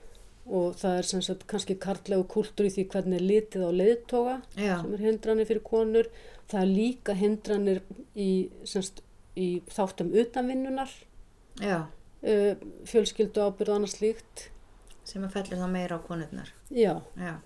og 0.47 0.77
það 0.79 1.01
er 1.01 1.09
sem 1.09 1.23
sagt 1.27 1.47
kannski 1.51 1.77
karlægu 1.83 2.27
kultúr 2.31 2.69
í 2.69 2.73
því 2.75 2.87
hvernig 2.93 3.19
er 3.19 3.27
litið 3.27 3.67
á 3.67 3.71
leiðtoga 3.75 4.37
Já. 4.55 4.75
sem 4.83 4.95
er 4.95 5.05
hindranir 5.09 5.49
fyrir 5.49 5.65
konur. 5.67 6.11
Það 6.47 6.61
er 6.63 6.71
líka 6.71 7.17
hindranir 7.19 7.81
í, 8.15 8.31
sagt, 8.69 9.03
í 9.35 9.49
þáttum 9.75 10.13
utanvinnunar 10.15 10.93
uh, 11.67 12.55
fjölskyldu 12.87 13.43
ábyrð 13.43 13.73
og 13.73 13.81
annað 13.81 13.97
slíkt. 13.97 14.47
Sem 15.07 15.27
að 15.27 15.39
fellur 15.39 15.63
þá 15.63 15.69
meira 15.71 15.99
á 15.99 16.01
konurnar, 16.03 16.49
já, 16.75 16.97
já, 17.15 17.37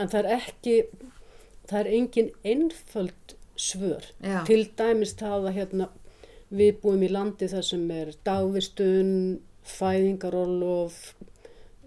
en 0.00 0.08
það 0.08 0.20
er 0.22 0.28
ekki 0.38 0.76
það 1.68 1.80
er 1.80 1.90
engin 1.98 2.30
einföld 2.48 3.34
svör. 3.58 4.06
Já. 4.24 4.44
til 4.48 4.62
dæmis 4.78 5.12
það 5.18 5.50
að 5.50 5.56
hérna 5.58 5.88
við 6.48 6.78
búum 6.80 7.02
í 7.04 7.10
landi 7.12 7.48
þar 7.50 7.66
sem 7.66 7.82
er 7.92 8.14
dagvistun, 8.24 9.10
fæðingarólof 9.68 11.12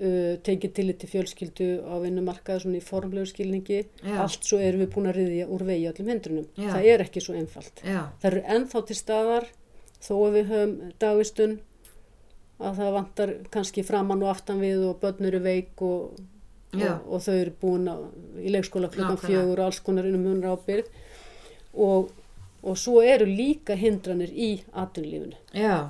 uh, 0.02 0.36
tekið 0.45 0.74
til 0.78 0.93
til 0.97 1.10
fjölskyldu 1.14 1.70
á 1.86 1.95
vinnumarkaði 2.04 2.64
svona 2.66 2.82
í 2.82 2.84
formlegu 2.86 3.30
skilningi 3.30 3.82
Já. 4.04 4.18
allt 4.26 4.43
svo 4.47 4.60
erum 4.60 4.84
við 4.86 4.93
búin 4.95 5.10
að 5.12 5.18
riðja 5.22 5.47
úr 5.47 5.66
vegi 5.70 5.89
öllum 5.91 6.12
hindrunum 6.14 6.47
Já. 6.58 6.70
það 6.74 6.88
er 6.93 7.06
ekki 7.06 7.22
svo 7.24 7.36
einfalt 7.38 7.84
já, 7.86 8.02
það 8.22 8.32
eru 8.32 8.43
ennþá 8.56 8.86
til 8.89 8.97
staðar 8.99 9.47
þó 10.02 10.14
að 10.18 10.36
við 10.39 10.52
höfum 10.52 10.76
dagvistun 10.99 11.60
að 12.62 12.76
það 12.82 12.91
vantar 12.97 13.32
kannski 13.54 13.84
framann 13.86 14.22
og 14.24 14.30
aftan 14.36 14.60
við 14.62 14.84
og 14.89 14.99
börn 15.02 15.26
eru 15.32 15.39
veik 15.41 15.82
og, 15.82 16.20
og, 16.78 17.08
og 17.10 17.24
þau 17.26 17.34
eru 17.38 17.54
búin 17.62 17.88
á, 17.89 17.95
í 18.38 18.52
leikskóla 18.54 18.89
klukkan 18.93 19.16
Nákvæmlega. 19.16 19.41
fjögur 19.41 19.60
og 19.62 19.66
alls 19.66 19.80
konar 19.86 20.06
innum 20.10 20.28
hunar 20.30 20.54
ábyrð 20.58 20.91
og, 21.74 22.12
og 22.62 22.78
svo 22.78 23.02
eru 23.02 23.26
líka 23.26 23.74
hindranir 23.80 24.30
í 24.30 24.52
atvinnulífinu. 24.74 25.38
já. 25.58 25.89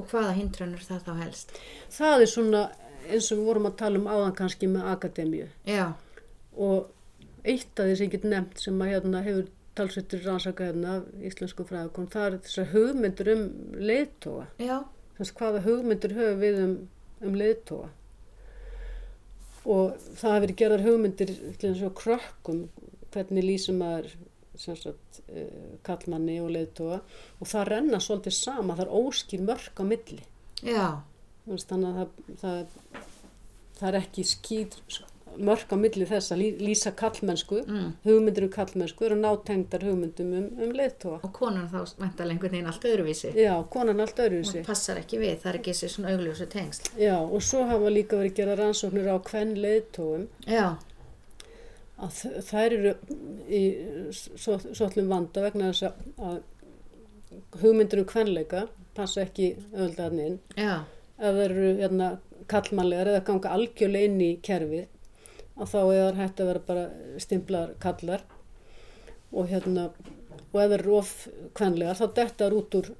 Og 0.00 0.08
hvaða 0.08 0.36
hindranur 0.38 0.86
það 0.86 1.04
þá 1.06 1.12
helst? 1.20 1.52
Það 1.92 2.24
er 2.24 2.32
svona 2.32 2.64
eins 3.10 3.30
og 3.30 3.40
við 3.40 3.50
vorum 3.50 3.68
að 3.68 3.78
tala 3.80 4.00
um 4.00 4.08
áðan 4.08 4.36
kannski 4.38 4.68
með 4.70 4.88
akademíu 4.94 5.46
Já, 5.68 5.86
og 6.56 6.90
eitt 7.44 7.80
af 7.80 7.88
því 7.88 7.96
sem 7.96 8.06
ég 8.06 8.14
get 8.14 8.28
nefnt 8.28 8.62
sem 8.62 8.80
að 8.80 8.94
hérna 8.94 9.22
hefur 9.24 9.48
talsveitur 9.78 10.24
rannsaka 10.26 10.70
hérna 10.70 10.96
af 10.98 11.26
íslensku 11.30 11.64
fræðakon, 11.68 12.08
það 12.12 12.26
er 12.26 12.38
þessar 12.46 12.70
hugmyndir 12.74 13.30
um 13.34 13.44
leiðtóa. 13.78 14.46
Þess 15.18 15.36
hvaða 15.38 15.62
hugmyndir 15.64 16.16
höfum 16.16 16.42
við 16.42 16.60
um, 16.64 16.74
um 17.26 17.38
leiðtóa. 17.40 17.88
Og 19.70 20.08
það 20.20 20.38
verið 20.46 20.58
gerðar 20.62 20.86
hugmyndir 20.86 21.32
til 21.60 21.70
eins 21.70 21.84
og 21.86 21.94
krökkum, 22.00 22.64
hvernig 23.14 23.46
lýsum 23.46 23.80
sem 23.80 24.26
sagt, 24.56 25.20
uh, 25.28 25.76
kallmanni 25.86 26.40
og 26.42 26.50
leiðtóa 26.50 27.00
og 27.40 27.46
það 27.46 27.68
renna 27.68 28.00
svolítið 28.02 28.36
sama, 28.36 28.74
það 28.76 28.86
er 28.86 28.96
óskýr 29.00 29.46
mörk 29.46 29.80
á 29.80 29.84
milli. 29.84 30.22
já, 30.62 30.88
Þannig 31.50 31.86
að 31.88 32.10
það, 32.40 32.42
það, 32.42 33.00
það 33.80 33.88
er 33.88 33.96
ekki 34.02 34.24
skýr 34.28 34.74
mörk 35.40 35.70
á 35.72 35.76
milli 35.78 36.04
þess 36.06 36.32
að 36.34 36.38
lý- 36.42 36.58
lýsa 36.60 36.90
kallmennsku, 36.98 37.60
mm. 37.66 37.88
hugmyndir 38.04 38.44
um 38.44 38.50
kallmennsku 38.50 39.04
eru 39.06 39.16
nátengdar 39.16 39.84
hugmyndum 39.86 40.32
um, 40.36 40.48
um 40.66 40.72
leiðtóa. 40.74 41.20
og 41.22 41.32
konan 41.32 41.68
þá 41.70 41.94
væntalega 42.02 42.34
einhvern 42.34 42.52
veginn 42.52 42.66
allt 42.66 42.84
öðruvísi. 42.90 43.32
Já, 43.38 43.54
konan 43.70 44.00
allt 44.00 44.18
öðru 44.18 44.42
Hún 44.42 44.66
passar 44.66 44.98
ekki 45.00 45.18
við, 45.22 45.38
það 45.42 45.50
er 45.52 45.58
ekki 45.60 45.72
þessi 45.72 45.88
svona 45.94 46.12
augljósu 46.16 46.46
tengsl. 46.50 46.90
Já, 46.98 47.16
og 47.18 47.42
svo 47.46 47.64
hafa 47.70 47.90
líka 47.94 48.18
verið 48.20 48.34
gerða 48.40 48.58
rannsóknir 48.60 49.06
á 49.10 49.16
hvern 49.30 49.54
leiðtóum 49.56 50.26
Já, 50.46 50.76
að 52.00 52.20
þær 52.48 52.74
eru 52.78 52.92
í 53.48 53.62
svo- 54.16 54.60
svollum 54.74 55.10
vanda 55.12 55.42
vegna 55.44 55.70
þess 55.72 55.90
að, 56.28 56.40
hugmyndur 57.62 58.02
um 58.02 58.08
kvenleika 58.10 58.64
passa 58.96 59.22
ekki 59.24 59.50
öðuldarinn 59.72 60.22
inn 60.26 60.38
Já, 60.58 60.80
ef 61.18 61.26
það 61.36 61.42
eru 61.46 61.68
hérna, 61.80 62.08
kallmannlegar 62.50 63.10
eða 63.12 63.24
ganga 63.28 63.52
algjörlega 63.56 64.08
inn 64.10 64.20
í 64.24 64.30
kerfið 64.42 64.86
að 65.60 65.70
þá 65.74 65.78
er 65.82 66.00
það 66.00 66.18
hægt 66.22 66.40
að 66.42 66.50
vera 66.50 66.64
bara 66.70 66.86
stimplar 67.22 67.74
kallar 67.82 68.24
og 69.30 69.46
hérna 69.52 69.90
og 70.50 70.58
ef 70.58 70.70
það 70.72 70.76
eru 70.80 70.96
of 70.98 71.12
kvenlegar 71.54 72.00
þá 72.00 72.06
dettar 72.16 72.56
út 72.56 72.74
úr 72.80 72.90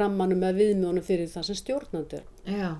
rammanum 0.00 0.40
með 0.42 0.56
viðmjónum 0.62 1.04
fyrir 1.06 1.28
það 1.30 1.44
sem 1.50 1.58
stjórnandi 1.60 2.16
er. 2.20 2.24
já. 2.48 2.70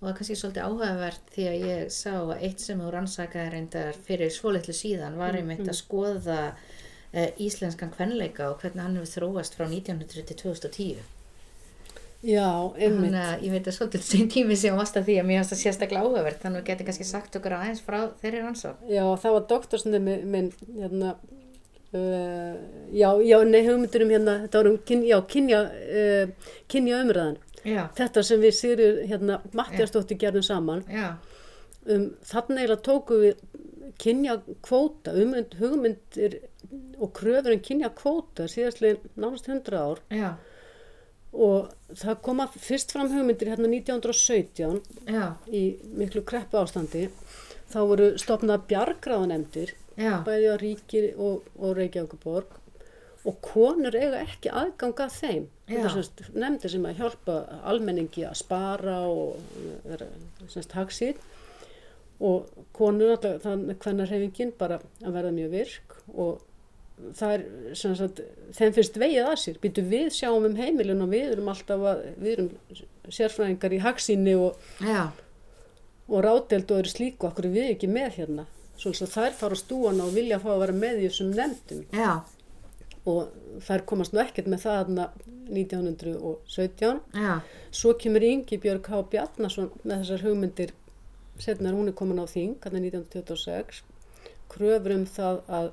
Og 0.00 0.06
það 0.06 0.10
er 0.10 0.16
kannski 0.18 0.36
svolítið 0.36 0.66
áhugavert 0.68 1.34
því 1.34 1.44
að 1.48 1.66
ég 1.68 1.92
sá 1.94 2.12
að 2.18 2.42
eitt 2.44 2.64
sem 2.64 2.80
þú 2.82 2.90
rannsakaði 2.92 3.52
reyndar 3.54 4.00
fyrir 4.06 4.32
svolítlu 4.34 4.74
síðan 4.76 5.18
var 5.20 5.38
einmitt 5.38 5.64
að 5.64 5.78
skoða 5.78 6.38
uh, 6.52 7.28
íslenskan 7.40 7.92
kvenleika 7.94 8.50
og 8.50 8.60
hvernig 8.60 8.84
hann 8.84 8.98
hefur 9.00 9.12
þróast 9.14 9.56
frá 9.56 9.68
1900 9.68 10.26
til 10.28 10.40
2010. 10.42 11.04
Já, 12.24 12.72
einmitt. 12.80 13.12
Þannig 13.12 13.20
að 13.20 13.42
ég 13.44 13.52
veit 13.52 13.66
að 13.68 13.76
svolítið 13.76 14.04
sem 14.08 14.28
tími 14.32 14.56
sem 14.56 14.76
varst 14.78 14.96
að 14.96 15.08
því 15.10 15.16
að 15.20 15.26
mér 15.28 15.40
finnst 15.40 15.52
það 15.52 15.60
sérstaklega 15.60 16.04
áhugavert 16.04 16.44
þannig 16.44 16.60
að 16.60 16.62
við 16.62 16.70
getum 16.70 16.88
kannski 16.88 17.06
sagt 17.08 17.36
okkur 17.36 17.56
aðeins 17.58 17.82
frá 17.84 17.98
þeirri 18.22 18.40
rannsók. 18.40 18.84
Já, 18.88 19.04
það 19.20 19.34
var 19.34 19.44
doktorsnemi 19.50 20.14
minn, 20.32 20.48
hérna, 20.78 21.10
uh, 21.92 22.54
já, 22.96 23.10
já, 23.28 23.36
nei, 23.44 23.60
hugmyndur 23.66 24.06
um 24.06 24.14
hérna, 24.14 24.38
þetta 24.46 24.62
var 24.62 24.70
um 24.70 24.78
kyn, 24.88 25.04
já, 25.10 25.18
kynja, 25.34 25.60
uh, 26.00 26.54
kynja 26.72 27.02
umræðan. 27.04 27.36
Já, 27.64 27.82
Þetta 27.96 28.24
sem 28.28 28.40
við 28.42 28.56
Sigrir, 28.58 29.02
hérna, 29.08 29.40
Mattiastóttir 29.56 30.18
gerðum 30.20 30.44
saman, 30.44 30.82
um, 30.90 32.08
þannig 32.28 32.64
eiginlega 32.64 32.80
tóku 32.84 33.20
við 33.22 33.44
kynja 34.00 34.38
kvóta, 34.64 35.14
umund, 35.14 35.54
hugmyndir 35.60 36.40
og 36.98 37.12
kröfur 37.16 37.54
um 37.54 37.62
kynja 37.62 37.92
kvóta 37.94 38.48
síðastlega 38.50 39.14
nánast 39.16 39.48
100 39.48 39.78
ár. 39.78 40.02
Já, 40.12 40.34
og 41.34 41.72
það 41.98 42.20
koma 42.22 42.46
fyrst 42.52 42.94
fram 42.94 43.10
hugmyndir 43.10 43.50
hérna 43.50 43.68
1917 43.70 44.80
já, 45.10 45.34
í 45.50 45.62
miklu 45.98 46.22
kreppu 46.26 46.60
ástandi 46.60 47.08
þá 47.72 47.78
voru 47.90 48.10
stopnað 48.20 48.68
bjargráðanemdir 48.70 49.74
já, 49.98 50.20
bæði 50.26 50.52
á 50.54 50.56
ríki 50.60 51.02
og, 51.16 51.48
og 51.58 51.74
Reykjavíkuborg 51.78 52.60
og 53.24 53.38
konur 53.44 53.94
eiga 53.96 54.20
ekki 54.20 54.50
aðgang 54.52 54.98
að 55.00 55.14
þeim. 55.18 55.44
Nefndir 56.36 56.72
sem 56.74 56.88
að 56.88 56.98
hjálpa 57.00 57.36
almenningi 57.64 58.26
að 58.28 58.40
spara 58.42 58.98
og 59.08 59.38
vera 59.86 60.08
semst 60.52 60.74
hagsýr 60.76 61.20
og 62.24 62.50
konur 62.76 63.14
alltaf 63.14 63.40
þannig 63.42 63.80
hvernig 63.82 64.10
hreyfingin 64.10 64.52
bara 64.58 64.78
að 65.02 65.16
verða 65.16 65.32
mjög 65.34 65.54
virk 65.56 65.96
og 66.14 66.42
það 67.18 67.32
er 67.34 67.44
sem 67.80 67.94
sagt 67.98 68.20
þeim 68.54 68.74
finnst 68.76 68.98
vegið 69.00 69.26
að 69.26 69.38
sér, 69.42 69.56
býtu 69.62 69.82
við 69.88 70.12
sjáum 70.14 70.46
um 70.46 70.58
heimilin 70.60 71.02
og 71.02 71.10
við 71.10 71.32
erum 71.32 71.50
alltaf 71.50 71.86
að 71.90 72.04
við 72.20 72.32
erum 72.36 72.50
sérfræðingar 73.08 73.74
í 73.74 73.82
hagsýni 73.82 74.36
og 74.38 74.60
og 76.04 76.20
ráðdeld 76.20 76.70
og 76.70 76.82
eru 76.82 76.92
slíku, 76.92 77.30
okkur 77.30 77.48
er 77.48 77.54
við 77.54 77.70
ekki 77.72 77.88
með 77.88 78.18
hérna. 78.18 78.46
Að 78.84 79.12
þær 79.14 79.36
fara 79.38 79.56
á 79.56 79.58
stúana 79.58 80.04
og 80.04 80.12
vilja 80.12 80.36
fá 80.42 80.50
að 80.52 80.62
vera 80.66 80.74
með 80.76 80.98
í 81.00 81.08
þessum 81.08 81.30
nefndum. 81.32 81.84
Já, 81.94 82.10
og 83.06 83.60
þær 83.66 83.82
komast 83.90 84.14
nú 84.14 84.20
ekkert 84.22 84.46
með 84.48 84.62
það 84.64 84.78
þarna 84.80 85.06
1917. 85.52 87.00
já, 87.14 87.40
Svo 87.74 87.92
kemur 88.00 88.22
Ingi 88.24 88.58
Björg 88.62 88.86
H. 88.88 89.02
Bjarnason 89.12 89.70
með 89.84 90.02
þessar 90.04 90.24
hugmyndir, 90.24 90.72
setna 91.42 91.68
er 91.70 91.76
hún 91.78 91.90
er 91.90 91.96
komin 91.98 92.22
á 92.22 92.26
þing, 92.30 92.54
hérna 92.64 92.80
1926, 92.80 93.82
kröfur 94.52 94.94
um 94.96 95.04
það 95.10 95.40
að, 95.58 95.68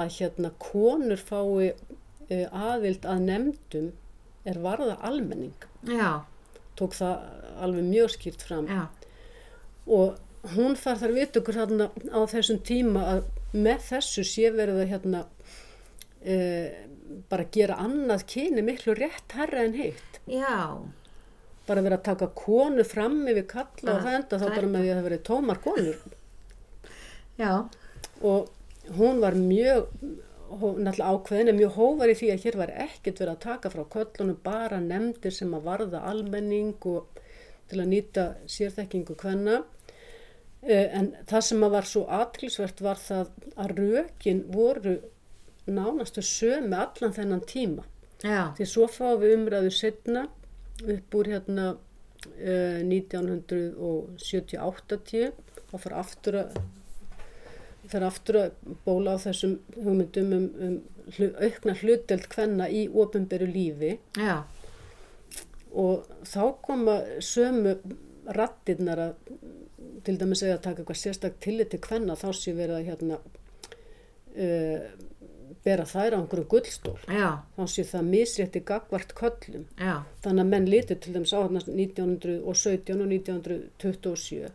að 0.00 0.14
hérna 0.20 0.52
konur 0.62 1.20
fái 1.20 1.72
uh, 1.72 2.46
aðild 2.70 3.04
að 3.10 3.24
nefndum 3.28 3.90
er 4.48 4.60
varða 4.64 4.96
almenning. 5.04 5.54
já, 5.88 6.22
Tók 6.80 6.94
það 6.96 7.18
alveg 7.60 7.84
mjög 7.90 8.12
skýrt 8.14 8.42
fram. 8.46 8.64
já, 8.70 8.86
og 9.90 10.16
hún 10.54 10.72
þar 10.78 10.96
þar 11.02 11.12
vit 11.12 11.36
okkur 11.36 11.58
hérna 11.58 11.90
á 12.14 12.20
þessum 12.30 12.60
tíma 12.64 13.02
að 13.10 13.26
með 13.52 13.82
þessu 13.90 14.22
sé 14.24 14.48
verið 14.54 14.78
að 14.84 14.92
hérna 14.94 15.20
e, 16.24 16.36
bara 17.30 17.44
gera 17.52 17.76
annað 17.82 18.24
kyni 18.26 18.62
miklu 18.62 18.94
rétt 18.94 19.32
herra 19.38 19.64
en 19.64 19.74
heitt 19.78 20.20
já, 20.28 20.78
bara 21.66 21.82
verið 21.82 21.98
að 21.98 22.06
taka 22.10 22.26
konu 22.34 22.84
fram 22.84 23.20
yfir 23.30 23.46
kalla 23.50 23.94
og 23.94 24.00
Ah, 24.00 24.04
það 24.04 24.16
enda 24.20 24.38
þá 24.40 24.46
er 24.48 24.56
bara 24.56 24.72
með 24.74 24.80
því 24.84 24.90
að 24.90 24.98
það 25.00 25.06
verið 25.08 25.22
tómar 25.30 25.60
konur. 25.64 26.00
Já, 27.40 27.52
og 28.22 28.50
hún 28.98 29.20
var 29.22 29.32
mjög 29.38 29.86
hó- 30.50 30.76
náttúrulega 30.82 31.10
ákveðin 31.14 31.48
en 31.52 31.56
mjög 31.60 31.72
hóvar 31.78 32.10
í 32.10 32.16
því 32.18 32.30
að 32.34 32.42
hér 32.44 32.56
var 32.58 32.72
ekkert 32.84 33.20
verið 33.22 33.34
að 33.36 33.44
taka 33.44 33.70
frá 33.70 33.84
köllunum 33.94 34.38
bara 34.42 34.80
nefndir 34.80 35.32
sem 35.32 35.54
að 35.54 35.62
varða 35.68 36.02
almenning 36.10 36.74
og 36.90 37.06
til 37.70 37.78
að 37.80 37.88
nýta 37.92 38.24
sérþekkingu 38.50 39.14
hvenna 39.22 39.60
en 40.62 41.12
það 41.30 41.40
sem 41.46 41.62
að 41.64 41.70
var 41.78 41.86
svo 41.88 42.02
aðtilsvert 42.12 42.80
var 42.84 42.98
það 43.00 43.30
að 43.56 43.76
rökin 43.78 44.42
voru 44.52 44.96
nánastu 45.76 46.22
sömu 46.24 46.76
allan 46.76 47.12
þennan 47.16 47.42
tíma. 47.48 47.82
Já, 48.20 48.52
því 48.56 48.64
svo 48.68 48.86
fáum 48.90 49.20
við 49.22 49.34
umræðu 49.38 49.70
setna 49.72 50.22
upp 50.80 51.14
úr 51.16 51.26
hérna 51.32 51.66
uh, 51.76 52.80
1970-80 52.84 55.32
og 55.70 55.80
fara 55.80 55.96
aftur 56.02 56.34
að 56.42 56.48
fer 57.90 58.02
aftur 58.06 58.36
að 58.38 58.48
bóla 58.84 59.10
á 59.18 59.22
þessum 59.22 59.54
hugmyndum 59.74 60.28
um, 60.36 60.46
um 60.66 60.74
hlu, 61.16 61.26
aukna 61.42 61.72
hlutdelt 61.80 62.26
hvenna 62.30 62.66
í 62.70 62.88
ofinberu 62.92 63.46
lífi. 63.50 63.92
Já, 64.20 64.36
og 65.70 66.06
þá 66.26 66.42
koma 66.64 66.96
sömu 67.22 67.76
rattirnar 68.30 68.98
að 69.04 69.12
til 70.04 70.16
dæmis 70.18 70.42
eða 70.44 70.60
taka 70.62 70.82
eitthvað 70.82 71.00
sérstak 71.00 71.34
tillit 71.44 71.70
til 71.72 71.80
hvenna 71.84 72.14
þá 72.18 72.28
sé 72.36 72.50
verið 72.56 72.76
að 72.78 72.88
hérna 72.88 73.16
uh, 73.20 74.80
bera 75.64 75.84
þær 75.88 76.16
á 76.16 76.18
einhverju 76.20 76.46
gullstól. 76.54 76.96
Já, 77.10 77.28
þá 77.56 77.62
sé 77.68 77.84
það 77.90 78.10
misrétti 78.14 78.62
gagvart 78.70 79.14
köllum. 79.18 79.66
Já, 79.76 79.94
þannig 80.24 80.44
að 80.44 80.52
menn 80.54 80.70
litur 80.72 81.00
til 81.00 81.14
dæmis 81.16 81.34
á 81.36 81.38
þarna 81.40 81.64
1917 81.66 83.04
og 83.04 83.14
1927 83.14 84.50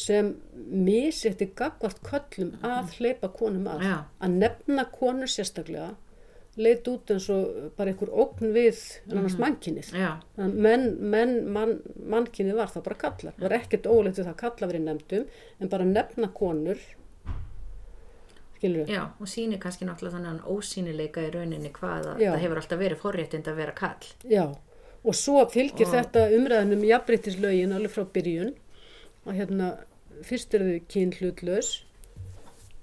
sem 0.00 0.34
misrétti 0.70 1.50
gagvart 1.56 1.98
köllum 2.06 2.54
að 2.64 2.94
hleypa 2.98 3.32
konum 3.34 3.66
að. 3.72 3.82
Já. 3.88 3.96
að 4.20 4.38
nefna 4.44 4.86
konur 4.92 5.30
sérstaklega 5.30 5.90
leit 6.60 6.88
út 6.90 7.10
eins 7.14 7.28
og 7.32 7.72
bara 7.78 7.92
einhver 7.92 8.10
ógn 8.10 8.52
við 8.54 8.80
annars 9.10 9.36
mannkinnið 9.40 9.92
Þannig 10.36 10.46
að 10.46 10.64
menn, 10.66 10.86
menn 11.12 11.34
mann, 11.54 11.76
mannkinnið 12.10 12.58
var 12.58 12.72
það 12.72 12.86
bara 12.88 13.00
kallar. 13.04 13.36
Það 13.36 13.46
var 13.46 13.56
ekkert 13.60 13.90
ólegt 13.90 14.18
við 14.18 14.24
það 14.24 14.32
að 14.32 14.40
kalla 14.42 14.70
verið 14.72 14.86
nefndum 14.88 15.28
en 15.60 15.72
bara 15.72 15.86
nefna 15.88 16.30
konur 16.36 16.82
já, 18.88 19.02
og 19.20 19.26
sýnir 19.28 19.58
kannski 19.62 19.84
náttúrulega 19.88 20.16
þannig 20.18 20.40
að 20.44 20.56
ósýnileika 20.56 21.24
í 21.26 21.30
rauninni 21.34 21.70
hvað 21.72 22.06
að 22.14 22.24
það 22.32 22.40
hefur 22.44 22.60
alltaf 22.62 22.78
verið 22.84 23.00
forréttind 23.04 23.48
að 23.48 23.56
vera 23.62 23.72
kall. 23.72 24.08
Já, 24.28 24.44
og 25.04 25.14
svo 25.14 25.44
fylgir 25.50 25.86
Og- 25.86 25.94
þetta 25.94 26.26
umræðanum 26.38 26.84
jafnbreytislögin 26.84 27.72
alveg 27.76 27.90
frá 27.94 28.04
byrjun. 28.16 28.54
Og 29.26 29.34
hérna 29.36 29.70
fyrst 30.24 30.54
eru 30.54 30.64
þau 30.74 30.80
kynhlutlaus 30.88 31.70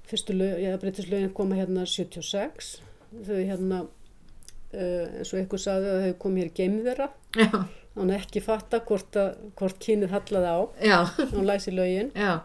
fyrstu 0.08 0.34
lög, 0.34 0.60
jafnbreytislögin 0.64 1.34
koma 1.36 1.56
hérna 1.60 1.84
76 1.86 2.82
þau 3.28 3.40
hérna 3.44 3.82
uh, 3.84 5.18
eins 5.18 5.34
og 5.34 5.40
eitthvað 5.42 5.64
sagði 5.64 5.90
að 5.92 6.04
þau 6.06 6.14
kom 6.24 6.38
hér 6.40 6.52
geimvera 6.56 7.10
Já, 7.36 7.50
hann 7.98 8.14
ekki 8.16 8.42
fatta 8.46 8.80
hvort, 8.88 9.18
að, 9.20 9.36
hvort 9.58 9.80
kynið 9.84 10.14
hallaði 10.14 10.54
á. 10.54 10.60
Já, 10.86 11.00
hann 11.34 11.46
læsi 11.50 11.74
lögin. 11.74 12.12
Já, 12.16 12.40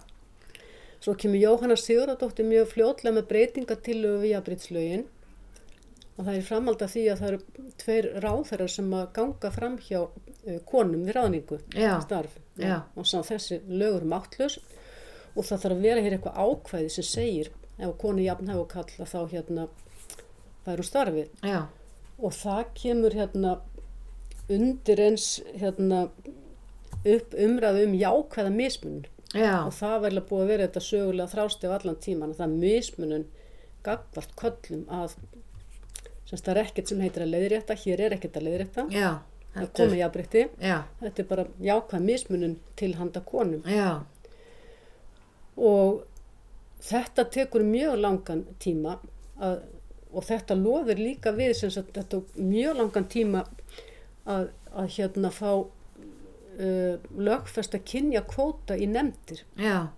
Svo 1.02 1.16
kemur 1.18 1.40
Jóhanna 1.42 1.76
Sigurðardóttir 1.78 2.46
mjög 2.46 2.68
fljótlega 2.70 3.16
með 3.16 3.28
breytingatilögu 3.32 4.22
við 4.22 4.34
jafnbrytslögin 4.36 5.06
og 6.12 6.26
það 6.26 6.34
er 6.36 6.44
framhald 6.46 6.84
af 6.84 6.92
því 6.92 7.02
að 7.08 7.22
það 7.22 7.30
eru 7.32 7.70
tveir 7.82 8.08
ráðherrar 8.22 8.70
sem 8.70 8.92
að 8.94 9.08
ganga 9.16 9.50
fram 9.54 9.78
hjá 9.82 9.98
uh, 10.04 10.60
konum 10.68 11.06
við 11.08 11.16
ráðningu 11.16 11.58
Já. 11.74 11.96
starf. 12.04 12.36
Já. 12.60 12.84
og 12.94 13.08
sá 13.08 13.18
þessi 13.26 13.58
lögur 13.66 14.06
máttlaus. 14.06 14.60
Og 15.32 15.46
það 15.48 15.62
þarf 15.64 15.74
að 15.78 15.84
vera 15.88 16.04
hér 16.04 16.14
eitthvað 16.18 16.40
ákvæði 16.44 16.92
sem 16.92 17.08
segir 17.08 17.52
ef 17.78 17.96
konu 17.98 18.22
jafn 18.22 18.50
hefur 18.52 18.68
kalla 18.70 19.06
þá 19.08 19.20
hérna 19.32 19.68
færu 20.66 20.84
starfi 20.86 21.24
já, 21.42 21.66
og 22.18 22.34
það 22.36 22.62
kemur 22.78 23.16
hérna 23.16 23.56
undir 24.52 25.00
eins 25.02 25.28
hérna 25.58 26.04
upp 27.02 27.34
umræðu 27.46 27.86
um 27.88 27.96
jákvæða 27.98 28.52
mismunum 28.54 29.08
já, 29.34 29.54
og 29.64 29.72
það 29.76 30.06
eiginlega 30.06 30.28
búið 30.30 30.44
að 30.44 30.52
vera 30.52 30.68
þetta 30.68 30.84
sögulega 30.88 31.32
þrástef 31.32 31.74
allan 31.76 31.98
tíman 32.06 32.32
og 32.32 32.38
það 32.40 32.46
er 32.48 32.62
mismunun 32.62 33.26
gagvart 33.86 34.36
köllum 34.38 34.86
að 34.92 35.16
semst 36.28 36.46
það 36.46 36.54
er 36.54 36.62
ekkert 36.62 36.92
sem 36.92 37.02
heitir 37.02 37.26
að 37.26 37.34
leiðrétta 37.34 37.76
hér 37.82 38.04
er 38.06 38.16
ekkert 38.16 38.38
að 38.38 38.48
leiðrétta. 38.48 38.86
Já, 38.94 39.10
það 39.56 39.68
komið 39.78 40.00
jafnbreytti 40.00 40.46
já, 40.62 40.78
þetta 41.02 41.22
er 41.22 41.28
bara 41.34 41.46
jákvæð 41.68 42.08
mismunun 42.08 42.56
til 42.80 42.94
handa 43.00 43.24
konum. 43.26 43.66
Já, 43.68 44.02
og 45.60 46.02
þetta 46.82 47.28
tekur 47.30 47.64
mjög 47.66 48.00
langan 48.00 48.46
tíma 48.62 48.98
að 49.42 49.62
og 50.12 50.26
þetta 50.28 50.56
loðir 50.58 51.00
líka 51.00 51.32
við 51.36 51.54
sem 51.56 51.70
sagt 51.72 51.96
þetta 51.96 52.20
mjög 52.36 52.76
langan 52.80 53.08
tíma 53.08 53.44
að, 54.28 54.50
að 54.76 54.90
hérna 54.96 55.30
fá 55.32 55.64
uh, 56.58 57.10
lögfesta 57.18 57.80
kynja 57.82 58.24
kvóta 58.28 58.76
í 58.76 58.88
nefndir. 58.90 59.44
Já, 59.60 59.88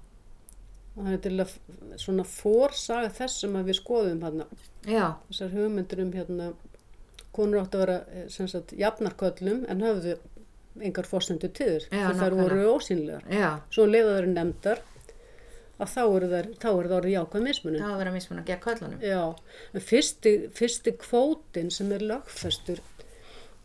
það 0.94 1.10
er 1.14 1.22
til 1.24 1.34
að 1.42 1.56
svona 2.00 2.26
fórsaga 2.28 3.10
þess 3.16 3.42
sem 3.42 3.58
að 3.58 3.70
við 3.70 3.80
skoðum 3.80 4.22
hérna 4.24 4.46
já, 4.86 5.06
þessar 5.28 5.54
hugmyndir 5.56 6.04
um 6.04 6.14
hérna 6.14 6.52
konur 7.34 7.64
átt 7.64 7.74
að 7.74 7.84
vera 7.84 7.98
eh, 8.14 8.26
sem 8.30 8.48
sagt 8.50 8.74
jafnarköllum 8.78 9.64
en 9.70 9.82
höfðu 9.82 10.16
engar 10.82 11.06
þér 11.06 11.86
Já, 11.90 12.08
því 12.08 12.18
þær 12.20 12.36
voru 12.38 12.66
ósýnlegar 12.74 13.26
já, 13.30 13.48
svo 13.74 13.86
leiða 13.90 14.18
þær 14.18 14.28
nefndar 14.30 14.82
að 15.74 15.90
þá 15.90 16.02
eru 16.04 16.30
þær, 16.30 16.48
þá 16.62 16.68
eru 16.70 16.90
þær 16.92 17.08
jákvæð 17.10 17.46
mismunum 17.48 17.82
það 17.82 17.88
var 17.88 17.94
að 17.94 18.02
vera 18.04 18.14
mismun 18.14 18.40
að 18.40 18.50
gera 18.50 18.64
köllunum. 18.64 19.00
Já, 19.02 19.22
en 19.74 19.84
fyrsti, 19.88 20.34
fyrsti 20.54 20.94
kvótin 21.02 21.72
sem 21.74 21.90
er 21.94 22.04
lögfestur, 22.06 22.82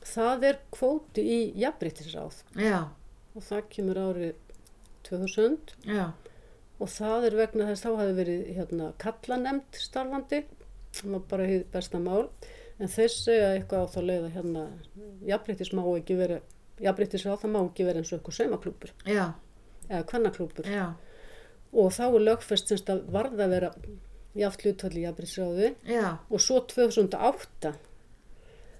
það 0.05 0.45
er 0.49 0.59
kvóti 0.73 1.23
í 1.23 1.39
jafnbryttisráð 1.59 2.39
Já, 2.59 2.79
og 3.35 3.45
það 3.45 3.67
kemur 3.75 3.99
árið 4.03 4.35
2000 5.07 5.57
já, 5.89 6.05
og 6.79 6.91
það 6.93 7.27
er 7.29 7.37
vegna 7.39 7.67
þess 7.69 7.83
þá 7.85 7.89
hafi 7.99 8.15
verið 8.19 8.47
hérna 8.57 8.89
kallanemnd 9.01 9.79
starfandi, 9.79 10.43
það 10.95 11.11
var 11.15 11.25
bara 11.33 11.49
hið 11.49 11.65
besta 11.73 11.99
mál, 12.03 12.29
en 12.79 12.91
þeir 12.91 13.11
segja 13.13 13.51
eitthvað 13.57 13.85
á 13.85 13.91
þá 13.93 13.99
leið 14.07 14.25
að 14.29 14.35
hérna 14.37 14.65
jafnbryttis 15.27 15.73
má 15.75 15.83
ekki 15.97 16.17
vera, 16.19 16.39
jafnbryttisráð 16.79 17.41
það 17.43 17.53
má 17.55 17.61
ekki 17.65 17.87
vera 17.89 17.99
eins 18.03 18.11
og 18.13 18.19
eitthvað 18.19 18.37
saumaklúpur 18.39 18.93
eða 19.89 20.03
kvannaklúpur 20.11 20.69
og 21.73 21.91
þá 21.93 22.03
er 22.07 22.23
lögfest 22.27 22.71
semst 22.71 22.89
að 22.93 23.03
varða 23.13 23.45
að 23.47 23.53
vera 23.55 23.71
jafn 24.39 24.63
hlutfalli 24.63 25.03
jafnbryttisráði 25.07 25.73
já, 25.89 26.07
og 26.29 26.41
svo 26.45 26.61
2008 26.69 27.73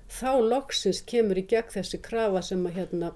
þá 0.10 0.32
loksins 0.42 1.02
kemur 1.06 1.40
í 1.40 1.46
gegn 1.50 1.74
þessi 1.74 2.02
krafa 2.04 2.42
sem 2.46 2.66
að 2.66 2.80
hérna 2.80 3.14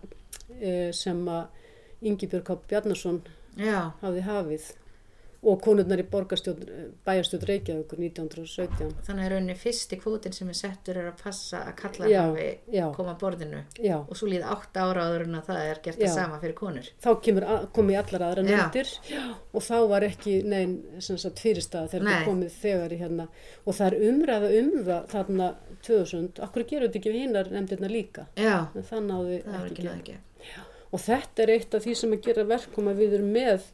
e, 0.59 0.91
sem 0.95 1.19
að 1.29 1.61
Ingibjörg 2.03 2.45
K. 2.47 2.57
Bjarnason 2.69 3.21
já, 3.57 3.93
hafði 4.01 4.25
hafið 4.27 4.71
og 5.43 5.59
konurnar 5.63 5.99
í 5.99 6.05
bæjarstjórn 6.07 7.47
Reykjavíkur 7.49 7.99
1917 7.99 8.93
þannig 9.07 9.25
er 9.25 9.33
rauninni 9.35 9.55
fyrsti 9.59 9.99
kvótin 9.99 10.35
sem 10.35 10.49
er 10.51 10.57
settur 10.57 10.99
er 11.01 11.09
að 11.09 11.19
passa 11.19 11.63
að 11.67 11.75
kalla 11.81 12.09
hafi 12.13 12.47
koma 12.95 13.13
að 13.13 13.19
borðinu. 13.23 13.61
Já, 13.83 13.97
og 13.99 14.15
svo 14.17 14.29
líða 14.31 14.53
átt 14.55 14.79
ára 14.79 15.07
áður 15.09 15.25
en 15.27 15.39
að 15.39 15.49
það 15.49 15.61
er 15.67 15.81
gert 15.87 15.99
það 15.99 16.07
Já. 16.07 16.13
sama 16.15 16.39
fyrir 16.43 16.57
konur. 16.57 16.89
þá 17.03 17.09
kemur 17.27 17.47
að, 17.49 17.67
komið 17.75 17.99
allar 18.03 18.25
aðra 18.29 18.45
Já. 18.45 18.49
nefndir. 18.53 18.93
Og 19.53 19.65
þá 19.67 19.75
var 19.91 20.07
ekki 20.07 20.35
neinn 20.47 20.75
fyrirstað 21.43 21.89
þegar 21.91 22.07
þetta 22.07 22.27
komið 22.29 22.57
þegar 22.61 22.93
í 22.95 22.99
hérna. 23.03 23.27
Og 23.65 23.77
það 23.77 23.87
er 23.89 24.09
umræða 24.09 24.51
um 24.59 24.71
það 24.87 25.07
þarna 25.13 25.49
2000, 25.83 26.43
akkur 26.47 26.67
gerur 26.69 26.87
þetta 26.87 27.01
ekki 27.01 27.13
við 27.13 27.25
hinnar 27.27 27.51
nefndirna 27.51 27.91
líka? 27.91 28.27
Já, 28.39 28.55
en 28.71 28.87
það 28.87 29.09
náði 29.09 29.41
það 29.47 29.65
ekki 29.67 29.87
náðu 29.87 29.97
ekki. 29.99 30.19
Og 30.93 31.01
þetta 31.01 31.43
er 31.43 31.51
eitt 31.55 31.73
af 31.73 31.83
því 31.83 31.95
sem 31.97 32.11
að 32.13 32.27
gera 32.27 32.43
verkum 32.45 32.89
að 32.91 32.99
við 33.01 33.15
erum 33.17 33.31
með 33.33 33.71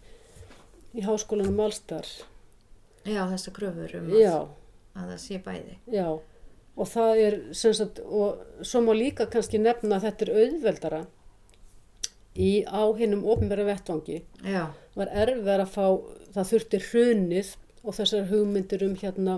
í 0.95 1.03
háskólanum 1.05 1.59
allstar. 1.65 2.07
Já, 3.05 3.23
þessar 3.31 3.55
kröfur 3.55 3.95
um 3.99 4.09
að, 4.11 4.49
að 4.95 5.13
það 5.13 5.21
sé 5.25 5.39
bæði. 5.45 5.77
já. 5.93 6.09
Og 6.79 6.87
það 6.87 7.17
er, 7.19 7.35
sem 7.59 7.73
sagt, 7.75 7.97
og 7.99 8.63
svo 8.63 8.79
má 8.85 8.93
líka 8.95 9.25
kannski 9.27 9.59
nefna 9.59 9.97
að 9.97 10.05
þetta 10.05 10.25
er 10.25 10.29
auðveldara 10.39 10.99
í 12.39 12.51
á 12.63 12.81
hinnum 12.95 13.25
ofnverða 13.27 13.65
vettvangi. 13.73 14.21
Já, 14.47 14.69
Var 14.95 15.11
erfið 15.25 15.49
að 15.55 15.65
fá, 15.73 15.85
það 16.35 16.49
þurfti 16.53 16.79
hrunið 16.85 17.49
og 17.83 17.97
þessar 17.97 18.29
hugmyndir 18.29 18.85
um 18.87 18.95
hérna, 19.01 19.35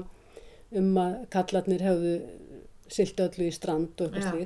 um 0.78 0.92
að 1.02 1.16
kallarnir 1.34 1.82
hefðu 1.86 2.14
silti 2.92 3.26
öllu 3.26 3.48
í 3.48 3.56
strand 3.56 4.02
og 4.04 4.14
eitthvað 4.14 4.44
Já. 4.44 4.46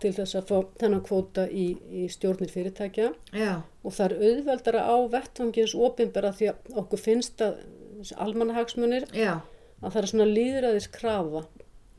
Til 0.00 0.12
þess 0.14 0.34
að 0.38 0.46
fá 0.50 0.58
þennan 0.80 1.02
kvóta 1.06 1.44
í, 1.50 1.66
í 1.90 2.04
stjórnir 2.12 2.50
fyrirtækja. 2.52 3.08
já, 3.34 3.52
og 3.84 3.92
það 3.96 4.04
er 4.12 4.28
auðveldara 4.28 4.82
á 4.86 4.96
vettvangins 5.10 5.74
opinbera 5.74 6.32
því 6.32 6.48
að 6.52 6.78
okkur 6.82 6.98
finnst 7.02 7.42
að 7.42 7.58
almannahagsmunir 8.16 9.06
já, 9.12 9.40
að 9.82 9.92
það 9.92 10.00
er 10.02 10.06
svona 10.12 10.28
líðræðis 10.30 10.88
krafa 10.94 11.44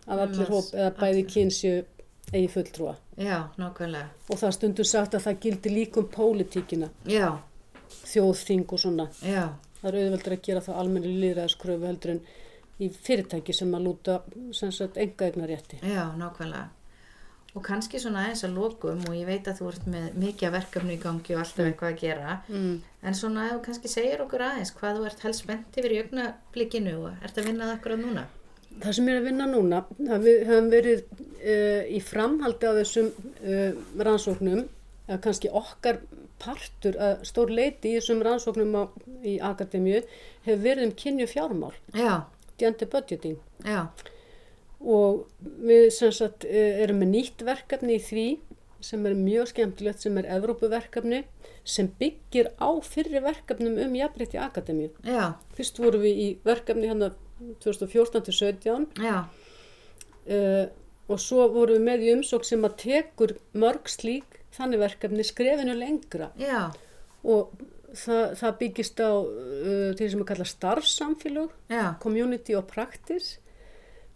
að 0.09 0.19
allir 0.23 0.45
Annars- 0.45 0.49
hóp 0.53 0.73
eða 0.79 0.93
bæði 0.99 1.25
kynsju 1.33 1.73
eigi 2.33 2.47
fulltrúa 2.53 2.95
já, 3.17 3.37
og 4.29 4.37
það 4.39 4.51
stundum 4.55 4.85
sagt 4.85 5.13
að 5.17 5.25
það 5.27 5.39
gildi 5.45 5.69
líka 5.75 5.99
um 5.99 6.07
pólitíkina, 6.13 6.89
þjóðþing 8.05 8.65
og 8.73 8.79
svona. 8.79 9.07
já, 9.23 9.49
Það 9.79 9.87
er 9.93 9.95
auðveldara 10.03 10.35
að 10.35 10.41
gera 10.43 10.61
það 10.61 10.79
almenni 10.81 11.11
líðræðiskröfu 11.21 11.87
heldur 11.87 12.11
en 12.11 12.21
í 12.83 12.89
fyrirtæki 12.91 13.53
sem 13.55 13.71
að 13.75 13.85
lúta 13.87 14.17
enga 14.99 15.25
eignar 15.29 15.47
rétti. 15.47 15.79
já, 15.81 16.03
nákvæmlega. 16.19 16.67
Og 17.57 17.63
kannski 17.65 17.97
svona 17.97 18.27
aðeins 18.27 18.43
að 18.45 18.57
lokum 18.59 18.99
og 19.09 19.15
ég 19.17 19.25
veit 19.25 19.47
að 19.49 19.57
þú 19.59 19.69
ert 19.71 19.85
með 19.89 20.17
mikið 20.21 20.51
verkefni 20.53 20.93
í 20.93 20.99
gangi 21.01 21.33
og 21.33 21.39
alltaf 21.41 21.65
eitthvað 21.65 21.93
að 21.95 22.01
gera. 22.03 22.35
Mm. 22.47 22.75
En 23.09 23.15
svona 23.17 23.47
ef 23.47 23.55
þú 23.55 23.61
kannski 23.65 23.89
segir 23.89 24.21
okkur 24.21 24.43
aðeins 24.45 24.71
hvað 24.77 24.99
þú 24.99 25.07
ert 25.09 25.23
helst 25.25 25.43
spennt 25.45 25.79
yfir 25.81 25.95
í 25.95 26.01
augnablikinu 26.03 26.93
og 26.99 27.23
ert 27.25 27.39
að 27.41 27.49
vinna 27.49 27.65
það 27.71 27.73
akkurat 27.79 28.03
núna? 28.03 28.25
Það 28.79 28.93
sem 28.95 29.09
ég 29.09 29.15
er 29.15 29.19
að 29.23 29.25
vinna 29.31 29.47
núna, 29.49 29.79
það 29.97 30.27
við 30.27 30.43
höfum 30.47 30.67
verið 30.71 30.99
uh, 31.09 31.81
í 31.89 31.99
framhaldi 32.05 32.69
á 32.69 32.73
þessum 32.77 33.09
uh, 33.09 33.81
rannsóknum, 34.05 34.61
eða 35.09 35.17
kannski 35.25 35.49
okkar 35.57 35.99
partur 36.39 36.95
að 37.01 37.25
stór 37.27 37.49
leiti 37.51 37.89
í 37.89 37.97
þessum 37.97 38.21
rannsóknum 38.23 38.77
á, 38.77 38.83
í 39.25 39.33
akademíu, 39.43 40.03
hefur 40.45 40.61
verið 40.63 40.85
um 40.85 40.93
kynju 41.01 41.27
fjármál, 41.33 41.73
Já, 41.97 42.21
gender 42.61 42.87
budgeting. 42.93 43.35
já, 43.65 43.87
Og 44.79 45.25
við 45.39 45.89
sagt 45.91 46.45
eh, 46.47 46.79
erum 46.83 47.01
með 47.03 47.11
nýtt 47.15 47.43
verkefni 47.47 47.97
í 47.97 48.03
því 48.03 48.27
sem 48.83 49.05
er 49.05 49.15
mjög 49.17 49.49
skemmtilegt, 49.51 50.03
sem 50.03 50.17
er 50.21 50.27
Evrópuverkefni, 50.37 51.23
sem 51.67 51.89
byggir 51.99 52.51
á 52.57 52.69
fyrri 52.85 53.21
verkefnum 53.23 53.77
um 53.83 53.95
jafnrétt 53.97 54.35
í 54.37 54.41
akademíu. 54.41 54.91
já, 55.03 55.35
Fyrst 55.57 55.81
vorum 55.81 56.05
við 56.05 56.21
í 56.23 56.27
verkefni 56.45 56.89
hérna 56.89 57.11
2014-17 57.63 58.87
já, 59.03 59.17
uh, 59.27 60.65
og 61.09 61.19
svo 61.21 61.49
vorum 61.51 61.79
við 61.79 61.85
með 61.89 62.05
í 62.05 62.13
umsók 62.17 62.47
sem 62.47 62.63
að 62.67 62.77
tekur 62.85 63.35
mörg 63.51 63.91
slík 63.91 64.39
þannig 64.55 64.83
verkefni 64.85 65.27
skrefinu 65.27 65.75
lengra. 65.77 66.31
Já, 66.39 66.71
og 67.27 67.51
það, 67.91 68.25
það 68.39 68.57
byggist 68.63 69.03
á 69.03 69.11
uh, 69.11 69.91
til 69.99 70.09
sem 70.13 70.23
að 70.23 70.31
kalla 70.31 70.49
starfsamfélög, 70.55 71.53
já, 71.71 71.85
community 72.03 72.55
og 72.55 72.67
practice 72.71 73.43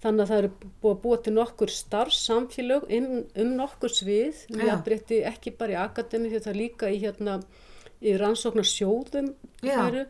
þannig 0.04 0.24
að 0.24 0.32
það 0.32 0.42
eru 0.42 0.72
búið 0.84 0.94
að 0.94 1.04
búa 1.04 1.20
til 1.24 1.34
nokkur 1.38 1.72
starfsamfélög 1.74 2.90
um, 2.98 3.12
um 3.44 3.54
nokkur 3.60 3.94
svið, 3.94 4.42
Já. 4.50 4.58
við 4.64 4.74
breytti 4.88 5.22
ekki 5.30 5.54
bara 5.60 5.76
í 5.76 5.80
akademi 5.84 6.32
því 6.32 6.42
það 6.44 6.52
er 6.54 6.60
líka 6.60 6.92
í 6.92 7.00
hérna 7.04 7.38
í 8.04 8.18
rannsóknar 8.20 8.68
sjóðum 8.68 9.32
Já. 9.64 9.78
eru, 9.88 10.04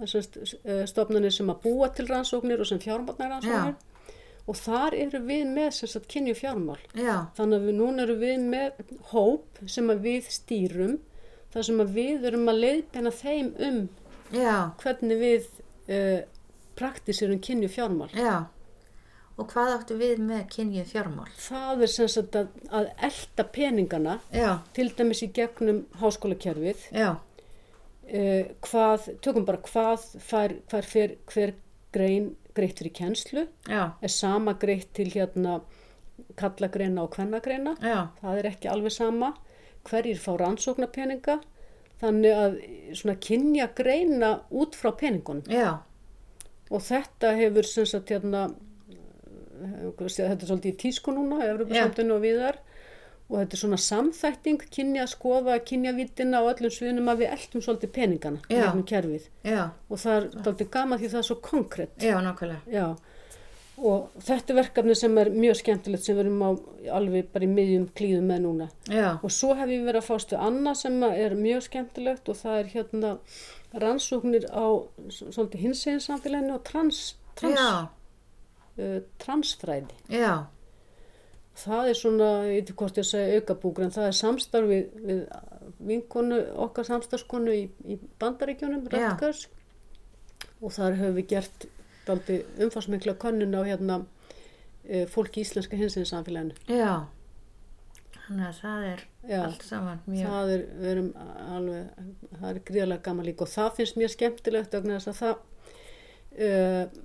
þessar 0.00 0.88
stofnanir 0.88 1.34
sem 1.34 1.52
að 1.52 1.60
búa 1.66 1.90
til 1.92 2.08
rannsóknir 2.08 2.62
og 2.64 2.70
sem 2.70 2.80
fjármálnar 2.80 3.36
rannsóknir. 3.36 3.76
Og 4.46 4.54
þar 4.54 4.94
eru 4.94 5.20
við 5.26 5.48
með 5.50 5.72
sem 5.74 5.90
sagt 5.90 6.06
kynju 6.12 6.36
fjármál 6.38 6.78
já, 6.94 7.26
þannig 7.34 7.56
að 7.56 7.64
við 7.66 7.78
núna 7.80 8.04
eru 8.04 8.14
við 8.20 8.44
með 8.46 8.92
hóp 9.10 9.58
sem 9.66 9.90
að 9.90 10.04
við 10.06 10.28
stýrum 10.30 10.92
þar 11.54 11.66
sem 11.66 11.82
að 11.82 11.96
við 11.96 12.26
erum 12.30 12.52
að 12.52 12.60
leiðbeina 12.62 13.12
þeim 13.18 13.48
um 13.66 13.80
já, 14.30 14.52
hvernig 14.84 15.18
við 15.18 15.48
uh, 15.90 16.20
praktísirum 16.78 17.42
kynju 17.42 17.72
fjármál 17.74 18.12
já. 18.14 18.46
Og 19.36 19.50
hvað 19.52 19.72
áttu 19.74 19.98
við 20.00 20.20
með 20.24 20.46
kynjuð 20.54 20.90
fjármál? 20.94 21.28
það 21.36 21.82
er 21.84 21.92
sem 21.92 22.08
sagt 22.08 22.36
að, 22.40 22.52
að 22.72 22.86
elda 23.08 23.44
peningana 23.52 24.18
Já, 24.32 24.50
til 24.76 24.88
dæmis 24.96 25.20
í 25.26 25.28
gegnum 25.36 25.82
háskólakerfið. 26.00 26.86
Uh, 28.06 28.46
hvað, 28.64 29.10
tökum 29.20 29.44
bara 29.48 29.60
hvað 29.66 30.04
fær, 30.22 30.54
fær 30.70 30.88
hver, 30.92 31.16
hver 31.32 31.52
grein 31.92 32.30
greitt 32.56 32.78
fyrir 32.80 32.94
kennslu 32.96 33.42
já, 33.68 33.82
er 34.00 34.12
sama 34.12 34.54
greitt 34.56 34.92
til 34.96 35.10
hérna 35.12 35.58
kallagreina 36.38 37.02
og 37.04 37.12
kvennagreina. 37.16 37.74
Já, 37.84 38.08
það 38.22 38.40
er 38.40 38.48
ekki 38.52 38.70
alveg 38.72 38.94
sama. 38.94 39.34
Hverjir 39.86 40.18
fá 40.22 40.32
rannsóknarpeninga. 40.40 41.36
Þannig 42.00 42.36
að 42.36 42.56
svona 42.98 43.16
kynja 43.24 43.68
greina 43.76 44.30
út 44.52 44.76
frá 44.76 44.90
peningunum. 44.96 45.44
Og 46.72 46.82
þetta 46.82 47.34
hefur 47.38 47.68
sem 47.68 47.86
sagt 47.88 48.10
hérna 48.12 48.46
eh, 48.48 48.54
þetta 49.56 50.36
er 50.36 50.48
svolítið 50.50 50.72
í 50.72 50.78
tísku 50.84 51.14
núna 51.16 51.42
Evropasamtinu 51.46 52.16
og 52.16 52.24
viðar 52.24 52.58
og 53.26 53.40
þetta 53.40 53.56
er 53.56 53.60
svona 53.60 53.78
samþætting 53.82 54.60
kynja 54.70 55.02
að 55.02 55.12
skoða, 55.16 55.56
kynja 55.66 55.92
vitina 55.96 56.44
og 56.44 56.52
öllum 56.52 56.70
sviðnum 56.70 57.10
að 57.10 57.24
við 57.24 57.32
eldum 57.34 57.64
svolítið 57.64 57.92
peningana 57.96 58.42
Já. 58.46 58.60
gegnum 58.60 58.86
kerfið. 58.86 59.28
Já, 59.42 59.62
og 59.90 59.98
það 60.02 60.16
er 60.20 60.28
svolítið 60.36 60.70
gaman 60.76 61.00
því 61.00 61.10
það 61.10 61.22
er 61.22 61.28
svo 61.30 61.38
konkrétt 61.42 62.06
já, 62.06 62.14
nákvæmlega. 62.22 62.60
Já, 62.70 62.86
og 63.76 64.22
þetta 64.28 64.54
er 64.54 64.58
verkefni 64.60 64.96
sem 64.96 65.18
er 65.18 65.32
mjög 65.34 65.58
skemmtilegt 65.58 66.06
sem 66.06 66.16
við 66.16 66.22
erum 66.22 66.46
á 66.46 66.50
alveg 67.00 67.26
bara 67.34 67.48
í 67.48 67.50
miðjum 67.50 67.90
klíðum 67.98 68.30
með 68.30 68.40
núna. 68.46 68.70
Já, 68.94 69.08
Og 69.18 69.34
svo 69.34 69.52
hef 69.58 69.74
ég 69.74 69.82
verið 69.88 70.04
að 70.04 70.08
fást 70.12 70.32
við 70.32 70.46
annað 70.46 70.80
sem 70.84 71.02
er 71.10 71.36
mjög 71.42 71.66
skemmtilegt 71.66 72.30
og 72.30 72.38
það 72.44 72.60
er 72.60 72.72
hérna 72.76 73.12
rannsóknir 73.74 74.46
á 74.54 74.66
svolítið 75.10 75.66
hinsegin 75.66 76.00
samfélaginu 76.06 76.54
og 76.60 76.64
trans, 76.64 77.16
trans 77.34 77.58
uh, 78.78 79.00
transfræði. 79.22 79.96
Já, 80.12 80.46
Það 81.56 81.86
er 81.88 81.96
svona, 81.96 82.26
ég 82.44 82.58
veit 82.58 82.70
ekki 82.70 82.76
hvort 82.82 82.98
ég 83.00 83.06
segi 83.08 83.36
aukabúkur, 83.38 83.86
en 83.86 83.92
það 83.94 84.10
er 84.10 84.16
samstarf 84.18 84.68
við, 84.68 84.90
við 85.08 85.22
vinkonu, 85.88 86.40
okkar 86.66 86.84
samstarfskonu 86.84 87.54
í, 87.56 87.62
í 87.88 87.96
bandaríkjunum, 88.20 88.82
Já. 88.92 89.06
Rutgers. 89.14 89.46
Og 90.60 90.74
þar 90.76 90.98
höfum 91.00 91.16
við 91.16 91.28
gert 91.32 91.66
daldi 92.06 92.42
umfarsmikla 92.60 93.16
könnun 93.20 93.56
á 93.56 93.62
hérna 93.64 93.98
uh, 94.04 95.06
fólki 95.12 95.40
í 95.40 95.46
íslenska 95.46 95.80
hinsins 95.80 96.12
samfélaginu. 96.12 96.56
já. 96.68 97.06
Þannig 98.26 98.46
að 98.48 98.56
það 98.58 98.84
er 98.90 99.02
Já. 99.30 99.40
allt 99.46 99.62
saman 99.62 99.98
mjög... 100.10 100.30
Það 100.32 100.52
er, 100.52 100.62
við 100.80 100.88
erum 100.92 101.10
alveg, 101.56 102.06
það 102.40 102.46
er 102.48 102.56
gríðarlega 102.68 103.04
gaman 103.06 103.28
líka 103.28 103.44
og 103.46 103.52
það 103.52 103.68
finnst 103.76 103.98
mér 104.00 104.10
skemmtilegt 104.10 104.74
að 104.74 104.88
það 105.06 105.36
uh, 105.36 106.96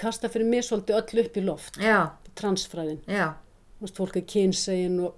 kasta 0.00 0.28
fyrir 0.32 0.48
mig 0.50 0.64
svolítið 0.66 0.98
öll 1.00 1.24
upp 1.24 1.36
í 1.36 1.44
loft, 1.44 1.78
Já, 1.82 1.98
transfræðin. 2.38 3.00
já, 3.08 3.32
veist, 3.80 3.96
fólk 3.96 4.16
er 4.20 4.26
kynsegin 4.28 5.00
og, 5.06 5.16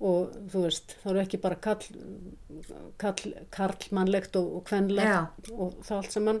og 0.00 0.36
þú 0.52 0.62
veist, 0.66 0.96
það 1.02 1.10
eru 1.14 1.22
ekki 1.24 1.40
bara 1.42 1.58
kall, 1.68 1.82
kall, 3.02 3.34
karlmannlegt 3.54 4.36
og, 4.38 4.52
og 4.60 4.64
kvenlegt 4.68 5.50
og 5.52 5.78
það 5.86 5.96
allt 6.00 6.14
saman 6.16 6.40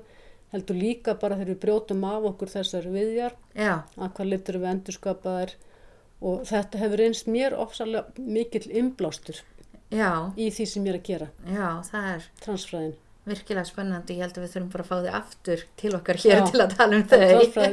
heldur 0.52 0.78
líka 0.80 1.14
bara 1.20 1.36
þegar 1.36 1.52
við 1.52 1.60
brjótum 1.66 2.04
af 2.08 2.28
okkur 2.30 2.48
þessar 2.54 2.86
viðjar, 2.94 3.34
að 3.98 4.12
hvað 4.16 4.30
litur 4.32 4.58
við 4.62 4.70
endurskapaðar 4.70 5.52
og 6.24 6.46
þetta 6.48 6.80
hefur 6.80 7.02
einst 7.04 7.28
mér 7.30 7.54
ofsalega 7.54 8.24
mikill 8.24 8.64
innblástur 8.70 9.42
já, 9.92 10.32
í 10.36 10.48
því 10.50 10.64
sem 10.66 10.86
ég 10.88 10.94
er 10.94 11.00
að 11.00 11.04
gera, 11.10 11.28
já, 11.46 11.68
er. 12.14 12.24
Transfræðin. 12.44 12.96
Virkilega 13.32 13.64
spennandi. 13.68 14.16
Ég 14.18 14.24
held 14.26 14.38
að 14.38 14.44
við 14.46 14.52
þurfum 14.54 14.70
bara 14.72 14.84
að 14.84 14.88
fá 14.88 14.96
þig 15.04 15.18
aftur 15.20 15.62
til 15.82 15.92
okkar 15.98 16.20
hér 16.24 16.34
Já. 16.38 16.46
til 16.50 16.60
að 16.64 16.74
tala 16.78 16.96
um 16.98 17.04
þau. 17.12 17.20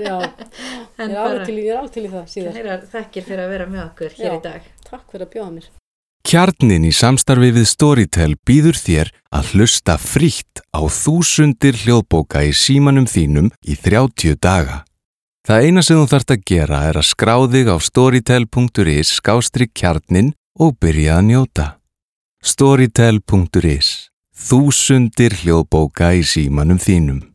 Já. 0.06 0.18
En 1.00 1.10
Ég 1.10 1.16
er 1.16 1.16
bara 1.16 1.32
alveg 1.32 1.48
til, 1.96 2.06
í- 2.06 2.12
það 2.14 2.28
síðar. 2.32 2.54
heyrar 2.56 2.86
þekkir 2.94 3.26
fyrir 3.28 3.44
að 3.46 3.50
vera 3.56 3.66
með 3.68 3.82
okkur 3.90 4.14
hér 4.20 4.30
Já. 4.30 4.36
í 4.38 4.44
dag. 4.46 4.70
Takk 4.90 5.06
fyrir 5.12 5.26
að 5.28 5.34
bjóða 5.36 5.52
mér. 5.58 5.68
Kjarnin 6.26 6.86
í 6.88 6.92
samstarfi 6.96 7.52
við 7.54 7.68
Storytel 7.70 8.32
býður 8.48 8.80
þér 8.82 9.12
að 9.36 9.50
hlusta 9.54 9.98
frítt 10.02 10.62
á 10.74 10.82
þúsundir 10.90 11.78
hljóðbóka 11.84 12.42
í 12.48 12.54
símanum 12.58 13.06
þínum 13.06 13.52
í 13.62 13.76
30 13.78 14.40
daga. 14.42 14.80
Það 15.46 15.68
eina 15.68 15.84
sem 15.86 16.00
þú 16.02 16.08
þarft 16.10 16.32
að 16.34 16.46
gera 16.50 16.80
er 16.90 16.98
að 16.98 17.06
skrá 17.12 17.36
þig 17.54 17.68
á 17.70 17.78
storytel.is 17.78 19.12
skástri 19.20 19.68
kjarnin 19.70 20.32
og 20.58 20.74
byrja 20.82 21.20
að 21.20 21.28
njóta. 21.30 21.68
Storytel.is 22.42 24.10
Þúsundir 24.36 25.32
hljóðbóka 25.40 26.12
í 26.20 26.26
símanum 26.28 26.78
þínum. 26.78 27.35